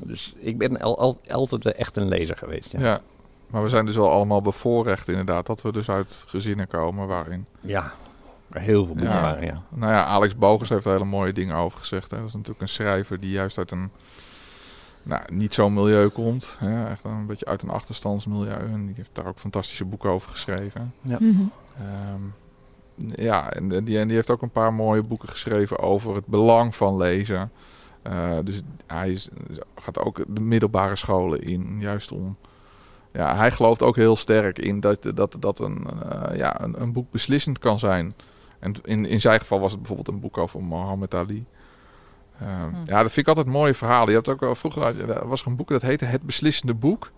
dus 0.07 0.35
ik 0.39 0.59
ben 0.59 0.81
al, 0.81 0.99
al- 0.99 1.21
altijd 1.29 1.65
echt 1.65 1.97
een 1.97 2.09
lezer 2.09 2.37
geweest. 2.37 2.73
Ja, 2.73 2.81
Ja. 2.81 3.01
Maar 3.47 3.63
we 3.63 3.69
zijn 3.69 3.87
dus 3.87 3.95
wel 3.97 4.11
allemaal 4.11 4.43
bevoorrecht 4.43 5.09
inderdaad. 5.09 5.47
Dat 5.47 5.63
we 5.63 5.73
dus 5.73 5.89
uit 5.91 6.25
gezinnen 6.27 6.67
komen 6.69 7.07
waarin 7.07 7.45
ja 7.61 7.93
heel 8.53 8.85
veel 8.85 8.95
boeken 8.95 9.15
Ja. 9.15 9.21
waren, 9.21 9.45
ja. 9.45 9.63
Nou 9.69 9.93
ja, 9.93 10.05
Alex 10.05 10.37
Bogers 10.37 10.69
heeft 10.69 10.85
er 10.85 10.93
hele 10.93 11.05
mooie 11.05 11.33
dingen 11.33 11.57
over 11.57 11.79
gezegd. 11.79 12.11
Hè. 12.11 12.17
Dat 12.17 12.27
is 12.27 12.33
natuurlijk 12.33 12.61
een 12.61 12.69
schrijver 12.69 13.21
die 13.21 13.31
juist 13.31 13.59
uit 13.59 13.71
een 13.71 13.91
nou, 15.03 15.23
niet 15.33 15.55
zo'n 15.55 15.75
milieu 15.75 16.09
komt. 16.09 16.57
Hè, 16.59 16.89
echt 16.91 17.05
een 17.05 17.27
beetje 17.27 17.47
uit 17.47 17.63
een 17.63 17.69
achterstandsmilieu. 17.71 18.53
En 18.73 18.87
die 18.87 18.95
heeft 18.95 19.11
daar 19.13 19.27
ook 19.27 19.39
fantastische 19.39 19.85
boeken 19.85 20.11
over 20.11 20.31
geschreven. 20.31 20.95
Ja. 21.03 21.17
Mhm. 21.21 21.43
Ehm, 21.79 22.23
ja, 23.23 23.53
en 23.53 23.69
die, 23.85 23.99
en 23.99 24.07
die 24.07 24.17
heeft 24.17 24.31
ook 24.31 24.43
een 24.43 24.51
paar 24.51 24.75
mooie 24.75 25.03
boeken 25.03 25.29
geschreven 25.29 25.79
over 25.79 26.15
het 26.15 26.27
belang 26.27 26.77
van 26.77 26.97
lezen. 26.97 27.51
Eh, 28.03 28.39
dus 28.45 28.61
hij 28.87 29.11
is- 29.11 29.29
gaat 29.77 29.99
ook 29.99 30.25
de 30.35 30.41
middelbare 30.41 30.97
scholen 30.97 31.41
in, 31.43 31.77
juist 31.81 32.13
om. 32.13 32.37
Ja, 33.13 33.37
hij 33.37 33.51
gelooft 33.51 33.83
ook 33.83 33.97
heel 33.97 34.17
sterk 34.17 34.59
in 34.59 34.81
dat, 34.81 35.11
dat, 35.15 35.37
dat 35.41 35.59
een, 35.61 35.87
eh, 36.03 36.37
ja, 36.37 36.61
een, 36.63 36.81
een 36.83 36.93
boek 36.93 37.11
beslissend 37.11 37.59
kan 37.59 37.79
zijn. 37.79 38.15
En 38.59 38.75
in, 38.85 39.07
in 39.07 39.21
zijn 39.21 39.41
geval 39.41 39.61
was 39.61 39.71
het 39.71 39.81
bijvoorbeeld 39.81 40.09
een 40.17 40.21
boek 40.21 40.39
over 40.39 40.63
Muhammad 40.65 41.15
Ali. 41.15 41.45
Ehm, 42.41 42.69
Hm. 42.69 42.75
Ja, 42.85 43.03
dat 43.03 43.13
vind 43.13 43.17
ik 43.17 43.29
altijd 43.29 43.47
mooie 43.55 43.75
verhalen. 43.75 44.09
Je 44.09 44.15
hebt 44.15 44.29
ook 44.29 44.43
al 44.43 44.55
vroeger 44.55 45.11
er 45.11 45.29
was 45.29 45.41
er 45.41 45.47
een 45.47 45.57
boek 45.57 45.69
dat 45.69 45.83
heette 45.83 46.05
Het 46.05 46.23
Beslissende 46.23 46.75
Boek. 46.75 47.11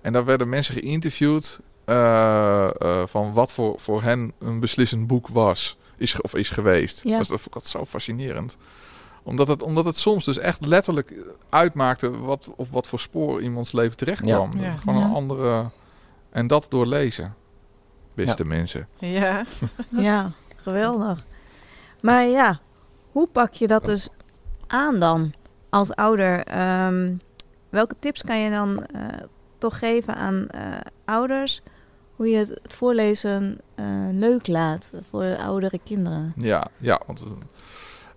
En 0.00 0.12
daar 0.12 0.24
werden 0.24 0.48
mensen 0.48 0.74
geïnterviewd 0.74 1.60
eh, 1.84 2.64
eh, 2.64 3.02
van 3.06 3.32
wat 3.32 3.52
voor, 3.52 3.74
voor 3.80 4.02
hen 4.02 4.32
een 4.38 4.60
beslissend 4.60 5.06
boek 5.06 5.28
was. 5.28 5.78
Is, 5.96 6.20
of 6.20 6.34
is 6.34 6.50
geweest. 6.50 7.02
Ja. 7.04 7.10
Dat, 7.18 7.18
dat 7.18 7.28
vond 7.40 7.46
ik 7.46 7.54
altijd 7.54 7.72
zo 7.72 7.84
fascinerend. 7.84 8.56
Omdat 9.22 9.48
het, 9.48 9.62
omdat 9.62 9.84
het 9.84 9.96
soms 9.98 10.24
dus 10.24 10.38
echt 10.38 10.66
letterlijk 10.66 11.12
uitmaakte 11.48 12.18
wat, 12.18 12.50
op 12.56 12.68
wat 12.70 12.86
voor 12.86 13.00
spoor 13.00 13.42
iemands 13.42 13.72
leven 13.72 13.96
terecht 13.96 14.20
kwam. 14.22 14.52
Ja. 14.52 14.58
Dat 14.62 14.72
Ja. 14.72 14.76
gewoon 14.78 15.02
een 15.02 15.12
andere... 15.12 15.70
En 16.30 16.46
dat 16.46 16.66
door 16.68 16.86
lezen. 16.86 17.34
Beste 18.14 18.44
mensen. 18.44 18.88
Ja. 18.98 19.44
Ja, 19.90 20.30
geweldig. 20.64 21.24
Maar 22.00 22.26
ja, 22.26 22.58
hoe 23.12 23.26
pak 23.26 23.52
je 23.52 23.66
dat 23.66 23.84
dus 23.84 24.08
aan 24.66 24.98
dan 24.98 25.32
als 25.70 25.94
ouder? 25.94 26.44
Ehm, 26.44 27.12
welke 27.68 27.94
tips 27.98 28.22
kan 28.22 28.38
je 28.38 28.50
dan 28.50 28.84
eh, 28.84 29.06
toch 29.58 29.78
geven 29.78 30.14
aan 30.14 30.48
eh, 30.48 30.62
ouders? 31.04 31.62
Hoe 32.16 32.28
je 32.28 32.36
het, 32.36 32.60
voorlezen 32.74 33.60
eh, 33.74 33.86
leuk 34.12 34.46
laat 34.46 34.90
voor 35.10 35.36
oudere 35.36 35.80
kinderen? 35.84 36.32
Ja, 36.36 36.66
ja 36.78 37.00
want 37.06 37.24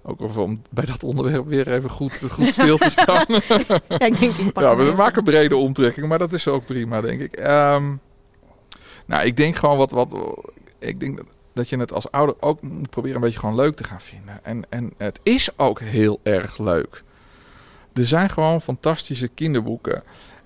ook 0.04 0.38
om 0.38 0.62
bij 0.72 0.86
dat 0.86 1.04
onderwerp 1.04 1.46
weer 1.46 1.72
even 1.72 1.90
goed, 1.90 2.24
goed 2.32 2.54
stil 2.54 2.78
te 2.78 2.90
staan. 2.90 3.26
ja, 4.00 4.06
ik 4.06 4.20
denk, 4.20 4.36
ik 4.36 4.60
ja, 4.60 4.76
hem 4.76 4.86
we 4.86 4.94
maken 4.96 5.24
brede 5.24 5.56
omtrekkingen, 5.56 6.10
maar 6.10 6.20
dat 6.20 6.34
is 6.34 6.48
ook 6.48 6.66
prima, 6.66 7.02
denk 7.02 7.22
ik. 7.22 7.36
Ehm, 7.36 7.96
nou, 9.06 9.26
ik 9.26 9.38
denk 9.38 9.56
gewoon 9.56 9.78
wat, 9.78 9.92
wat 9.92 10.16
ik 10.80 11.00
denk 11.00 11.18
dat, 11.18 11.26
dat 11.58 11.70
je 11.70 11.78
het 11.78 11.94
als 11.94 12.12
ouder 12.12 12.36
ook 12.40 12.62
moet 12.62 12.90
proberen 12.90 13.16
een 13.16 13.22
beetje 13.22 13.40
gewoon 13.40 13.56
leuk 13.56 13.76
te 13.76 13.84
gaan 13.84 14.02
vinden. 14.02 14.40
En, 14.44 14.64
en 14.70 14.94
het 14.98 15.20
is 15.24 15.50
ook 15.58 15.80
heel 15.80 16.20
erg 16.24 16.58
leuk. 16.58 17.04
Er 17.94 18.06
zijn 18.06 18.30
gewoon 18.30 18.62
fantastische 18.62 19.28
kinderboeken. 19.28 20.04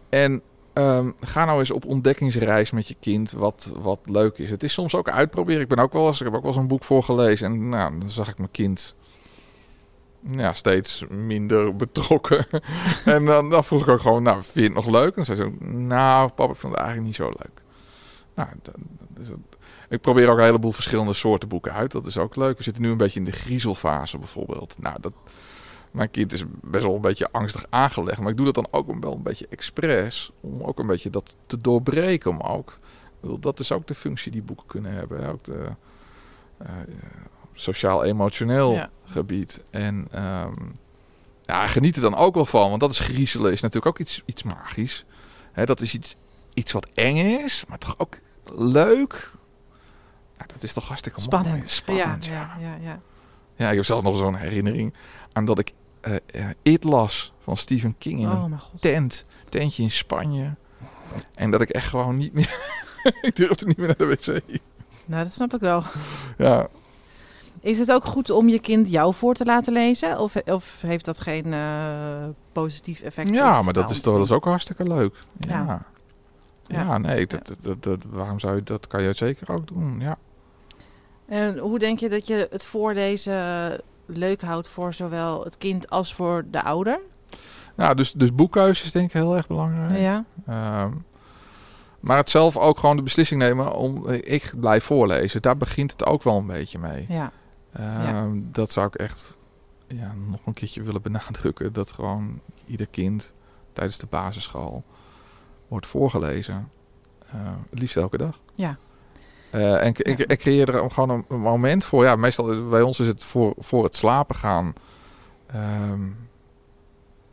En 0.10 0.42
ehm, 0.74 1.12
ga 1.22 1.46
nou 1.46 1.60
eens 1.60 1.72
op 1.72 1.86
ontdekkingsreis 1.86 2.72
met 2.72 2.88
je 2.88 2.96
kind 3.00 3.32
wat, 3.32 3.72
wat 3.76 4.00
leuk 4.04 4.38
is. 4.38 4.50
Het 4.50 4.64
is 4.64 4.74
soms 4.74 4.96
ook 4.96 5.10
uitproberen. 5.10 5.62
Ik 5.62 5.68
ben 5.68 5.80
ook 5.80 5.94
wel 5.94 6.08
eens, 6.08 6.20
ik 6.20 6.26
heb 6.26 6.36
ook 6.36 6.42
wel 6.42 6.52
eens 6.52 6.62
een 6.62 6.68
boek 6.68 6.84
voorgelezen 6.84 7.46
en 7.46 7.70
nou, 7.70 8.00
dan 8.00 8.10
zag 8.10 8.30
ik 8.30 8.38
mijn 8.38 8.52
kind 8.52 8.96
ja, 10.30 10.54
steeds 10.54 11.06
minder 11.10 11.76
betrokken. 11.76 12.48
en 13.06 13.26
dan, 13.26 13.50
dan 13.50 13.64
vroeg 13.64 13.82
ik 13.82 13.88
ook 13.88 14.02
gewoon, 14.02 14.24
nou, 14.24 14.44
vind 14.44 14.54
je 14.56 14.62
het 14.62 14.74
nog 14.74 14.88
leuk? 14.88 15.16
En 15.16 15.26
zei 15.26 15.38
ze, 15.38 15.66
nou, 15.68 16.30
papa, 16.30 16.52
ik 16.52 16.60
vond 16.60 16.74
het 16.74 16.82
eigenlijk 16.82 17.06
niet 17.06 17.16
zo 17.16 17.28
leuk. 17.28 17.62
Nou, 18.36 18.50
is 19.22 19.28
het- 19.28 19.51
ik 19.92 20.02
probeer 20.02 20.30
ook 20.30 20.38
een 20.38 20.44
heleboel 20.44 20.72
verschillende 20.72 21.14
soorten 21.14 21.50
boeken 21.50 21.74
uit. 21.74 21.92
Dat 21.92 22.06
is 22.06 22.18
ook 22.18 22.36
leuk. 22.36 22.58
We 22.58 22.64
zitten 22.64 22.84
nu 22.84 22.90
een 22.92 22.98
beetje 22.98 23.20
in 23.20 23.26
de 23.26 23.32
griezelfase 23.32 24.18
bijvoorbeeld. 24.18 24.76
Nou, 24.80 24.98
dat, 25.02 25.14
mijn 25.92 26.12
kind 26.12 26.34
is 26.34 26.44
best 26.62 26.84
wel 26.86 26.96
een 26.96 27.02
beetje 27.02 27.32
angstig 27.32 27.66
aangelegd. 27.70 28.20
Maar 28.20 28.30
ik 28.32 28.38
doe 28.38 28.46
dat 28.46 28.56
dan 28.56 28.68
ook 28.72 29.02
wel 29.02 29.14
een 29.14 29.24
beetje 29.24 29.48
expres. 29.50 30.32
Om 30.42 30.62
ook 30.62 30.80
een 30.80 30.88
beetje 30.88 31.10
dat 31.10 31.36
te 31.46 31.58
doorbreken. 31.58 32.32
Om 32.32 32.40
ook, 32.42 32.80
bedoel, 33.22 33.40
dat 33.40 33.60
is 33.60 33.72
ook 33.72 33.88
de 33.88 33.96
functie 33.96 34.32
die 34.32 34.42
boeken 34.42 34.66
kunnen 34.68 34.92
hebben. 34.94 35.28
Ook 35.30 35.44
de 35.44 35.66
eh, 36.58 36.70
sociaal-emotioneel 37.54 38.74
Ja. 38.74 38.90
gebied. 39.06 39.64
En 39.70 40.08
ehm, 40.12 40.54
ja, 41.46 41.68
geniet 41.68 41.96
er 41.96 42.02
dan 42.02 42.16
ook 42.16 42.36
wel 42.36 42.46
van. 42.46 42.70
Want 42.70 42.82
dat 42.82 42.92
is 42.92 43.00
griezelen 43.00 43.52
is 43.52 43.62
natuurlijk 43.62 43.96
ook 43.96 44.00
iets, 44.08 44.22
iets 44.26 44.44
magisch. 44.44 45.06
Hè, 45.52 45.66
dat 45.66 45.82
is 45.82 45.94
iets, 45.94 46.16
iets 46.54 46.72
wat 46.72 46.88
eng 46.94 47.18
is, 47.18 47.64
maar 47.68 47.78
toch 47.78 47.96
ook 47.98 48.18
leuk. 48.56 49.32
Ja, 50.42 50.54
dat 50.54 50.64
is 50.64 50.74
toch 50.74 50.88
hartstikke 50.88 51.20
mooi. 51.20 51.30
Spannend. 51.44 51.70
Spannend, 51.70 52.26
ja, 52.26 52.56
ja. 52.60 52.76
ja, 52.82 53.00
ja, 53.56 53.70
ik 53.70 53.76
heb 53.76 53.86
zelf 53.86 54.04
nog 54.04 54.18
zo'n 54.18 54.36
herinnering 54.36 54.94
aan 55.32 55.46
dat 55.46 55.60
ik 55.60 55.74
ja, 56.26 56.54
It 56.62 56.84
las 56.84 57.34
van 57.40 57.58
Stephen 57.58 57.96
King 57.98 58.20
in 58.20 58.30
Oh 58.30 58.44
een 58.44 58.60
tent, 58.80 59.26
tentje 59.50 59.84
in 59.84 59.92
Spanje. 59.92 60.56
En 61.34 61.52
dat 61.52 61.62
ik 61.62 61.70
echt 61.70 61.88
gewoon 61.88 62.18
niet 62.18 62.34
meer... 62.34 62.60
ik 63.22 63.36
durfde 63.36 63.66
niet 63.66 63.78
meer 63.78 63.88
naar 63.88 63.98
de 63.98 64.06
wc. 64.08 64.60
Nou, 65.06 65.24
dat 65.24 65.34
snap 65.34 65.54
ik 65.54 65.60
wel. 65.60 65.84
Ja, 66.38 66.68
Is 67.60 67.80
het 67.80 67.92
ook 67.92 68.06
goed 68.06 68.30
om 68.30 68.50
je 68.50 68.60
kind 68.60 68.90
jou 68.90 69.14
voor 69.14 69.34
te 69.34 69.46
laten 69.46 69.74
lezen? 69.74 70.20
Of, 70.20 70.36
of 70.36 70.82
heeft 70.82 71.06
dat 71.06 71.20
geen 71.20 71.54
eh, 71.54 72.26
positief 72.52 73.02
effect? 73.02 73.30
ja 73.30 73.62
maar 73.62 73.74
dat 73.74 73.90
is 73.90 74.02
toch 74.02 74.16
dat 74.16 74.26
is 74.26 74.32
ook 74.32 74.46
hartstikke 74.46 74.84
leuk. 74.88 75.24
Ja, 75.40 75.86
Ja. 76.68 76.98
nee, 76.98 77.28
dat, 77.28 77.48
dat, 77.48 77.58
dat, 77.62 77.84
dat- 77.84 78.04
waarom 78.10 78.40
zou 78.40 78.56
je 78.56 78.64
dat 78.64 78.88
kan 78.88 79.04
je 79.04 79.14
zeker 79.14 79.52
ook 79.52 79.68
doen? 79.68 80.00
Ja. 80.00 80.18
En 81.32 81.58
hoe 81.58 81.80
denk 81.80 82.00
je 82.00 82.10
dat 82.10 82.28
je 82.28 82.48
het 82.50 82.64
voorlezen 82.64 83.82
leuk 84.06 84.42
houdt 84.42 84.68
voor 84.68 84.94
zowel 84.94 85.44
het 85.44 85.58
kind 85.58 85.90
als 85.90 86.14
voor 86.14 86.46
de 86.52 86.64
ouder? 86.64 87.00
Nou, 87.76 87.96
dus, 87.96 88.12
dus 88.12 88.32
is 88.84 88.92
denk 88.92 89.06
ik 89.06 89.14
heel 89.14 89.36
erg 89.36 89.48
belangrijk. 89.48 90.00
Ja. 90.00 90.26
Ehm, 90.48 90.92
maar 92.00 92.18
het 92.18 92.30
zelf 92.30 92.58
ook 92.58 92.80
gewoon 92.80 92.96
de 92.96 93.04
beslissing 93.04 93.42
nemen 93.42 93.76
om 93.76 94.08
ik 94.10 94.54
blijf 94.60 94.84
voorlezen. 94.84 95.42
Daar 95.42 95.58
begint 95.58 95.92
het 95.92 96.06
ook 96.06 96.24
wel 96.24 96.38
een 96.38 96.48
beetje 96.48 96.80
mee. 96.80 97.06
Ja. 97.10 97.32
Ehm, 97.72 98.40
Dat 98.52 98.72
zou 98.72 98.88
ik 98.88 98.96
echt 98.96 99.38
ja, 99.88 100.14
nog 100.28 100.46
een 100.46 100.54
keertje 100.54 100.84
willen 100.84 101.02
benadrukken. 101.02 101.74
Dat 101.74 101.92
gewoon 101.92 102.40
ieder 102.66 102.88
kind 102.88 103.34
tijdens 103.74 103.98
de 103.98 104.08
basisschool 104.10 104.84
wordt 105.68 105.88
voorgelezen. 105.88 106.70
Eh, 107.32 107.40
het 107.70 107.80
liefst 107.80 107.98
elke 107.98 108.18
dag. 108.18 108.40
Ja. 108.56 108.78
Eh, 109.52 109.86
en, 109.86 109.94
en 109.96 110.38
creëer 110.38 110.76
er 110.76 110.92
gewoon 110.92 111.26
een, 111.30 111.40
moment 111.40 111.86
voor. 111.86 112.04
Ja, 112.04 112.16
meestal 112.16 112.70
bij 112.70 112.82
ons 112.82 113.00
is 113.00 113.08
het 113.08 113.24
voor, 113.24 113.54
voor 113.60 113.84
het 113.84 113.96
slapen 113.96 114.36
gaan. 114.36 114.74
Ehm, 115.48 116.02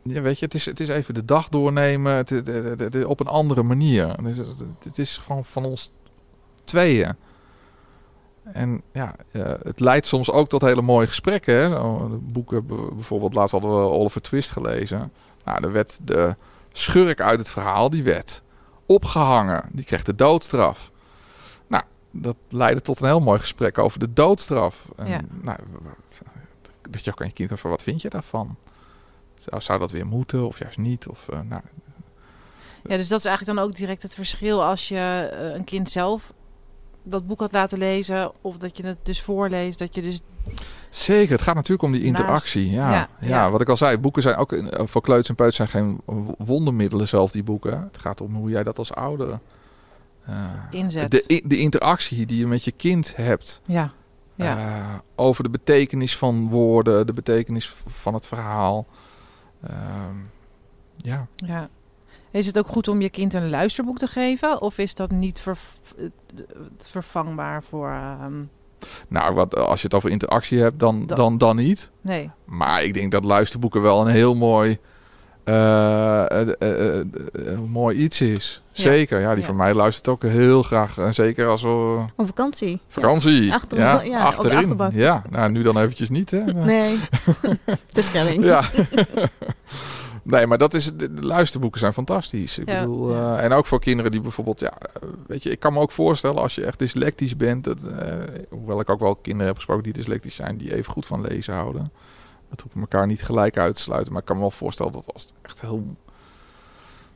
ja, 0.01 0.21
weet 0.21 0.39
je, 0.39 0.45
het 0.45 0.53
is, 0.53 0.65
het 0.65 0.79
is 0.79 0.87
even 0.89 1.13
de 1.13 1.25
dag 1.25 1.49
doornemen 1.49 2.13
het, 2.13 2.29
het- 2.29 2.47
het- 2.47 2.79
het- 2.79 3.05
op 3.05 3.19
een 3.19 3.27
andere 3.27 3.63
manier. 3.63 4.15
Het 4.83 4.97
is, 4.97 5.17
gewoon 5.17 5.45
van 5.45 5.65
ons 5.65 5.91
tweeën. 6.63 7.15
En 8.43 8.81
ja, 8.93 9.15
eh, 9.31 9.41
het 9.61 9.79
leidt 9.79 10.07
soms 10.07 10.31
ook 10.31 10.49
tot 10.49 10.61
hele 10.61 10.81
mooie 10.81 11.07
gesprekken. 11.07 11.69
De 11.69 12.17
boeken, 12.21 12.65
bijvoorbeeld, 12.95 13.33
laatst 13.33 13.51
hadden 13.51 13.71
we 13.71 13.87
Oliver 13.87 14.21
Twist 14.21 14.51
gelezen. 14.51 15.11
Nou, 15.45 15.63
er 15.63 15.71
werd 15.71 15.99
de 16.03 16.35
schurk 16.71 17.21
uit 17.21 17.39
het 17.39 17.49
verhaal, 17.49 17.89
die 17.89 18.03
werd 18.03 18.41
opgehangen. 18.85 19.63
Die 19.71 19.85
kreeg 19.85 20.03
de 20.03 20.15
doodstraf. 20.15 20.91
Dat 22.11 22.35
leidde 22.49 22.81
tot 22.81 22.99
een 23.01 23.07
heel 23.07 23.19
mooi 23.19 23.39
gesprek 23.39 23.77
over 23.77 23.99
de 23.99 24.13
doodstraf. 24.13 24.87
En, 24.95 25.07
Ja. 25.07 25.21
nou, 25.41 25.57
dat 26.89 27.03
je 27.03 27.11
ook 27.11 27.21
aan 27.21 27.27
je 27.27 27.33
kind 27.33 27.59
van 27.59 27.69
wat 27.69 27.83
vind 27.83 28.01
je 28.01 28.09
daarvan? 28.09 28.55
Zou, 29.37 29.61
zou 29.61 29.79
dat 29.79 29.91
weer 29.91 30.05
moeten 30.07 30.45
of 30.47 30.59
juist 30.59 30.77
niet? 30.77 31.07
Of, 31.07 31.27
eh, 31.29 31.39
nou, 31.39 31.61
ja, 32.83 32.97
dus 32.97 33.07
dat 33.07 33.19
is 33.19 33.25
eigenlijk 33.25 33.57
dan 33.57 33.67
ook 33.67 33.75
direct 33.75 34.01
het 34.01 34.13
verschil 34.13 34.63
als 34.63 34.87
je 34.87 35.29
eh, 35.33 35.53
een 35.53 35.63
kind 35.63 35.89
zelf 35.89 36.33
dat 37.03 37.27
boek 37.27 37.39
had 37.39 37.51
laten 37.51 37.77
lezen 37.77 38.31
of 38.41 38.57
dat 38.57 38.77
je 38.77 38.85
het 38.85 38.97
dus 39.03 39.21
voorleest. 39.21 39.79
Dat 39.79 39.95
je 39.95 40.01
dus 40.01 40.21
Zeker, 40.89 41.31
het 41.31 41.41
gaat 41.41 41.55
natuurlijk 41.55 41.83
om 41.83 41.91
die 41.91 42.03
interactie. 42.03 42.69
Ja, 42.71 42.91
Ja, 42.91 43.09
ja, 43.19 43.27
ja. 43.27 43.51
wat 43.51 43.61
ik 43.61 43.69
al 43.69 43.77
zei, 43.77 43.97
boeken 43.97 44.21
zijn 44.21 44.35
ook 44.35 44.51
in- 44.53 44.87
voor 44.87 45.01
kleuters 45.01 45.29
en 45.29 45.35
peuters 45.35 45.57
zijn 45.57 45.67
geen 45.69 46.01
wondermiddelen 46.37 47.07
zelf 47.07 47.31
die 47.31 47.43
boeken. 47.43 47.81
Het 47.81 47.97
gaat 47.97 48.21
om 48.21 48.35
hoe 48.35 48.49
jij 48.49 48.63
dat 48.63 48.77
als 48.77 48.93
ouder 48.93 49.29
eh, 49.29 49.37
inzet. 50.71 51.11
de, 51.11 51.41
de 51.45 51.57
interactie 51.57 52.25
die 52.25 52.37
je 52.37 52.47
met 52.47 52.63
je 52.63 52.71
kind 52.71 53.15
hebt 53.15 53.61
ja. 53.65 53.91
Ja. 54.35 54.57
eh, 54.57 54.95
over 55.15 55.43
de 55.43 55.49
betekenis 55.49 56.17
van 56.17 56.49
woorden, 56.49 57.07
de 57.07 57.13
betekenis 57.13 57.73
van 57.85 58.13
het 58.13 58.25
verhaal. 58.25 58.85
Ehm, 59.63 60.15
ja, 60.97 61.27
ja. 61.35 61.69
Is 62.31 62.45
het 62.45 62.57
ook 62.57 62.67
goed 62.67 62.87
om 62.87 63.01
je 63.01 63.09
kind 63.09 63.33
een 63.33 63.49
luisterboek 63.49 63.97
te 63.97 64.07
geven? 64.07 64.61
Of 64.61 64.77
is 64.77 64.95
dat 64.95 65.11
niet 65.11 65.39
ver- 65.39 65.57
vervangbaar 66.77 67.63
voor... 67.63 67.89
ehm, 67.89 68.41
nou, 69.07 69.33
wat, 69.35 69.55
als 69.55 69.79
je 69.81 69.85
het 69.87 69.95
over 69.95 70.09
interactie 70.09 70.59
hebt, 70.59 70.79
dan, 70.79 71.05
Dan- 71.07 71.17
dan, 71.17 71.37
dan 71.37 71.55
niet. 71.55 71.89
nee. 72.01 72.31
Maar 72.45 72.83
ik 72.83 72.93
denk 72.93 73.11
dat 73.11 73.23
luisterboeken 73.25 73.81
wel 73.81 74.01
een 74.07 74.13
heel 74.13 74.35
mooi, 74.35 74.77
eh, 75.43 76.41
eh, 76.41 76.99
eh, 76.99 77.05
mooi 77.67 77.97
iets 77.97 78.21
is. 78.21 78.61
Zeker, 78.71 79.19
ja, 79.19 79.35
die 79.35 79.43
van 79.43 79.55
mij 79.55 79.73
luistert 79.73 80.07
ook 80.07 80.23
heel 80.23 80.63
graag. 80.63 80.97
En 80.97 81.13
zeker 81.13 81.47
als 81.47 81.61
we 81.61 81.99
Op 82.15 82.25
vakantie. 82.25 82.79
vakantie. 82.87 83.53
Achter- 83.53 83.77
ja, 83.77 84.23
achterin. 84.23 84.77
Ja, 84.91 85.21
nou 85.29 85.51
nu 85.51 85.61
dan 85.61 85.77
eventjes 85.77 86.09
niet. 86.09 86.31
Hè. 86.31 86.43
Nee, 86.53 86.99
de 87.89 88.01
Schelling. 88.01 88.43
Ja. 88.43 88.63
Nee, 90.23 90.47
maar 90.47 90.57
dat 90.57 90.73
is, 90.73 90.91
de, 90.95 91.09
luisterboeken 91.19 91.79
zijn 91.79 91.93
fantastisch. 91.93 92.57
Ik 92.57 92.69
Ja, 92.69 92.79
bedoel, 92.79 93.13
ja. 93.15 93.37
en 93.39 93.51
ook 93.51 93.65
voor 93.65 93.79
kinderen 93.79 94.11
die 94.11 94.21
bijvoorbeeld, 94.21 94.59
ja, 94.59 94.73
weet 95.27 95.43
je, 95.43 95.49
ik 95.49 95.59
kan 95.59 95.73
me 95.73 95.79
ook 95.79 95.91
voorstellen 95.91 96.41
als 96.41 96.55
je 96.55 96.65
echt 96.65 96.79
dyslectisch 96.79 97.35
bent, 97.35 97.63
dat, 97.63 97.77
hoewel 98.49 98.79
ik 98.79 98.89
ook 98.89 98.99
wel 98.99 99.15
kinderen 99.15 99.47
heb 99.47 99.55
gesproken 99.55 99.83
die 99.83 99.93
dyslectisch 99.93 100.35
zijn, 100.35 100.57
die 100.57 100.75
even 100.75 100.91
goed 100.91 101.05
van 101.05 101.21
lezen 101.21 101.53
houden. 101.53 101.91
Dat 102.49 102.61
hoeft 102.61 102.75
elkaar 102.75 103.07
niet 103.07 103.23
gelijk 103.23 103.57
uit 103.57 103.75
te 103.75 103.81
sluiten, 103.81 104.11
maar 104.11 104.21
ik 104.21 104.27
kan 104.27 104.35
me 104.35 104.41
wel 104.41 104.51
voorstellen 104.51 104.91
dat 104.91 105.13
als 105.13 105.21
het 105.21 105.33
echt 105.41 105.61
heel, 105.61 105.83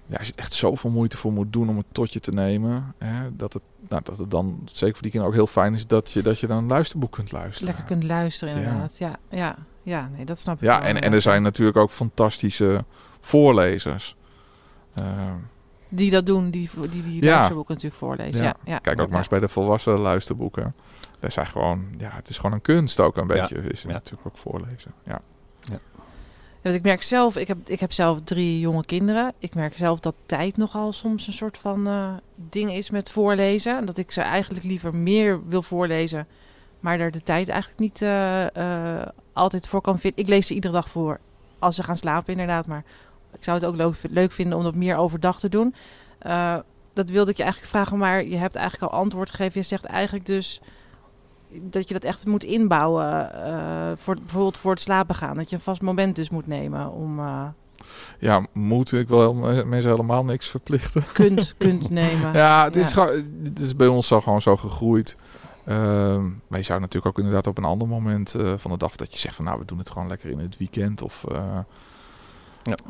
ja, 0.05 0.17
als 0.17 0.27
je 0.27 0.33
er 0.33 0.39
echt 0.39 0.53
zoveel 0.53 0.89
moeite 0.89 1.17
voor 1.17 1.31
moet 1.31 1.53
doen 1.53 1.69
om 1.69 1.77
het 1.77 1.85
tot 1.91 2.13
je 2.13 2.19
te 2.19 2.31
nemen, 2.31 2.93
hè, 2.97 3.35
dat 3.35 3.53
het, 3.53 3.61
nou, 3.89 4.01
dat 4.03 4.17
het 4.17 4.31
dan 4.31 4.59
zeker 4.65 4.93
voor 4.93 5.01
die 5.01 5.11
kinderen 5.11 5.27
ook 5.27 5.33
heel 5.33 5.47
fijn 5.47 5.73
is 5.73 5.87
dat 5.87 6.11
je, 6.11 6.21
dat 6.21 6.39
je 6.39 6.47
dan 6.47 6.57
een 6.57 6.67
luisterboek 6.67 7.11
kunt 7.11 7.31
luisteren. 7.31 7.67
Lekker 7.67 7.85
kunt 7.85 8.03
luisteren 8.03 8.55
inderdaad. 8.55 8.97
Ja, 8.97 9.15
ja, 9.29 9.55
ja, 9.83 10.09
nee, 10.15 10.25
dat 10.25 10.39
snap 10.39 10.55
ik 10.55 10.61
Ja, 10.61 10.79
wel, 10.79 10.87
en, 10.87 11.01
en 11.01 11.13
er 11.13 11.21
zijn 11.21 11.41
natuurlijk 11.41 11.77
ook 11.77 11.91
fantastische 11.91 12.85
voorlezers. 13.21 14.15
Ehm, 14.95 15.35
Die 15.89 16.11
dat 16.11 16.25
doen, 16.25 16.49
die 16.49 16.69
die, 16.89 17.03
die 17.03 17.23
Ja. 17.23 17.31
luisterboeken 17.35 17.73
natuurlijk 17.73 18.01
voorlezen. 18.01 18.55
Ja. 18.65 18.79
Kijk 18.79 19.01
ook 19.01 19.09
maar 19.09 19.17
eens 19.17 19.27
bij 19.27 19.39
de 19.39 19.47
volwassen 19.49 19.99
luisterboeken. 19.99 20.75
Dat 21.23 21.33
zijn 21.33 21.47
gewoon, 21.47 21.85
ja, 21.97 22.09
het 22.13 22.29
is 22.29 22.35
gewoon 22.35 22.51
een 22.51 22.61
kunst 22.61 22.99
ook 22.99 23.17
een 23.17 23.27
Ja. 23.27 23.33
beetje. 23.33 23.55
Is 23.55 23.81
het 23.81 23.91
Ja. 23.91 23.97
natuurlijk 23.97 24.25
ook 24.27 24.37
voorlezen. 24.37 24.93
Ja. 25.05 25.21
Ja, 25.61 25.79
want 26.61 26.75
ik 26.75 26.83
merk 26.83 27.03
zelf, 27.03 27.35
ik 27.37 27.47
heb, 27.47 27.57
ik 27.65 27.79
heb 27.79 27.91
zelf 27.91 28.21
drie 28.23 28.59
jonge 28.59 28.85
kinderen. 28.85 29.33
Ik 29.37 29.55
merk 29.55 29.77
zelf 29.77 29.99
dat 29.99 30.15
tijd 30.25 30.57
nogal 30.57 30.93
soms 30.93 31.27
een 31.27 31.33
soort 31.33 31.57
van 31.57 31.87
eh, 31.87 32.13
ding 32.35 32.71
is 32.73 32.89
met 32.89 33.11
voorlezen. 33.11 33.77
En 33.77 33.85
dat 33.85 33.97
ik 33.97 34.11
ze 34.11 34.21
eigenlijk 34.21 34.65
liever 34.65 34.95
meer 34.95 35.47
wil 35.47 35.61
voorlezen, 35.61 36.27
maar 36.79 36.97
daar 36.97 37.11
de 37.11 37.23
tijd 37.23 37.49
eigenlijk 37.49 37.79
niet 37.79 38.01
eh, 38.01 38.55
eh, 39.01 39.07
altijd 39.33 39.67
voor 39.67 39.81
kan 39.81 39.99
vinden. 39.99 40.19
Ik 40.23 40.29
lees 40.29 40.47
ze 40.47 40.53
iedere 40.53 40.73
dag 40.73 40.89
voor 40.89 41.19
als 41.59 41.75
ze 41.75 41.83
gaan 41.83 41.97
slapen, 41.97 42.31
inderdaad. 42.31 42.67
Maar 42.67 42.83
ik 43.33 43.43
zou 43.43 43.57
het 43.57 43.65
ook 43.65 43.75
leuk, 43.75 43.95
leuk 44.09 44.31
vinden 44.31 44.57
om 44.57 44.63
dat 44.63 44.75
meer 44.75 44.95
overdag 44.95 45.39
te 45.39 45.49
doen. 45.49 45.75
Eh, 46.19 46.57
dat 46.93 47.09
wilde 47.09 47.31
ik 47.31 47.37
je 47.37 47.43
eigenlijk 47.43 47.73
vragen, 47.73 47.97
maar 47.97 48.25
je 48.25 48.37
hebt 48.37 48.55
eigenlijk 48.55 48.93
al 48.93 48.99
antwoord 48.99 49.29
gegeven. 49.29 49.59
Je 49.61 49.67
zegt 49.67 49.85
eigenlijk 49.85 50.25
dus 50.25 50.61
dat 51.61 51.87
je 51.87 51.93
dat 51.93 52.03
echt 52.03 52.25
moet 52.25 52.43
inbouwen. 52.43 53.33
eh, 53.45 53.91
voor, 53.97 54.15
bijvoorbeeld 54.15 54.57
voor 54.57 54.71
het 54.71 54.79
slapen 54.81 55.15
gaan. 55.15 55.35
Dat 55.35 55.49
je 55.49 55.55
een 55.55 55.61
vast 55.61 55.81
moment 55.81 56.15
dus 56.15 56.29
moet 56.29 56.47
nemen 56.47 56.91
om 56.91 57.19
eh, 57.19 57.43
ja, 58.19 58.45
moet 58.53 58.91
ik 58.91 59.07
wel 59.07 59.19
helemaal- 59.31 59.65
mensen 59.65 59.89
helemaal 59.91 60.23
niks 60.25 60.49
verplichten. 60.49 61.03
kunt, 61.13 61.55
kunt 61.57 61.89
nemen. 62.01 62.33
Ja, 62.33 62.63
het 62.63 62.75
is, 62.75 62.93
Ja. 62.93 62.93
gewoon, 63.05 63.23
het 63.43 63.59
is 63.59 63.75
bij 63.75 63.87
ons 63.87 64.07
zo 64.07 64.21
gewoon 64.21 64.41
zo 64.41 64.57
gegroeid. 64.57 65.17
Ehm, 65.65 66.23
maar 66.47 66.59
je 66.59 66.65
zou 66.65 66.79
natuurlijk 66.79 67.05
ook 67.07 67.17
inderdaad 67.25 67.47
op 67.47 67.57
een 67.57 67.63
ander 67.63 67.87
moment 67.87 68.35
eh, 68.35 68.53
van 68.57 68.71
de 68.71 68.77
dag 68.77 68.95
dat 68.95 69.11
je 69.13 69.17
zegt 69.19 69.35
van 69.35 69.45
nou 69.45 69.59
we 69.59 69.65
doen 69.65 69.77
het 69.77 69.89
gewoon 69.89 70.07
lekker 70.07 70.29
in 70.29 70.39
het 70.39 70.57
weekend 70.57 71.01
of 71.01 71.23
eh, 71.31 71.57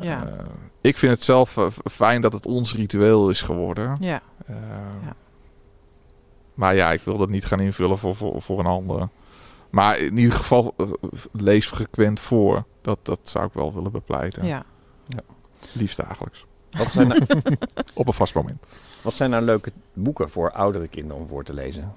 Ja. 0.00 0.26
eh, 0.26 0.32
ik 0.80 0.96
vind 0.98 1.12
het 1.12 1.22
zelf 1.22 1.56
fijn 1.90 2.22
dat 2.22 2.32
het 2.32 2.46
ons 2.46 2.74
ritueel 2.74 3.30
is 3.30 3.42
geworden. 3.42 3.96
Ja. 4.00 4.20
Eh, 4.46 4.54
Ja. 5.04 5.14
Maar 6.54 6.74
ja, 6.74 6.92
ik 6.92 7.00
wil 7.00 7.18
dat 7.18 7.28
niet 7.28 7.44
gaan 7.44 7.60
invullen 7.60 7.98
voor, 7.98 8.14
voor, 8.14 8.42
voor 8.42 8.58
een 8.58 8.66
ander. 8.66 9.08
Maar 9.70 9.98
in 9.98 10.16
ieder 10.16 10.34
geval 10.34 10.74
eh, 10.76 10.90
lees 11.32 11.66
frequent 11.66 12.20
voor. 12.20 12.64
Dat, 12.80 12.98
dat 13.02 13.20
zou 13.22 13.46
ik 13.46 13.52
wel 13.52 13.74
willen 13.74 13.92
bepleiten. 13.92 14.46
Ja. 14.46 14.64
Liefst 15.72 15.96
dagelijks. 15.96 16.44
Wat 16.70 16.90
zijn, 16.90 17.08
nou, 17.08 17.26
Op 17.94 18.06
een 18.06 18.12
vast 18.12 18.34
moment. 18.34 18.64
wat 19.02 19.14
zijn 19.14 19.30
nou 19.30 19.42
leuke 19.44 19.72
boeken 19.92 20.30
voor 20.30 20.52
oudere 20.52 20.88
kinderen 20.88 21.22
om 21.22 21.26
voor 21.28 21.44
te 21.44 21.54
lezen? 21.54 21.94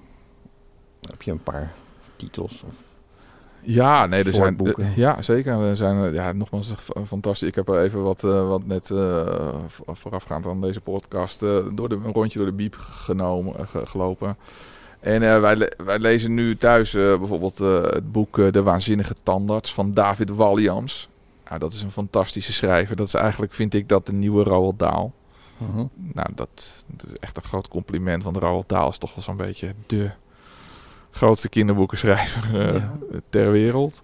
Heb 1.02 1.22
je 1.22 1.32
een 1.32 1.44
paar 1.44 1.74
titels? 2.16 2.64
Of... 2.68 2.84
Ja, 3.70 4.06
nee, 4.06 4.24
er 4.24 4.34
zijn 4.34 4.46
Voorboeken. 4.58 4.84
eh, 4.84 4.98
ja 4.98 5.22
zeker. 5.22 5.54
Er 5.62 5.76
zijn 5.76 6.04
eh, 6.04 6.14
ja, 6.14 6.32
nogmaals 6.32 6.70
eh, 6.72 7.02
fantastisch. 7.06 7.48
Ik 7.48 7.56
heb 7.56 7.68
er 7.70 7.82
even 7.82 8.04
wat, 8.04 8.22
wat 8.22 8.66
net 8.66 8.92
voorafgaand 9.88 10.46
aan 10.48 10.62
deze 10.62 10.82
podcast 10.82 11.40
door 11.74 11.90
de, 11.90 11.96
een 12.06 12.14
rondje 12.14 12.38
door 12.40 12.48
de 12.48 12.54
biep 12.54 12.76
genomen, 12.80 13.68
ge- 13.68 13.86
gelopen. 13.86 14.38
En 15.00 15.42
wij, 15.42 15.56
le- 15.56 15.72
wij 15.86 16.00
lezen 16.00 16.34
nu 16.34 16.58
thuis 16.58 16.92
bijvoorbeeld 16.92 17.58
het 17.58 18.12
boek 18.12 18.54
De 18.54 18.64
Waanzinnige 18.64 19.16
Tandarts 19.24 19.74
van 19.74 19.94
David 19.94 20.30
Walliams. 20.30 21.10
Nou, 21.48 21.60
dat 21.60 21.74
is 21.74 21.82
een 21.82 21.92
fantastische 21.92 22.54
schrijver. 22.54 22.96
Dat 22.96 23.08
is 23.08 23.14
eigenlijk, 23.14 23.54
vind 23.54 23.74
ik, 23.74 23.90
dat 23.90 24.06
de 24.06 24.14
nieuwe 24.14 24.44
Roald 24.44 24.80
Dahl. 24.80 25.12
Mhm. 25.58 25.86
Nou, 25.96 26.28
dat, 26.36 26.86
dat 26.88 27.06
is 27.10 27.18
echt 27.20 27.38
een 27.38 27.44
groot 27.44 27.68
compliment. 27.68 28.24
Want 28.24 28.38
Roald 28.38 28.70
Dahl 28.70 28.90
is 28.90 28.98
toch 28.98 29.16
wel 29.16 29.24
zo'n 29.24 29.38
beetje 29.38 29.74
de 29.88 30.10
grootste 31.12 31.50
kinderboekenschrijver 31.50 32.60
eh, 32.68 32.74
Ja. 32.76 32.92
ter 33.30 33.52
wereld 33.52 34.04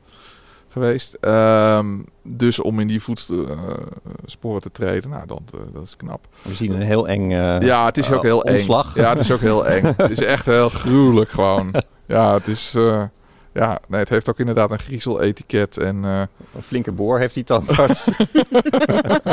geweest. 0.69 1.13
Ehm, 1.13 1.87
dus 2.23 2.59
om 2.61 2.79
in 2.79 2.87
die 2.87 3.01
voetsporen 3.01 4.61
te 4.61 4.71
treden, 4.71 5.09
nou, 5.09 5.27
dat, 5.27 5.41
eh, 5.53 5.59
dat 5.73 5.83
is 5.83 5.95
knap. 5.95 6.27
We 6.41 6.53
zien 6.53 6.71
een 6.73 6.81
heel 6.81 7.07
eng 7.07 7.31
eh, 7.31 7.59
ja, 7.59 7.85
het 7.85 7.97
is 7.97 8.11
ook 8.11 8.17
eh, 8.17 8.21
heel 8.23 8.43
eng. 8.43 8.67
Ja, 8.93 9.09
het 9.09 9.19
is 9.19 9.31
ook 9.31 9.39
heel 9.39 9.67
eng. 9.67 9.93
het 9.97 10.09
is 10.09 10.23
echt 10.23 10.45
heel 10.45 10.69
gruwelijk 10.69 11.29
gewoon. 11.29 11.73
Ja, 12.07 12.33
het 12.33 12.47
is... 12.47 12.73
eh, 12.75 13.03
ja, 13.53 13.79
nee, 13.87 13.99
het 13.99 14.09
heeft 14.09 14.29
ook 14.29 14.39
inderdaad 14.39 14.71
een 14.71 14.79
griezel-etiket 14.79 15.77
en... 15.77 16.05
eh, 16.05 16.21
Een 16.55 16.61
flinke 16.61 16.91
boor 16.91 17.19
heeft 17.19 17.33
die 17.33 17.43
tandarts. 17.43 18.03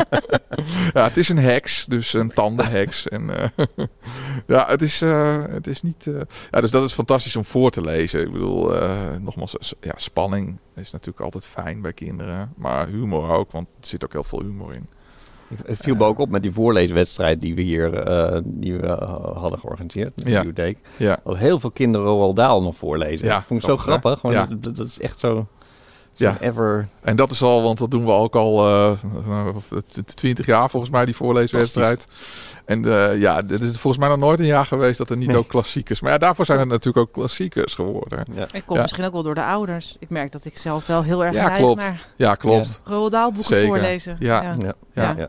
ja, 0.94 1.04
het 1.04 1.16
is 1.16 1.28
een 1.28 1.38
heks, 1.38 1.86
dus 1.86 2.12
een 2.12 2.32
tandenheks. 2.32 3.08
En, 3.08 3.30
eh, 3.38 3.64
ja, 4.46 4.66
het 4.68 4.82
is, 4.82 5.02
eh, 5.02 5.42
het 5.48 5.66
is 5.66 5.82
niet... 5.82 6.10
ja, 6.50 6.60
dus 6.60 6.70
dat 6.70 6.84
is 6.84 6.92
fantastisch 6.92 7.36
om 7.36 7.44
voor 7.44 7.70
te 7.70 7.80
lezen. 7.80 8.20
Ik 8.20 8.32
bedoel, 8.32 8.72
nogmaals, 9.20 9.74
ja, 9.80 9.92
spanning 9.96 10.58
is 10.74 10.90
natuurlijk 10.90 11.24
altijd 11.24 11.46
fijn 11.46 11.80
bij 11.80 11.92
kinderen. 11.92 12.52
Maar 12.56 12.88
humor 12.88 13.28
ook, 13.30 13.50
want 13.50 13.66
er 13.80 13.86
zit 13.86 14.04
ook 14.04 14.12
heel 14.12 14.24
veel 14.24 14.40
humor 14.42 14.74
in. 14.74 14.88
Het 15.66 15.76
viel 15.78 15.94
me 15.94 16.04
ook 16.04 16.18
op 16.18 16.30
met 16.30 16.42
die 16.42 16.52
voorleeswedstrijd 16.52 17.40
die 17.40 17.54
we 17.54 17.62
hier 17.62 17.94
eh, 17.94 18.40
die 18.44 18.76
we, 18.76 18.86
eh, 18.86 19.36
hadden 19.36 19.58
georganiseerd 19.58 20.12
in 20.16 20.24
de 20.24 20.30
Ja. 20.30 20.42
bibliotheek. 20.42 20.78
Ja, 20.96 21.18
Dat 21.24 21.36
heel 21.36 21.58
veel 21.60 21.70
kinderen 21.70 22.06
Roald 22.06 22.36
Dahl 22.36 22.62
nog 22.62 22.76
voorlezen. 22.76 23.26
Ja, 23.26 23.34
dat 23.34 23.44
vond 23.44 23.60
ik 23.62 23.68
zo 23.68 23.76
grappig. 23.76 24.18
Gewoon, 24.18 24.58
dat 24.60 24.78
is 24.78 25.00
echt 25.00 25.18
zo... 25.18 25.46
Ja. 26.20 26.40
ever... 26.40 26.88
en 27.00 27.16
dat 27.16 27.30
is 27.30 27.42
al, 27.42 27.62
want 27.62 27.78
dat 27.78 27.90
doen 27.90 28.04
we 28.04 28.10
ook 28.10 28.34
al 28.36 28.66
eh, 28.68 28.92
twintig 30.14 30.46
jaar 30.46 30.70
volgens 30.70 30.92
mij, 30.92 31.04
die 31.04 31.16
voorleeswedstrijd. 31.16 32.06
En 32.64 32.84
eh, 32.84 33.20
ja, 33.20 33.42
dit 33.42 33.62
is 33.62 33.78
volgens 33.78 33.98
mij 34.02 34.08
nog 34.08 34.18
nooit 34.18 34.40
een 34.40 34.46
jaar 34.46 34.66
geweest 34.66 34.98
dat 34.98 35.10
er 35.10 35.16
niet 35.16 35.28
Nee. 35.28 35.36
ook 35.36 35.48
klassiekers... 35.48 36.00
Maar 36.00 36.12
ja, 36.12 36.18
daarvoor 36.18 36.44
zijn 36.44 36.58
het 36.58 36.68
natuurlijk 36.68 37.06
ook 37.06 37.12
klassiekers 37.12 37.74
geworden. 37.74 38.24
Ja. 38.34 38.46
Ik 38.52 38.62
kom 38.66 38.76
Ja. 38.76 38.82
misschien 38.82 39.04
ook 39.04 39.12
wel 39.12 39.22
door 39.22 39.34
de 39.34 39.44
ouders. 39.44 39.96
Ik 39.98 40.10
merk 40.10 40.32
dat 40.32 40.44
ik 40.44 40.56
zelf 40.56 40.86
wel 40.86 41.02
heel 41.02 41.24
erg 41.24 41.34
Ja, 41.34 41.48
neig 41.48 41.58
klopt. 41.58 41.80
naar 41.80 42.06
Ja, 42.16 42.34
klopt. 42.34 42.80
Roald 42.84 43.10
Dahl 43.12 43.24
boeken 43.28 43.44
Zeker. 43.44 43.66
voorlezen. 43.66 44.16
Ja. 44.18 44.54
Ja. 44.58 44.74
Ja. 44.94 45.28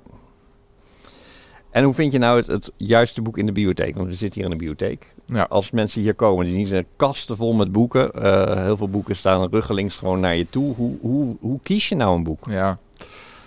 En 1.72 1.84
hoe 1.84 1.94
vind 1.94 2.12
je 2.12 2.18
nou 2.18 2.38
het, 2.38 2.48
het 2.48 2.72
juiste 2.78 3.22
boek 3.22 3.38
in 3.38 3.46
de 3.46 3.52
bibliotheek? 3.52 3.96
Want 3.96 4.08
we 4.08 4.14
zitten 4.14 4.42
hier 4.42 4.52
in 4.52 4.58
de 4.58 4.66
bibliotheek. 4.66 5.14
Ja. 5.26 5.46
Als 5.50 5.72
mensen 5.72 6.02
hier 6.02 6.14
komen, 6.14 6.46
die 6.46 6.68
zien 6.68 6.86
kasten 6.96 7.38
vol 7.38 7.54
met 7.54 7.72
boeken. 7.72 8.14
Eh, 8.14 8.64
heel 8.64 8.78
veel 8.78 8.90
boeken 8.90 9.16
staan 9.16 9.50
ruggelings 9.50 9.98
gewoon 9.98 10.20
naar 10.20 10.36
je 10.36 10.50
toe. 10.50 10.76
Hoe, 10.76 10.98
hoe, 11.02 11.38
hoe 11.40 11.60
kies 11.64 11.90
je 11.90 11.96
nou 11.96 12.16
een 12.16 12.24
boek? 12.24 12.46
Ja, 12.50 12.78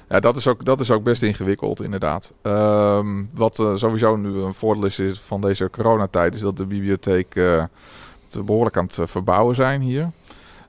ja 0.08 0.20
dat, 0.20 0.36
is 0.36 0.46
ook, 0.46 0.64
dat 0.64 0.80
is 0.80 0.90
ook 0.90 1.02
best 1.02 1.22
ingewikkeld, 1.22 1.82
inderdaad. 1.82 2.32
Ehm, 2.42 3.22
wat 3.34 3.58
eh, 3.58 3.76
sowieso 3.76 4.16
nu 4.16 4.28
een 4.28 4.54
voordeel 4.54 4.84
is, 4.84 4.98
is 4.98 5.20
van 5.20 5.40
deze 5.40 5.70
coronatijd, 5.70 6.34
is 6.34 6.40
dat 6.40 6.56
de 6.56 6.66
bibliotheek 6.66 7.34
het 7.34 8.44
behoorlijk 8.44 8.76
aan 8.76 8.86
het 8.86 8.98
verbouwen 9.10 9.54
zijn 9.54 9.80
hier. 9.80 10.10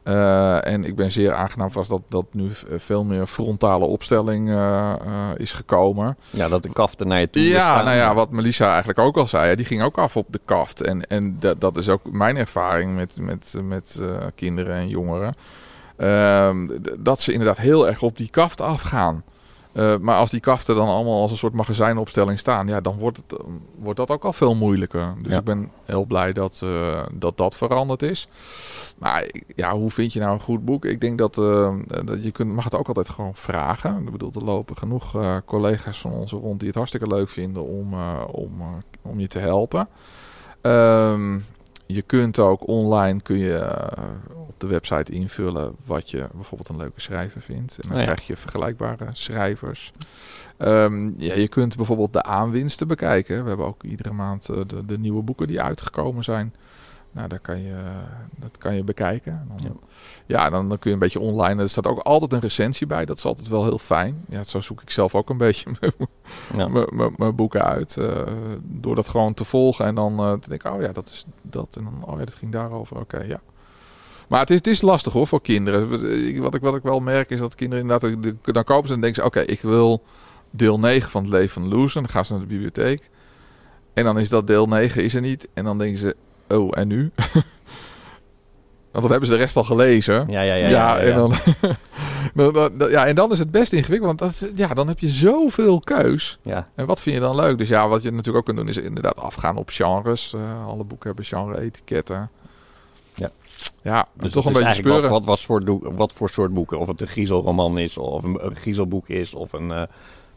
Eh, 0.06 0.68
en 0.68 0.84
ik 0.84 0.96
ben 0.96 1.12
zeer 1.12 1.34
aangenaam 1.34 1.72
vast 1.72 1.90
dat, 1.90 2.02
dat 2.10 2.26
nu 2.32 2.50
v- 2.50 2.64
veel 2.76 3.04
meer 3.04 3.26
frontale 3.28 3.86
opstelling 3.86 4.50
eh, 4.50 4.92
eh, 4.92 4.98
is 5.38 5.52
gekomen. 5.52 6.18
Ja, 6.30 6.48
dat 6.48 6.64
de 6.64 6.70
kaften 6.74 7.08
naar 7.08 7.20
je 7.20 7.30
toe 7.30 7.42
Ja, 7.42 7.82
nou 7.84 7.96
ja, 7.96 8.14
wat 8.14 8.32
Melissa 8.32 8.68
eigenlijk 8.70 9.00
ook 9.00 9.18
al 9.18 9.28
zei, 9.28 9.56
die 9.56 9.66
ging 9.66 9.82
ook 9.84 9.98
af 9.98 10.18
op 10.18 10.26
de 10.30 10.40
kaft. 10.46 10.82
En, 10.82 11.08
en 11.08 11.38
dat, 11.40 11.62
dat 11.62 11.78
is 11.78 11.90
ook 11.90 12.12
mijn 12.12 12.38
ervaring 12.38 12.96
met, 12.96 13.18
met, 13.20 13.54
met 13.64 13.98
eh, 14.02 14.08
kinderen 14.36 14.76
en 14.76 14.88
jongeren. 14.88 15.34
Ehm, 15.98 16.68
dat 17.00 17.22
ze 17.22 17.32
inderdaad 17.32 17.58
heel 17.58 17.88
erg 17.88 18.02
op 18.02 18.18
die 18.18 18.30
kaft 18.30 18.62
afgaan. 18.62 19.24
Eh, 19.76 19.98
maar 19.98 20.18
als 20.18 20.30
die 20.30 20.40
kaften 20.40 20.76
dan 20.76 20.88
allemaal 20.88 21.22
als 21.22 21.32
een 21.32 21.38
soort 21.38 21.54
magazijnopstelling 21.54 22.40
staan, 22.40 22.68
ja, 22.68 22.82
dan 22.82 22.98
wordt, 22.98 23.18
het, 23.18 23.40
eh, 23.40 23.46
wordt 23.80 23.98
dat 23.98 24.10
ook 24.12 24.24
al 24.26 24.34
veel 24.34 24.56
moeilijker. 24.56 25.14
Dus 25.22 25.32
Ja. 25.32 25.38
ik 25.40 25.44
ben 25.44 25.72
heel 25.86 26.06
blij 26.06 26.34
dat, 26.34 26.62
eh, 26.64 27.04
dat 27.14 27.38
dat 27.38 27.56
veranderd 27.56 28.02
is. 28.02 28.28
Maar 28.98 29.26
ja, 29.56 29.74
hoe 29.74 29.92
vind 29.92 30.14
je 30.14 30.20
nou 30.20 30.34
een 30.34 30.40
goed 30.40 30.66
boek? 30.66 30.86
Ik 30.86 31.02
denk 31.02 31.18
dat, 31.18 31.38
eh, 31.38 31.76
dat 32.06 32.24
je 32.24 32.32
kunt, 32.32 32.54
mag 32.54 32.64
het 32.64 32.76
ook 32.76 32.88
altijd 32.88 33.10
gewoon 33.10 33.36
vragen. 33.36 33.98
Ik 34.06 34.12
bedoel, 34.12 34.32
er 34.36 34.44
lopen 34.44 34.78
genoeg 34.78 35.16
collega's 35.46 36.00
van 36.02 36.12
ons 36.12 36.32
rond 36.32 36.58
die 36.60 36.68
het 36.68 36.78
hartstikke 36.78 37.08
leuk 37.08 37.30
vinden 37.30 37.64
om, 37.66 37.94
om, 38.32 38.52
om 39.02 39.20
je 39.20 39.28
te 39.28 39.40
helpen. 39.40 39.88
Ehm, 40.62 41.38
je 41.86 42.02
kunt 42.02 42.40
ook 42.40 42.68
online 42.68 43.22
kun 43.22 43.38
je, 43.38 43.56
eh, 43.56 44.04
op 44.48 44.54
de 44.58 44.68
website 44.68 45.12
invullen 45.12 45.76
wat 45.86 46.10
je 46.10 46.28
bijvoorbeeld 46.34 46.70
een 46.70 46.78
leuke 46.78 47.02
schrijver 47.02 47.42
vindt. 47.42 47.78
En 47.78 47.90
dan 47.90 47.92
Oh 47.92 47.98
ja. 47.98 48.04
krijg 48.04 48.28
je 48.28 48.38
vergelijkbare 48.38 49.08
schrijvers. 49.14 49.92
Ehm, 50.58 51.12
ja, 51.18 51.34
je 51.34 51.48
kunt 51.48 51.76
bijvoorbeeld 51.76 52.14
de 52.14 52.24
aanwinsten 52.24 52.88
bekijken. 52.88 53.42
We 53.44 53.48
hebben 53.48 53.66
ook 53.68 53.84
iedere 53.84 54.12
maand 54.12 54.50
eh, 54.50 54.58
de, 54.68 54.86
de 54.86 55.00
nieuwe 55.00 55.22
boeken 55.22 55.48
die 55.48 55.62
uitgekomen 55.62 56.24
zijn. 56.24 56.54
Nou, 57.16 57.28
daar 57.28 57.40
kan 57.40 57.62
je, 57.62 57.76
dat 58.36 58.58
kan 58.58 58.76
je 58.76 58.84
bekijken. 58.84 59.48
Dan, 59.48 59.58
Ja. 59.64 59.88
ja, 60.26 60.50
dan, 60.50 60.70
dan 60.70 60.80
kun 60.80 60.90
je 60.90 60.96
een 60.96 61.02
beetje 61.02 61.20
online. 61.20 61.62
Er 61.62 61.70
staat 61.70 61.88
ook 61.88 62.00
altijd 62.00 62.34
een 62.34 62.40
recensie 62.40 62.88
bij. 62.88 63.06
Dat 63.06 63.18
is 63.18 63.26
altijd 63.26 63.48
wel 63.48 63.64
heel 63.64 63.78
fijn. 63.80 64.24
Ja, 64.30 64.44
zo 64.44 64.62
zoek 64.62 64.82
ik 64.82 64.90
zelf 64.90 65.16
ook 65.16 65.30
een 65.30 65.38
beetje 65.38 65.70
mijn- 67.18 67.36
boeken 67.36 67.64
uit. 67.66 67.98
eh, 67.98 68.22
door 68.64 68.96
dat 68.96 69.08
gewoon 69.08 69.34
te 69.34 69.44
volgen 69.44 69.86
en 69.86 69.96
dan 69.96 70.20
eh, 70.20 70.34
te 70.34 70.50
denken, 70.50 70.74
oh 70.74 70.82
ja, 70.82 70.92
dat 70.92 71.08
is 71.08 71.26
dat. 71.42 71.76
En 71.78 71.84
dan, 71.84 72.04
oh 72.14 72.20
ja, 72.20 72.26
dat 72.26 72.34
ging 72.36 72.52
daarover. 72.52 72.98
Oké, 73.00 73.22
ja. 73.24 73.40
Maar 74.28 74.40
het 74.40 74.50
is, 74.50 74.58
het 74.58 74.68
is 74.68 74.82
lastig 74.82 75.14
hoor 75.14 75.28
voor 75.28 75.42
kinderen. 75.42 75.90
Wat 76.42 76.54
ik- 76.56 76.62
Wat 76.62 76.76
ik, 76.76 76.84
wel 76.84 77.00
merk 77.00 77.30
is 77.30 77.40
dat 77.40 77.56
kinderen 77.56 77.84
inderdaad, 77.84 78.24
de- 78.24 78.52
dan 78.52 78.64
kopen 78.64 78.88
ze 78.88 78.94
en 78.94 79.02
denken 79.02 79.22
ze, 79.22 79.28
oké, 79.28 79.40
ik 79.40 79.62
wil 79.62 80.04
deel 80.50 80.80
9 80.80 81.10
van 81.10 81.22
het 81.24 81.32
leven 81.32 81.50
van 81.62 81.68
Loes. 81.68 81.96
En 81.96 82.02
dan 82.02 82.12
gaan 82.12 82.26
ze 82.26 82.32
naar 82.32 82.42
de 82.42 82.48
bibliotheek. 82.48 83.10
En 83.94 84.04
dan 84.04 84.20
is 84.20 84.30
dat 84.30 84.48
deel 84.48 84.68
9 84.68 85.04
is 85.04 85.14
er 85.14 85.22
niet. 85.22 85.48
En 85.54 85.64
dan 85.64 85.78
denken 85.78 85.98
ze, 85.98 86.16
oh, 86.56 86.70
en 86.72 86.88
nu? 86.88 87.12
Want 88.92 89.08
dan 89.08 89.12
hebben 89.12 89.30
ze 89.30 89.36
de 89.36 89.44
rest 89.44 89.56
al 89.56 89.64
gelezen. 89.64 90.26
Ja, 90.28 90.42
ja, 90.42 90.54
ja. 90.54 90.68
Ja, 90.68 90.68
ja, 90.70 90.96
ja, 90.96 91.00
en 91.00 91.16
dan, 92.54 92.72
dan, 92.78 92.90
ja, 92.90 93.06
en 93.08 93.16
dan 93.16 93.32
is 93.32 93.40
het 93.40 93.52
best 93.52 93.74
ingewikkeld, 93.74 94.20
want 94.20 94.20
dat 94.20 94.50
is, 94.50 94.52
ja, 94.56 94.68
dan 94.68 94.88
heb 94.88 95.00
je 95.00 95.10
zoveel 95.10 95.80
keus. 95.80 96.40
Ja. 96.42 96.68
En 96.76 96.86
wat 96.86 97.02
vind 97.02 97.16
je 97.16 97.22
dan 97.22 97.36
leuk? 97.36 97.58
Dus 97.58 97.68
ja, 97.70 97.88
wat 97.88 98.02
je 98.04 98.10
natuurlijk 98.12 98.38
ook 98.38 98.46
kunt 98.46 98.58
doen, 98.58 98.68
is 98.68 98.78
inderdaad 98.78 99.20
afgaan 99.20 99.58
op 99.58 99.70
genres. 99.70 100.34
Eh, 100.34 100.68
alle 100.68 100.84
boeken 100.84 101.08
hebben 101.08 101.26
genre-etiketten. 101.26 102.30
Ja. 103.16 103.32
Ja, 103.82 104.08
Dus 104.14 104.32
toch 104.32 104.46
een 104.46 104.54
beetje 104.54 104.74
speuren. 104.74 105.02
Wat, 105.02 105.10
wat, 105.10 105.26
wat, 105.26 105.42
voor 105.42 105.96
wat 105.96 106.14
voor 106.14 106.30
soort 106.30 106.54
boeken. 106.54 106.80
Of 106.80 106.88
het 106.88 107.02
een 107.02 107.08
griezelroman 107.08 107.78
is, 107.78 107.98
of 107.98 108.24
een, 108.24 108.46
een 108.46 108.56
griezelboek 108.56 109.10
is, 109.10 109.34
of 109.34 109.54
een... 109.54 109.72
eh, 109.72 109.82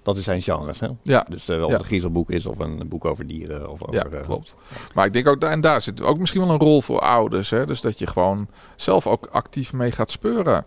dat 0.09 0.17
is 0.17 0.25
zijn 0.25 0.43
genres, 0.43 0.81
hè? 0.81 0.89
Ja, 1.03 1.27
Dus 1.29 1.49
eh, 1.49 1.65
of 1.65 1.71
het 1.71 1.81
een 1.81 1.87
griezelboek 1.87 2.31
is, 2.31 2.47
of 2.47 2.59
een 2.59 2.89
boek 2.89 3.05
over 3.05 3.27
dieren. 3.27 3.71
Of 3.71 3.83
over, 3.83 3.95
ja, 3.95 4.05
eh, 4.05 4.25
klopt. 4.25 4.57
Maar 4.95 5.07
ik 5.07 5.13
denk 5.13 5.29
ook, 5.29 5.43
en 5.43 5.61
daar 5.61 5.83
zit 5.83 6.03
ook 6.03 6.19
misschien 6.19 6.41
wel 6.41 6.51
een 6.51 6.59
rol 6.59 6.83
voor 6.83 7.01
ouders. 7.01 7.51
Hè? 7.51 7.67
Dus 7.67 7.81
dat 7.81 7.99
je 7.99 8.07
gewoon 8.07 8.49
zelf 8.77 9.07
ook 9.07 9.29
actief 9.31 9.73
mee 9.73 9.93
gaat 9.93 10.11
speuren. 10.11 10.65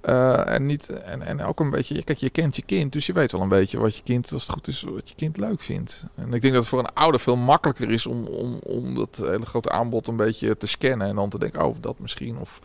Eh, 0.00 0.54
en, 0.54 0.66
niet, 0.66 0.88
en, 0.88 1.22
en 1.22 1.42
ook 1.42 1.60
een 1.60 1.70
beetje, 1.70 2.04
kijk, 2.04 2.18
je 2.18 2.30
kent 2.30 2.56
je 2.56 2.62
kind, 2.62 2.92
dus 2.92 3.06
je 3.06 3.12
weet 3.12 3.32
wel 3.32 3.40
een 3.40 3.48
beetje 3.48 3.78
wat 3.78 3.96
je 3.96 4.02
kind, 4.02 4.32
als 4.32 4.42
het 4.42 4.52
goed 4.52 4.68
is, 4.68 4.82
wat 4.82 5.08
je 5.08 5.14
kind 5.14 5.36
leuk 5.36 5.60
vindt. 5.60 6.04
En 6.14 6.32
ik 6.32 6.40
denk 6.40 6.54
dat 6.54 6.62
het 6.62 6.66
voor 6.66 6.78
een 6.78 6.94
ouder 6.94 7.20
veel 7.20 7.36
makkelijker 7.36 7.90
is 7.90 8.06
om, 8.06 8.26
om, 8.26 8.58
om 8.62 8.94
dat 8.94 9.20
hele 9.22 9.46
grote 9.46 9.70
aanbod 9.70 10.06
een 10.06 10.16
beetje 10.16 10.56
te 10.56 10.66
scannen. 10.66 11.06
En 11.06 11.14
dan 11.14 11.28
te 11.28 11.38
denken, 11.38 11.64
oh, 11.64 11.74
dat 11.80 11.98
misschien. 11.98 12.38
Of 12.38 12.60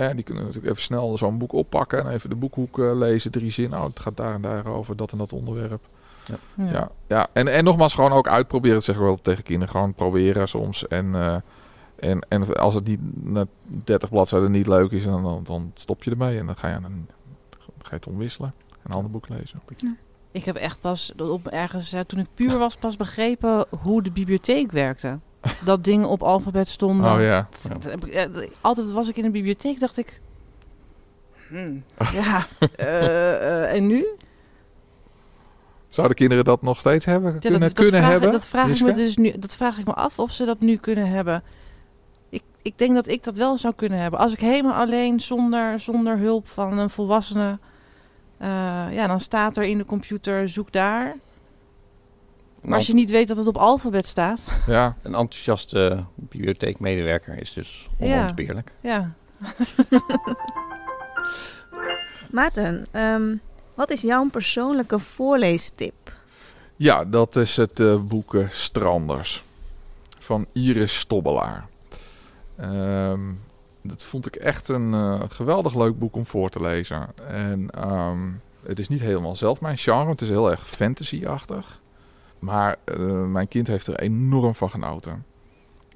hè, 0.00 0.14
die 0.14 0.24
kunnen 0.24 0.44
natuurlijk 0.44 0.70
even 0.70 0.82
snel 0.82 1.16
zo'n 1.16 1.38
boek 1.38 1.52
oppakken 1.52 2.04
en 2.04 2.10
even 2.10 2.30
de 2.30 2.36
boekhoek 2.36 2.78
eh, 2.78 2.96
lezen, 2.96 3.30
drie 3.30 3.50
zinnen. 3.50 3.78
Oh, 3.78 3.84
het 3.84 4.00
gaat 4.00 4.16
daar 4.16 4.34
en 4.34 4.42
daar 4.42 4.66
over, 4.66 4.96
dat 4.96 5.12
en 5.12 5.18
dat 5.18 5.32
onderwerp. 5.32 5.82
Ja. 6.26 6.64
Ja, 6.64 6.90
ja. 7.06 7.26
En, 7.32 7.48
en 7.48 7.64
nogmaals, 7.64 7.94
gewoon 7.94 8.12
ook 8.12 8.28
uitproberen. 8.28 8.74
Dat 8.74 8.84
zeggen 8.84 9.04
we 9.04 9.10
wel 9.10 9.20
tegen 9.22 9.44
kinderen. 9.44 9.74
Gewoon 9.74 9.94
proberen 9.94 10.48
soms. 10.48 10.88
En, 10.88 11.14
eh, 11.14 11.36
en, 11.96 12.26
en 12.28 12.56
als 12.56 12.74
het 12.74 12.86
niet 12.86 13.24
na 13.24 13.46
30 13.66 14.08
bladzijden 14.08 14.50
niet 14.50 14.66
leuk 14.66 14.90
is, 14.90 15.04
dan, 15.04 15.22
dan, 15.22 15.44
dan 15.44 15.70
stop 15.74 16.04
je 16.04 16.10
ermee. 16.10 16.38
En 16.38 16.46
dan 16.46 16.56
ga 16.56 16.68
je, 16.68 16.80
dan, 16.80 17.06
ga 17.78 17.88
je 17.90 17.96
het 17.96 18.06
omwisselen. 18.06 18.54
Een 18.82 18.92
ander 18.92 19.10
boek 19.10 19.28
lezen. 19.28 19.60
Ik 20.30 20.44
heb 20.44 20.56
echt 20.56 20.80
pas 20.80 21.12
op 21.16 21.46
ergens, 21.46 21.92
eh, 21.92 22.00
toen 22.00 22.18
ik 22.18 22.26
puur 22.34 22.58
was, 22.58 22.76
pas 22.76 22.96
begrepen 22.96 23.66
hoe 23.80 24.02
de 24.02 24.10
bibliotheek 24.10 24.72
werkte. 24.72 25.18
Dat 25.64 25.84
dingen 25.84 26.08
op 26.08 26.22
alfabet 26.22 26.68
stonden. 26.68 27.12
Oh 27.12 27.20
ja. 27.20 27.48
Altijd 28.60 28.90
was 28.90 29.08
ik 29.08 29.16
in 29.16 29.24
een 29.24 29.32
bibliotheek, 29.32 29.80
dacht 29.80 29.98
ik. 29.98 30.20
hmm, 31.48 31.84
ja, 32.12 32.46
eh, 32.76 33.34
eh, 33.34 33.74
en 33.74 33.86
nu? 33.86 34.06
Zouden 35.88 36.16
kinderen 36.16 36.44
dat 36.44 36.62
nog 36.62 36.78
steeds 36.78 37.04
hebben? 37.04 37.32
Ja, 37.32 37.38
kunnen 37.38 37.60
dat, 37.60 37.68
dat 37.68 37.78
kunnen 37.78 38.00
vraag, 38.00 38.10
hebben? 38.10 38.32
Dat 38.32 38.46
vraag, 38.46 38.68
ik 38.68 38.80
me 38.82 38.92
dus 38.92 39.16
nu, 39.16 39.32
dat 39.38 39.56
vraag 39.56 39.78
ik 39.78 39.86
me 39.86 39.94
af 39.94 40.18
of 40.18 40.30
ze 40.30 40.44
dat 40.44 40.60
nu 40.60 40.76
kunnen 40.76 41.08
hebben. 41.08 41.42
Ik, 42.28 42.42
ik 42.62 42.78
denk 42.78 42.94
dat 42.94 43.08
ik 43.08 43.22
dat 43.22 43.36
wel 43.36 43.58
zou 43.58 43.74
kunnen 43.74 43.98
hebben. 43.98 44.20
Als 44.20 44.32
ik 44.32 44.40
helemaal 44.40 44.74
alleen, 44.74 45.20
zonder, 45.20 45.80
zonder 45.80 46.18
hulp 46.18 46.48
van 46.48 46.78
een 46.78 46.90
volwassene... 46.90 47.58
eh, 48.38 48.48
ja, 48.90 49.06
dan 49.06 49.20
staat 49.20 49.56
er 49.56 49.64
in 49.64 49.78
de 49.78 49.84
computer, 49.84 50.48
zoek 50.48 50.72
daar. 50.72 51.16
Maar 52.64 52.78
als 52.78 52.86
je 52.86 52.94
niet 52.94 53.10
weet 53.10 53.28
dat 53.28 53.36
het 53.36 53.46
op 53.46 53.56
alfabet 53.56 54.06
staat... 54.06 54.46
Ja, 54.66 54.96
Een 55.02 55.14
enthousiaste 55.14 56.04
bibliotheekmedewerker 56.14 57.40
is 57.40 57.52
dus 57.52 57.88
Ja. 57.98 58.18
onontbeerlijk. 58.18 58.72
Ja, 58.80 59.12
Maarten, 62.30 62.86
ehm, 62.90 63.36
wat 63.74 63.90
is 63.90 64.00
jouw 64.00 64.28
persoonlijke 64.28 64.98
voorleestip? 64.98 66.12
ja 66.76 67.04
dat 67.04 67.36
is 67.36 67.56
het 67.56 67.80
eh, 67.80 68.00
boek 68.00 68.34
eh, 68.34 68.48
Stranders. 68.50 69.42
Van 70.18 70.46
Iris 70.52 70.98
Stobbelaar. 70.98 71.66
Ehm, 72.56 73.20
dat 73.82 74.04
vond 74.04 74.26
ik 74.26 74.36
echt 74.36 74.68
een 74.68 74.94
eh, 74.94 75.20
geweldig 75.28 75.74
leuk 75.74 75.98
boek 75.98 76.16
om 76.16 76.26
voor 76.26 76.50
te 76.50 76.60
lezen. 76.60 77.06
En 77.28 77.70
ehm, 77.70 78.30
het 78.66 78.78
is 78.78 78.88
niet 78.88 79.00
helemaal 79.00 79.36
zelf 79.36 79.60
mijn 79.60 79.78
genre. 79.78 80.10
Het 80.10 80.20
is 80.22 80.28
heel 80.28 80.50
erg 80.50 80.68
fantasy-achtig. 80.68 81.80
Maar 82.44 82.76
eh, 82.84 83.24
mijn 83.24 83.48
kind 83.48 83.66
heeft 83.66 83.86
er 83.86 83.98
enorm 84.00 84.54
van 84.54 84.70
genoten. 84.70 85.24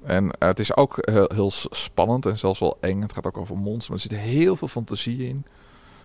En 0.03 0.31
eh, 0.31 0.47
het 0.47 0.59
is 0.59 0.75
ook 0.75 0.97
heel, 1.33 1.51
spannend 1.51 2.25
en 2.25 2.37
zelfs 2.37 2.59
wel 2.59 2.77
eng. 2.79 3.01
Het 3.01 3.13
gaat 3.13 3.27
ook 3.27 3.37
over 3.37 3.57
monsters, 3.57 3.87
maar 3.87 3.97
er 3.97 4.03
zit 4.03 4.33
heel 4.33 4.55
veel 4.55 4.67
fantasie 4.67 5.27
in. 5.27 5.45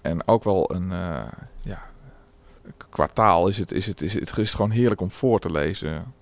En 0.01 0.29
ook 0.29 0.45
wel 0.45 0.75
een, 0.75 0.93
eh, 0.93 1.23
ja, 1.63 1.83
qua 2.91 3.07
taal 3.07 3.49
is 3.49 3.59
het, 3.59 3.73
is, 3.73 3.87
het, 3.87 4.03
is, 4.03 4.15
het, 4.15 4.29
het 4.29 4.39
is 4.39 4.55
gewoon 4.55 4.71
heerlijk 4.71 5.01
om 5.01 5.11
voor 5.11 5.41
te 5.41 5.51
lezen. 5.51 6.15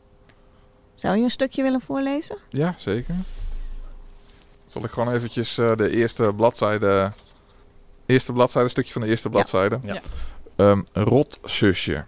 Zou 0.94 1.16
je 1.16 1.22
een 1.22 1.30
stukje 1.30 1.62
willen 1.62 1.80
voorlezen? 1.80 2.36
Ja, 2.48 2.74
zeker. 2.76 3.14
Zal 4.66 4.84
ik 4.84 4.90
gewoon 4.90 5.12
eventjes 5.12 5.58
eh, 5.58 5.76
de 5.76 5.90
eerste 5.90 6.32
bladzijde... 6.36 7.12
Eerste 8.06 8.32
bladzijde, 8.32 8.64
een 8.64 8.70
stukje 8.70 8.92
van 8.92 9.02
de 9.02 9.08
eerste 9.08 9.30
bladzijde. 9.30 9.78
Ja. 9.82 9.94
Ja. 9.94 10.00
Ehm, 10.56 10.82
rotzusje. 10.92 12.04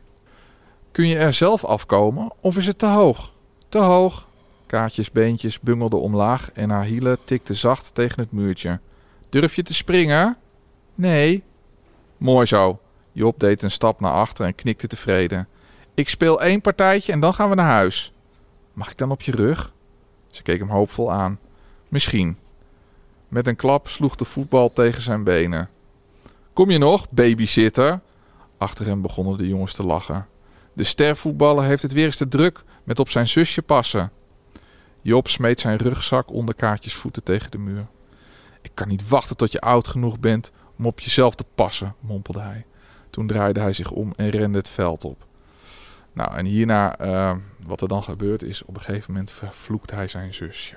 Kun 0.95 1.07
je 1.07 1.16
er 1.16 1.32
zelf 1.32 1.64
afkomen 1.64 2.32
of 2.40 2.57
is 2.57 2.66
het 2.66 2.78
te 2.78 2.86
hoog? 2.86 3.32
Te 3.68 3.78
hoog. 3.78 4.28
Kaartjes, 4.66 5.11
beentjes 5.11 5.61
bungelden 5.61 6.01
omlaag 6.01 6.53
en 6.53 6.70
haar 6.70 6.84
hielen 6.84 7.18
tikten 7.24 7.55
zacht 7.55 7.95
tegen 7.95 8.20
het 8.20 8.32
muurtje. 8.32 8.80
Durf 9.28 9.57
je 9.57 9.62
te 9.62 9.74
springen? 9.74 10.36
Nee. 10.95 11.42
Mooi 12.16 12.47
zo. 12.47 12.80
Job 13.12 13.40
deed 13.40 13.62
een 13.62 13.70
stap 13.70 14.01
naar 14.01 14.12
achter 14.12 14.47
en 14.47 14.55
knikte 14.55 14.86
tevreden. 14.86 15.49
Ik 15.95 16.09
speel 16.09 16.42
één 16.42 16.61
partijtje 16.61 17.12
en 17.12 17.20
dan 17.20 17.34
gaan 17.34 17.49
we 17.49 17.55
naar 17.55 17.70
huis. 17.70 18.12
Mag 18.72 18.90
ik 18.90 18.99
dan 18.99 19.11
op 19.11 19.22
je 19.22 19.32
rug? 19.32 19.72
Ze 20.30 20.42
keek 20.42 20.59
hem 20.59 20.70
hoopvol 20.70 21.12
aan. 21.12 21.38
Misschien. 21.88 22.38
Met 23.28 23.47
een 23.47 23.57
klap 23.57 23.88
sloeg 23.88 24.16
de 24.16 24.24
voetbal 24.24 24.72
tegen 24.72 25.03
zijn 25.03 25.24
benen. 25.24 25.70
Kom 26.53 26.70
je 26.70 26.78
nog, 26.78 27.11
babysitter? 27.11 28.01
Achter 28.59 28.86
hem 28.86 29.03
begonnen 29.03 29.38
de 29.38 29.49
jongens 29.49 29.74
te 29.74 29.84
lachen. 29.84 30.32
De 30.75 30.85
stervoetballer 30.85 31.64
heeft 31.64 31.83
het 31.83 31.93
weer 31.93 32.05
eens 32.07 32.16
te 32.16 32.29
druk 32.29 32.62
met 32.85 32.99
op 32.99 33.09
zijn 33.09 33.29
zusje 33.29 33.62
passen. 33.62 34.11
Job 35.03 35.29
smeet 35.29 35.61
zijn 35.61 35.77
rugzak 35.79 36.31
onder 36.33 36.55
kaartjes 36.55 36.95
voeten 36.95 37.22
tegen 37.22 37.51
de 37.51 37.59
muur. 37.59 37.87
Ik 38.62 38.70
kan 38.75 38.89
niet 38.89 39.09
wachten 39.09 39.37
tot 39.37 39.53
je 39.53 39.61
oud 39.61 39.87
genoeg 39.89 40.20
bent 40.20 40.51
om 40.79 40.87
op 40.87 41.01
jezelf 41.01 41.35
te 41.35 41.45
passen, 41.55 41.95
mompelde 42.01 42.41
hij. 42.41 42.64
Toen 43.11 43.27
draaide 43.27 43.61
hij 43.61 43.72
zich 43.72 43.91
om 43.91 44.12
en 44.16 44.31
rende 44.31 44.59
het 44.59 44.68
veld 44.68 45.05
op. 45.05 45.27
Nou, 46.12 46.35
en 46.37 46.45
hierna, 46.45 46.99
eh, 46.99 47.33
wat 47.66 47.81
er 47.81 47.89
dan 47.89 48.03
gebeurt 48.03 48.43
is, 48.43 48.64
op 48.64 48.75
een 48.75 48.81
gegeven 48.83 49.12
moment 49.12 49.31
vervloekt 49.31 49.91
hij 49.91 50.09
zijn 50.09 50.35
zusje. 50.35 50.77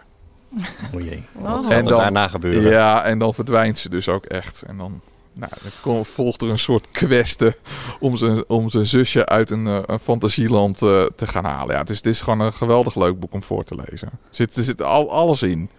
O 0.93 0.99
jee. 0.99 1.23
Oh. 1.37 1.43
Wat 1.43 1.61
En 1.63 1.67
gaat 1.69 1.77
er 1.77 1.83
dan- 1.83 1.99
daarna 1.99 2.27
gebeuren? 2.27 2.71
Ja, 2.71 3.03
en 3.03 3.19
dan 3.19 3.33
verdwijnt 3.33 3.77
ze 3.77 3.89
dus 3.89 4.09
ook 4.09 4.25
echt. 4.25 4.61
En 4.61 4.77
dan, 4.77 5.01
nou, 5.37 5.51
dan 5.83 6.05
volgt 6.05 6.41
er 6.41 6.49
een 6.49 6.59
soort 6.59 6.91
kweste 6.91 7.57
om 7.99 8.17
zijn, 8.17 8.43
om 8.47 8.69
zijn 8.69 8.85
zusje 8.85 9.25
uit 9.25 9.49
een, 9.49 9.67
eh, 9.67 9.79
een 9.85 9.99
fantasieland 9.99 10.81
eh, 10.81 11.03
te 11.15 11.27
gaan 11.27 11.45
halen. 11.45 11.73
Ja, 11.73 11.81
het 11.81 11.89
is, 11.89 11.97
het 11.97 12.05
is 12.05 12.21
gewoon 12.21 12.39
een 12.39 12.53
geweldig 12.53 12.95
leuk 12.95 13.19
boek 13.19 13.33
om 13.33 13.43
voor 13.43 13.63
te 13.63 13.75
lezen. 13.85 14.07
Er 14.07 14.17
zit, 14.29 14.55
er 14.55 14.63
zit 14.63 14.81
al, 14.81 15.11
alles 15.11 15.41
in. 15.41 15.69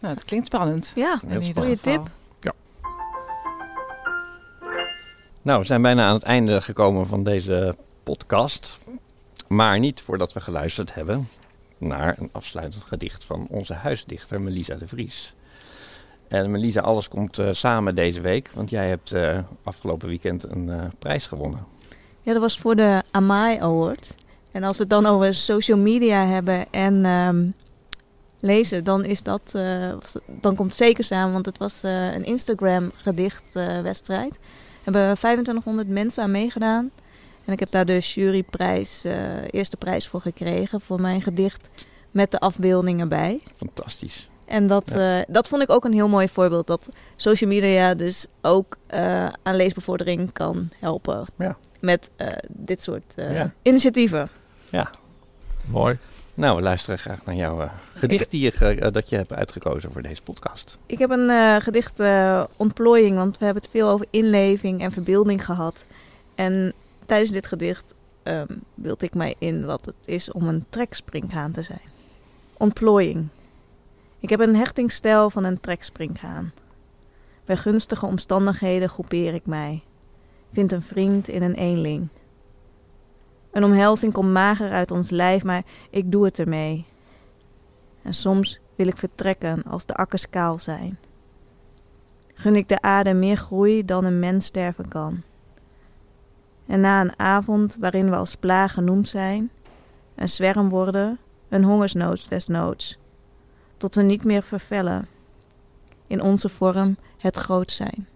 nou, 0.00 0.14
het 0.14 0.24
klinkt 0.24 0.46
spannend. 0.46 0.92
Ja, 0.94 1.20
ieder 1.30 1.62
goede 1.62 1.80
tip. 1.80 2.10
Nou, 5.46 5.60
we 5.60 5.66
zijn 5.66 5.82
bijna 5.82 6.06
aan 6.06 6.14
het 6.14 6.22
einde 6.22 6.60
gekomen 6.60 7.06
van 7.06 7.22
deze 7.22 7.76
podcast. 8.02 8.78
Maar 9.48 9.78
niet 9.78 10.00
voordat 10.00 10.32
we 10.32 10.40
geluisterd 10.40 10.94
hebben 10.94 11.28
naar 11.78 12.16
een 12.18 12.28
afsluitend 12.32 12.84
gedicht 12.84 13.24
van 13.24 13.46
onze 13.50 13.72
huisdichter 13.72 14.40
Melisa 14.40 14.74
de 14.74 14.88
Vries. 14.88 15.34
En 16.28 16.50
Melisa, 16.50 16.80
alles 16.80 17.08
komt 17.08 17.38
eh, 17.38 17.48
samen 17.52 17.94
deze 17.94 18.20
week, 18.20 18.50
want 18.54 18.70
jij 18.70 18.88
hebt 18.88 19.12
eh, 19.12 19.38
afgelopen 19.62 20.08
weekend 20.08 20.44
een 20.50 20.70
eh, 20.70 20.84
prijs 20.98 21.26
gewonnen. 21.26 21.64
Ja, 22.22 22.32
dat 22.32 22.40
was 22.42 22.58
voor 22.58 22.76
de 22.76 23.02
Amai 23.10 23.58
Award. 23.58 24.14
En 24.52 24.64
als 24.64 24.76
we 24.76 24.82
het 24.82 24.90
dan 24.90 25.06
over 25.06 25.34
social 25.34 25.78
media 25.78 26.26
hebben 26.26 26.66
en 26.70 27.04
ehm, 27.04 27.46
lezen, 28.40 28.84
dan 28.84 29.04
is 29.04 29.22
dat, 29.22 29.50
was- 30.00 30.16
dan 30.26 30.54
komt 30.54 30.68
het 30.68 30.78
zeker 30.78 31.04
samen, 31.04 31.32
want 31.32 31.46
het 31.46 31.58
was 31.58 31.82
een 31.82 32.24
Instagram 32.24 32.90
gedichtwedstrijd. 32.94 34.34
Er 34.34 34.92
hebben 34.92 35.02
2500 35.16 35.88
mensen 35.88 36.22
aan 36.22 36.30
meegedaan. 36.30 36.90
En 37.44 37.52
ik 37.52 37.58
heb 37.60 37.70
daar 37.70 37.84
de 37.86 37.98
juryprijs, 37.98 39.04
eerste 39.50 39.76
prijs 39.76 40.08
voor 40.08 40.20
gekregen 40.20 40.80
voor 40.80 41.00
mijn 41.00 41.22
gedicht 41.22 41.86
met 42.10 42.30
de 42.30 42.38
afbeeldingen 42.40 43.08
bij. 43.08 43.40
Fantastisch. 43.56 44.28
En 44.46 44.66
dat, 44.66 44.92
Ja. 44.94 45.18
eh, 45.18 45.24
dat 45.28 45.48
vond 45.48 45.62
ik 45.62 45.70
ook 45.70 45.84
een 45.84 45.92
heel 45.92 46.08
mooi 46.08 46.28
voorbeeld. 46.28 46.66
Dat 46.66 46.88
social 47.16 47.50
media 47.50 47.94
dus 47.94 48.26
ook 48.42 48.76
eh, 48.86 49.26
aan 49.42 49.56
leesbevordering 49.56 50.32
kan 50.32 50.68
helpen. 50.78 51.24
Ja. 51.38 51.56
Met 51.80 52.10
eh, 52.16 52.28
dit 52.48 52.82
soort 52.82 53.14
eh, 53.16 53.34
Ja. 53.34 53.52
initiatieven. 53.62 54.28
Mooi. 55.70 55.98
Nou, 56.34 56.56
we 56.56 56.62
luisteren 56.62 56.98
graag 56.98 57.24
naar 57.24 57.34
jouw 57.34 57.60
eh, 57.60 57.70
gedicht 57.94 58.30
die 58.30 58.40
je, 58.58 58.90
dat 58.90 59.08
je 59.08 59.16
hebt 59.16 59.32
uitgekozen 59.32 59.92
voor 59.92 60.02
deze 60.02 60.22
podcast. 60.22 60.78
Ik 60.86 60.98
heb 60.98 61.10
een 61.10 61.30
eh, 61.30 61.56
gedicht 61.56 62.00
eh, 62.00 62.44
ontplooiing, 62.56 63.16
want 63.16 63.38
we 63.38 63.44
hebben 63.44 63.62
het 63.62 63.72
veel 63.72 63.88
over 63.88 64.06
inleving 64.10 64.80
en 64.80 64.92
verbeelding 64.92 65.44
gehad. 65.44 65.84
En 66.34 66.72
tijdens 67.06 67.30
dit 67.30 67.46
gedicht 67.46 67.94
ehm 68.22 68.46
beeld 68.74 69.02
ik 69.02 69.14
mij 69.14 69.34
in 69.38 69.64
wat 69.64 69.84
het 69.84 69.94
is 70.04 70.32
om 70.32 70.48
een 70.48 70.64
trekspringhaan 70.68 71.52
te 71.52 71.62
zijn. 71.62 71.80
Ontplooiing. 72.56 73.28
Ik 74.18 74.28
heb 74.28 74.40
een 74.40 74.56
hechtingsstijl 74.56 75.30
van 75.30 75.44
een 75.44 75.60
trekspringhaan. 75.60 76.52
Bij 77.44 77.56
gunstige 77.56 78.06
omstandigheden 78.06 78.88
groepeer 78.88 79.34
ik 79.34 79.46
mij. 79.46 79.82
Vind 80.52 80.72
een 80.72 80.82
vriend 80.82 81.28
in 81.28 81.42
een 81.42 81.54
eenling. 81.54 82.08
Een 83.50 83.64
omhelzing 83.64 84.12
komt 84.12 84.32
mager 84.32 84.70
uit 84.70 84.90
ons 84.90 85.10
lijf, 85.10 85.44
maar 85.44 85.64
ik 85.90 86.12
doe 86.12 86.24
het 86.24 86.38
ermee. 86.38 86.86
En 88.02 88.14
soms 88.14 88.60
wil 88.74 88.86
ik 88.86 88.96
vertrekken 88.96 89.62
als 89.62 89.86
de 89.86 89.94
akkers 89.94 90.30
kaal 90.30 90.58
zijn. 90.58 90.98
Gun 92.34 92.56
ik 92.56 92.68
de 92.68 92.80
aarde 92.80 93.14
meer 93.14 93.36
groei 93.36 93.84
dan 93.84 94.04
een 94.04 94.18
mens 94.18 94.46
sterven 94.46 94.88
kan. 94.88 95.22
En 96.66 96.80
na 96.80 97.00
een 97.00 97.18
avond 97.18 97.76
waarin 97.80 98.10
we 98.10 98.16
als 98.16 98.34
plaag 98.34 98.72
genoemd 98.72 99.08
zijn, 99.08 99.50
een 100.14 100.28
zwerm 100.28 100.68
worden, 100.68 101.18
een 101.48 101.64
hongersnood 101.64 102.28
desnoods, 102.28 102.98
tot 103.76 103.94
we 103.94 104.02
niet 104.02 104.24
meer 104.24 104.42
vervellen, 104.42 105.08
in 106.06 106.22
onze 106.22 106.48
vorm 106.48 106.96
het 107.18 107.36
groot 107.36 107.70
zijn. 107.70 108.06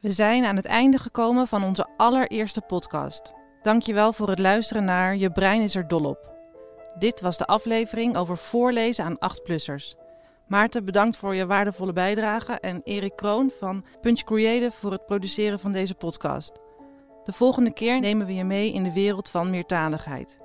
We 0.00 0.12
zijn 0.12 0.44
aan 0.44 0.56
het 0.56 0.64
einde 0.64 0.98
gekomen 0.98 1.46
van 1.46 1.64
onze 1.64 1.86
allereerste 1.96 2.60
podcast. 2.60 3.32
Dankjewel 3.62 4.12
voor 4.12 4.28
het 4.28 4.38
luisteren 4.38 4.84
naar 4.84 5.16
Je 5.16 5.30
brein 5.30 5.62
is 5.62 5.74
er 5.74 5.88
dol 5.88 6.04
op. 6.04 6.30
Dit 6.98 7.20
was 7.20 7.36
de 7.36 7.46
aflevering 7.46 8.16
over 8.16 8.36
voorlezen 8.36 9.04
aan 9.04 9.16
8-plussers. 9.16 9.94
Maarten, 10.48 10.84
bedankt 10.84 11.16
voor 11.16 11.34
je 11.34 11.46
waardevolle 11.46 11.92
bijdrage 11.92 12.52
en 12.52 12.80
Erik 12.84 13.16
Kroon 13.16 13.50
van 13.58 13.84
Punch 14.00 14.22
Creative 14.22 14.76
voor 14.76 14.92
het 14.92 15.06
produceren 15.06 15.58
van 15.58 15.72
deze 15.72 15.94
podcast. 15.94 16.52
De 17.24 17.32
volgende 17.32 17.72
keer 17.72 18.00
nemen 18.00 18.26
we 18.26 18.34
je 18.34 18.44
mee 18.44 18.72
in 18.72 18.82
de 18.82 18.92
wereld 18.92 19.28
van 19.28 19.50
meertaligheid. 19.50 20.41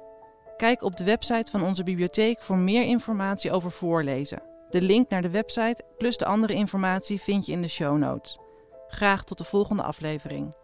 Kijk 0.58 0.82
op 0.82 0.97
de 0.97 1.03
website 1.03 1.51
van 1.51 1.64
onze 1.64 1.84
bibliotheek 1.84 2.41
voor 2.41 2.58
meer 2.58 2.84
informatie 2.84 3.51
over 3.51 3.72
voorlezen. 3.72 4.41
De 4.70 4.82
link 4.82 5.10
naar 5.10 5.22
de 5.22 5.30
website 5.30 5.84
plus 5.97 6.18
de 6.18 6.26
andere 6.26 6.53
informatie 6.53 7.22
vind 7.22 7.45
je 7.45 7.51
in 7.51 7.62
de 7.62 7.68
show 7.68 7.97
notes. 7.97 8.39
Graag 8.88 9.24
tot 9.24 9.38
de 9.38 9.43
volgende 9.43 9.84
aflevering. 9.84 10.55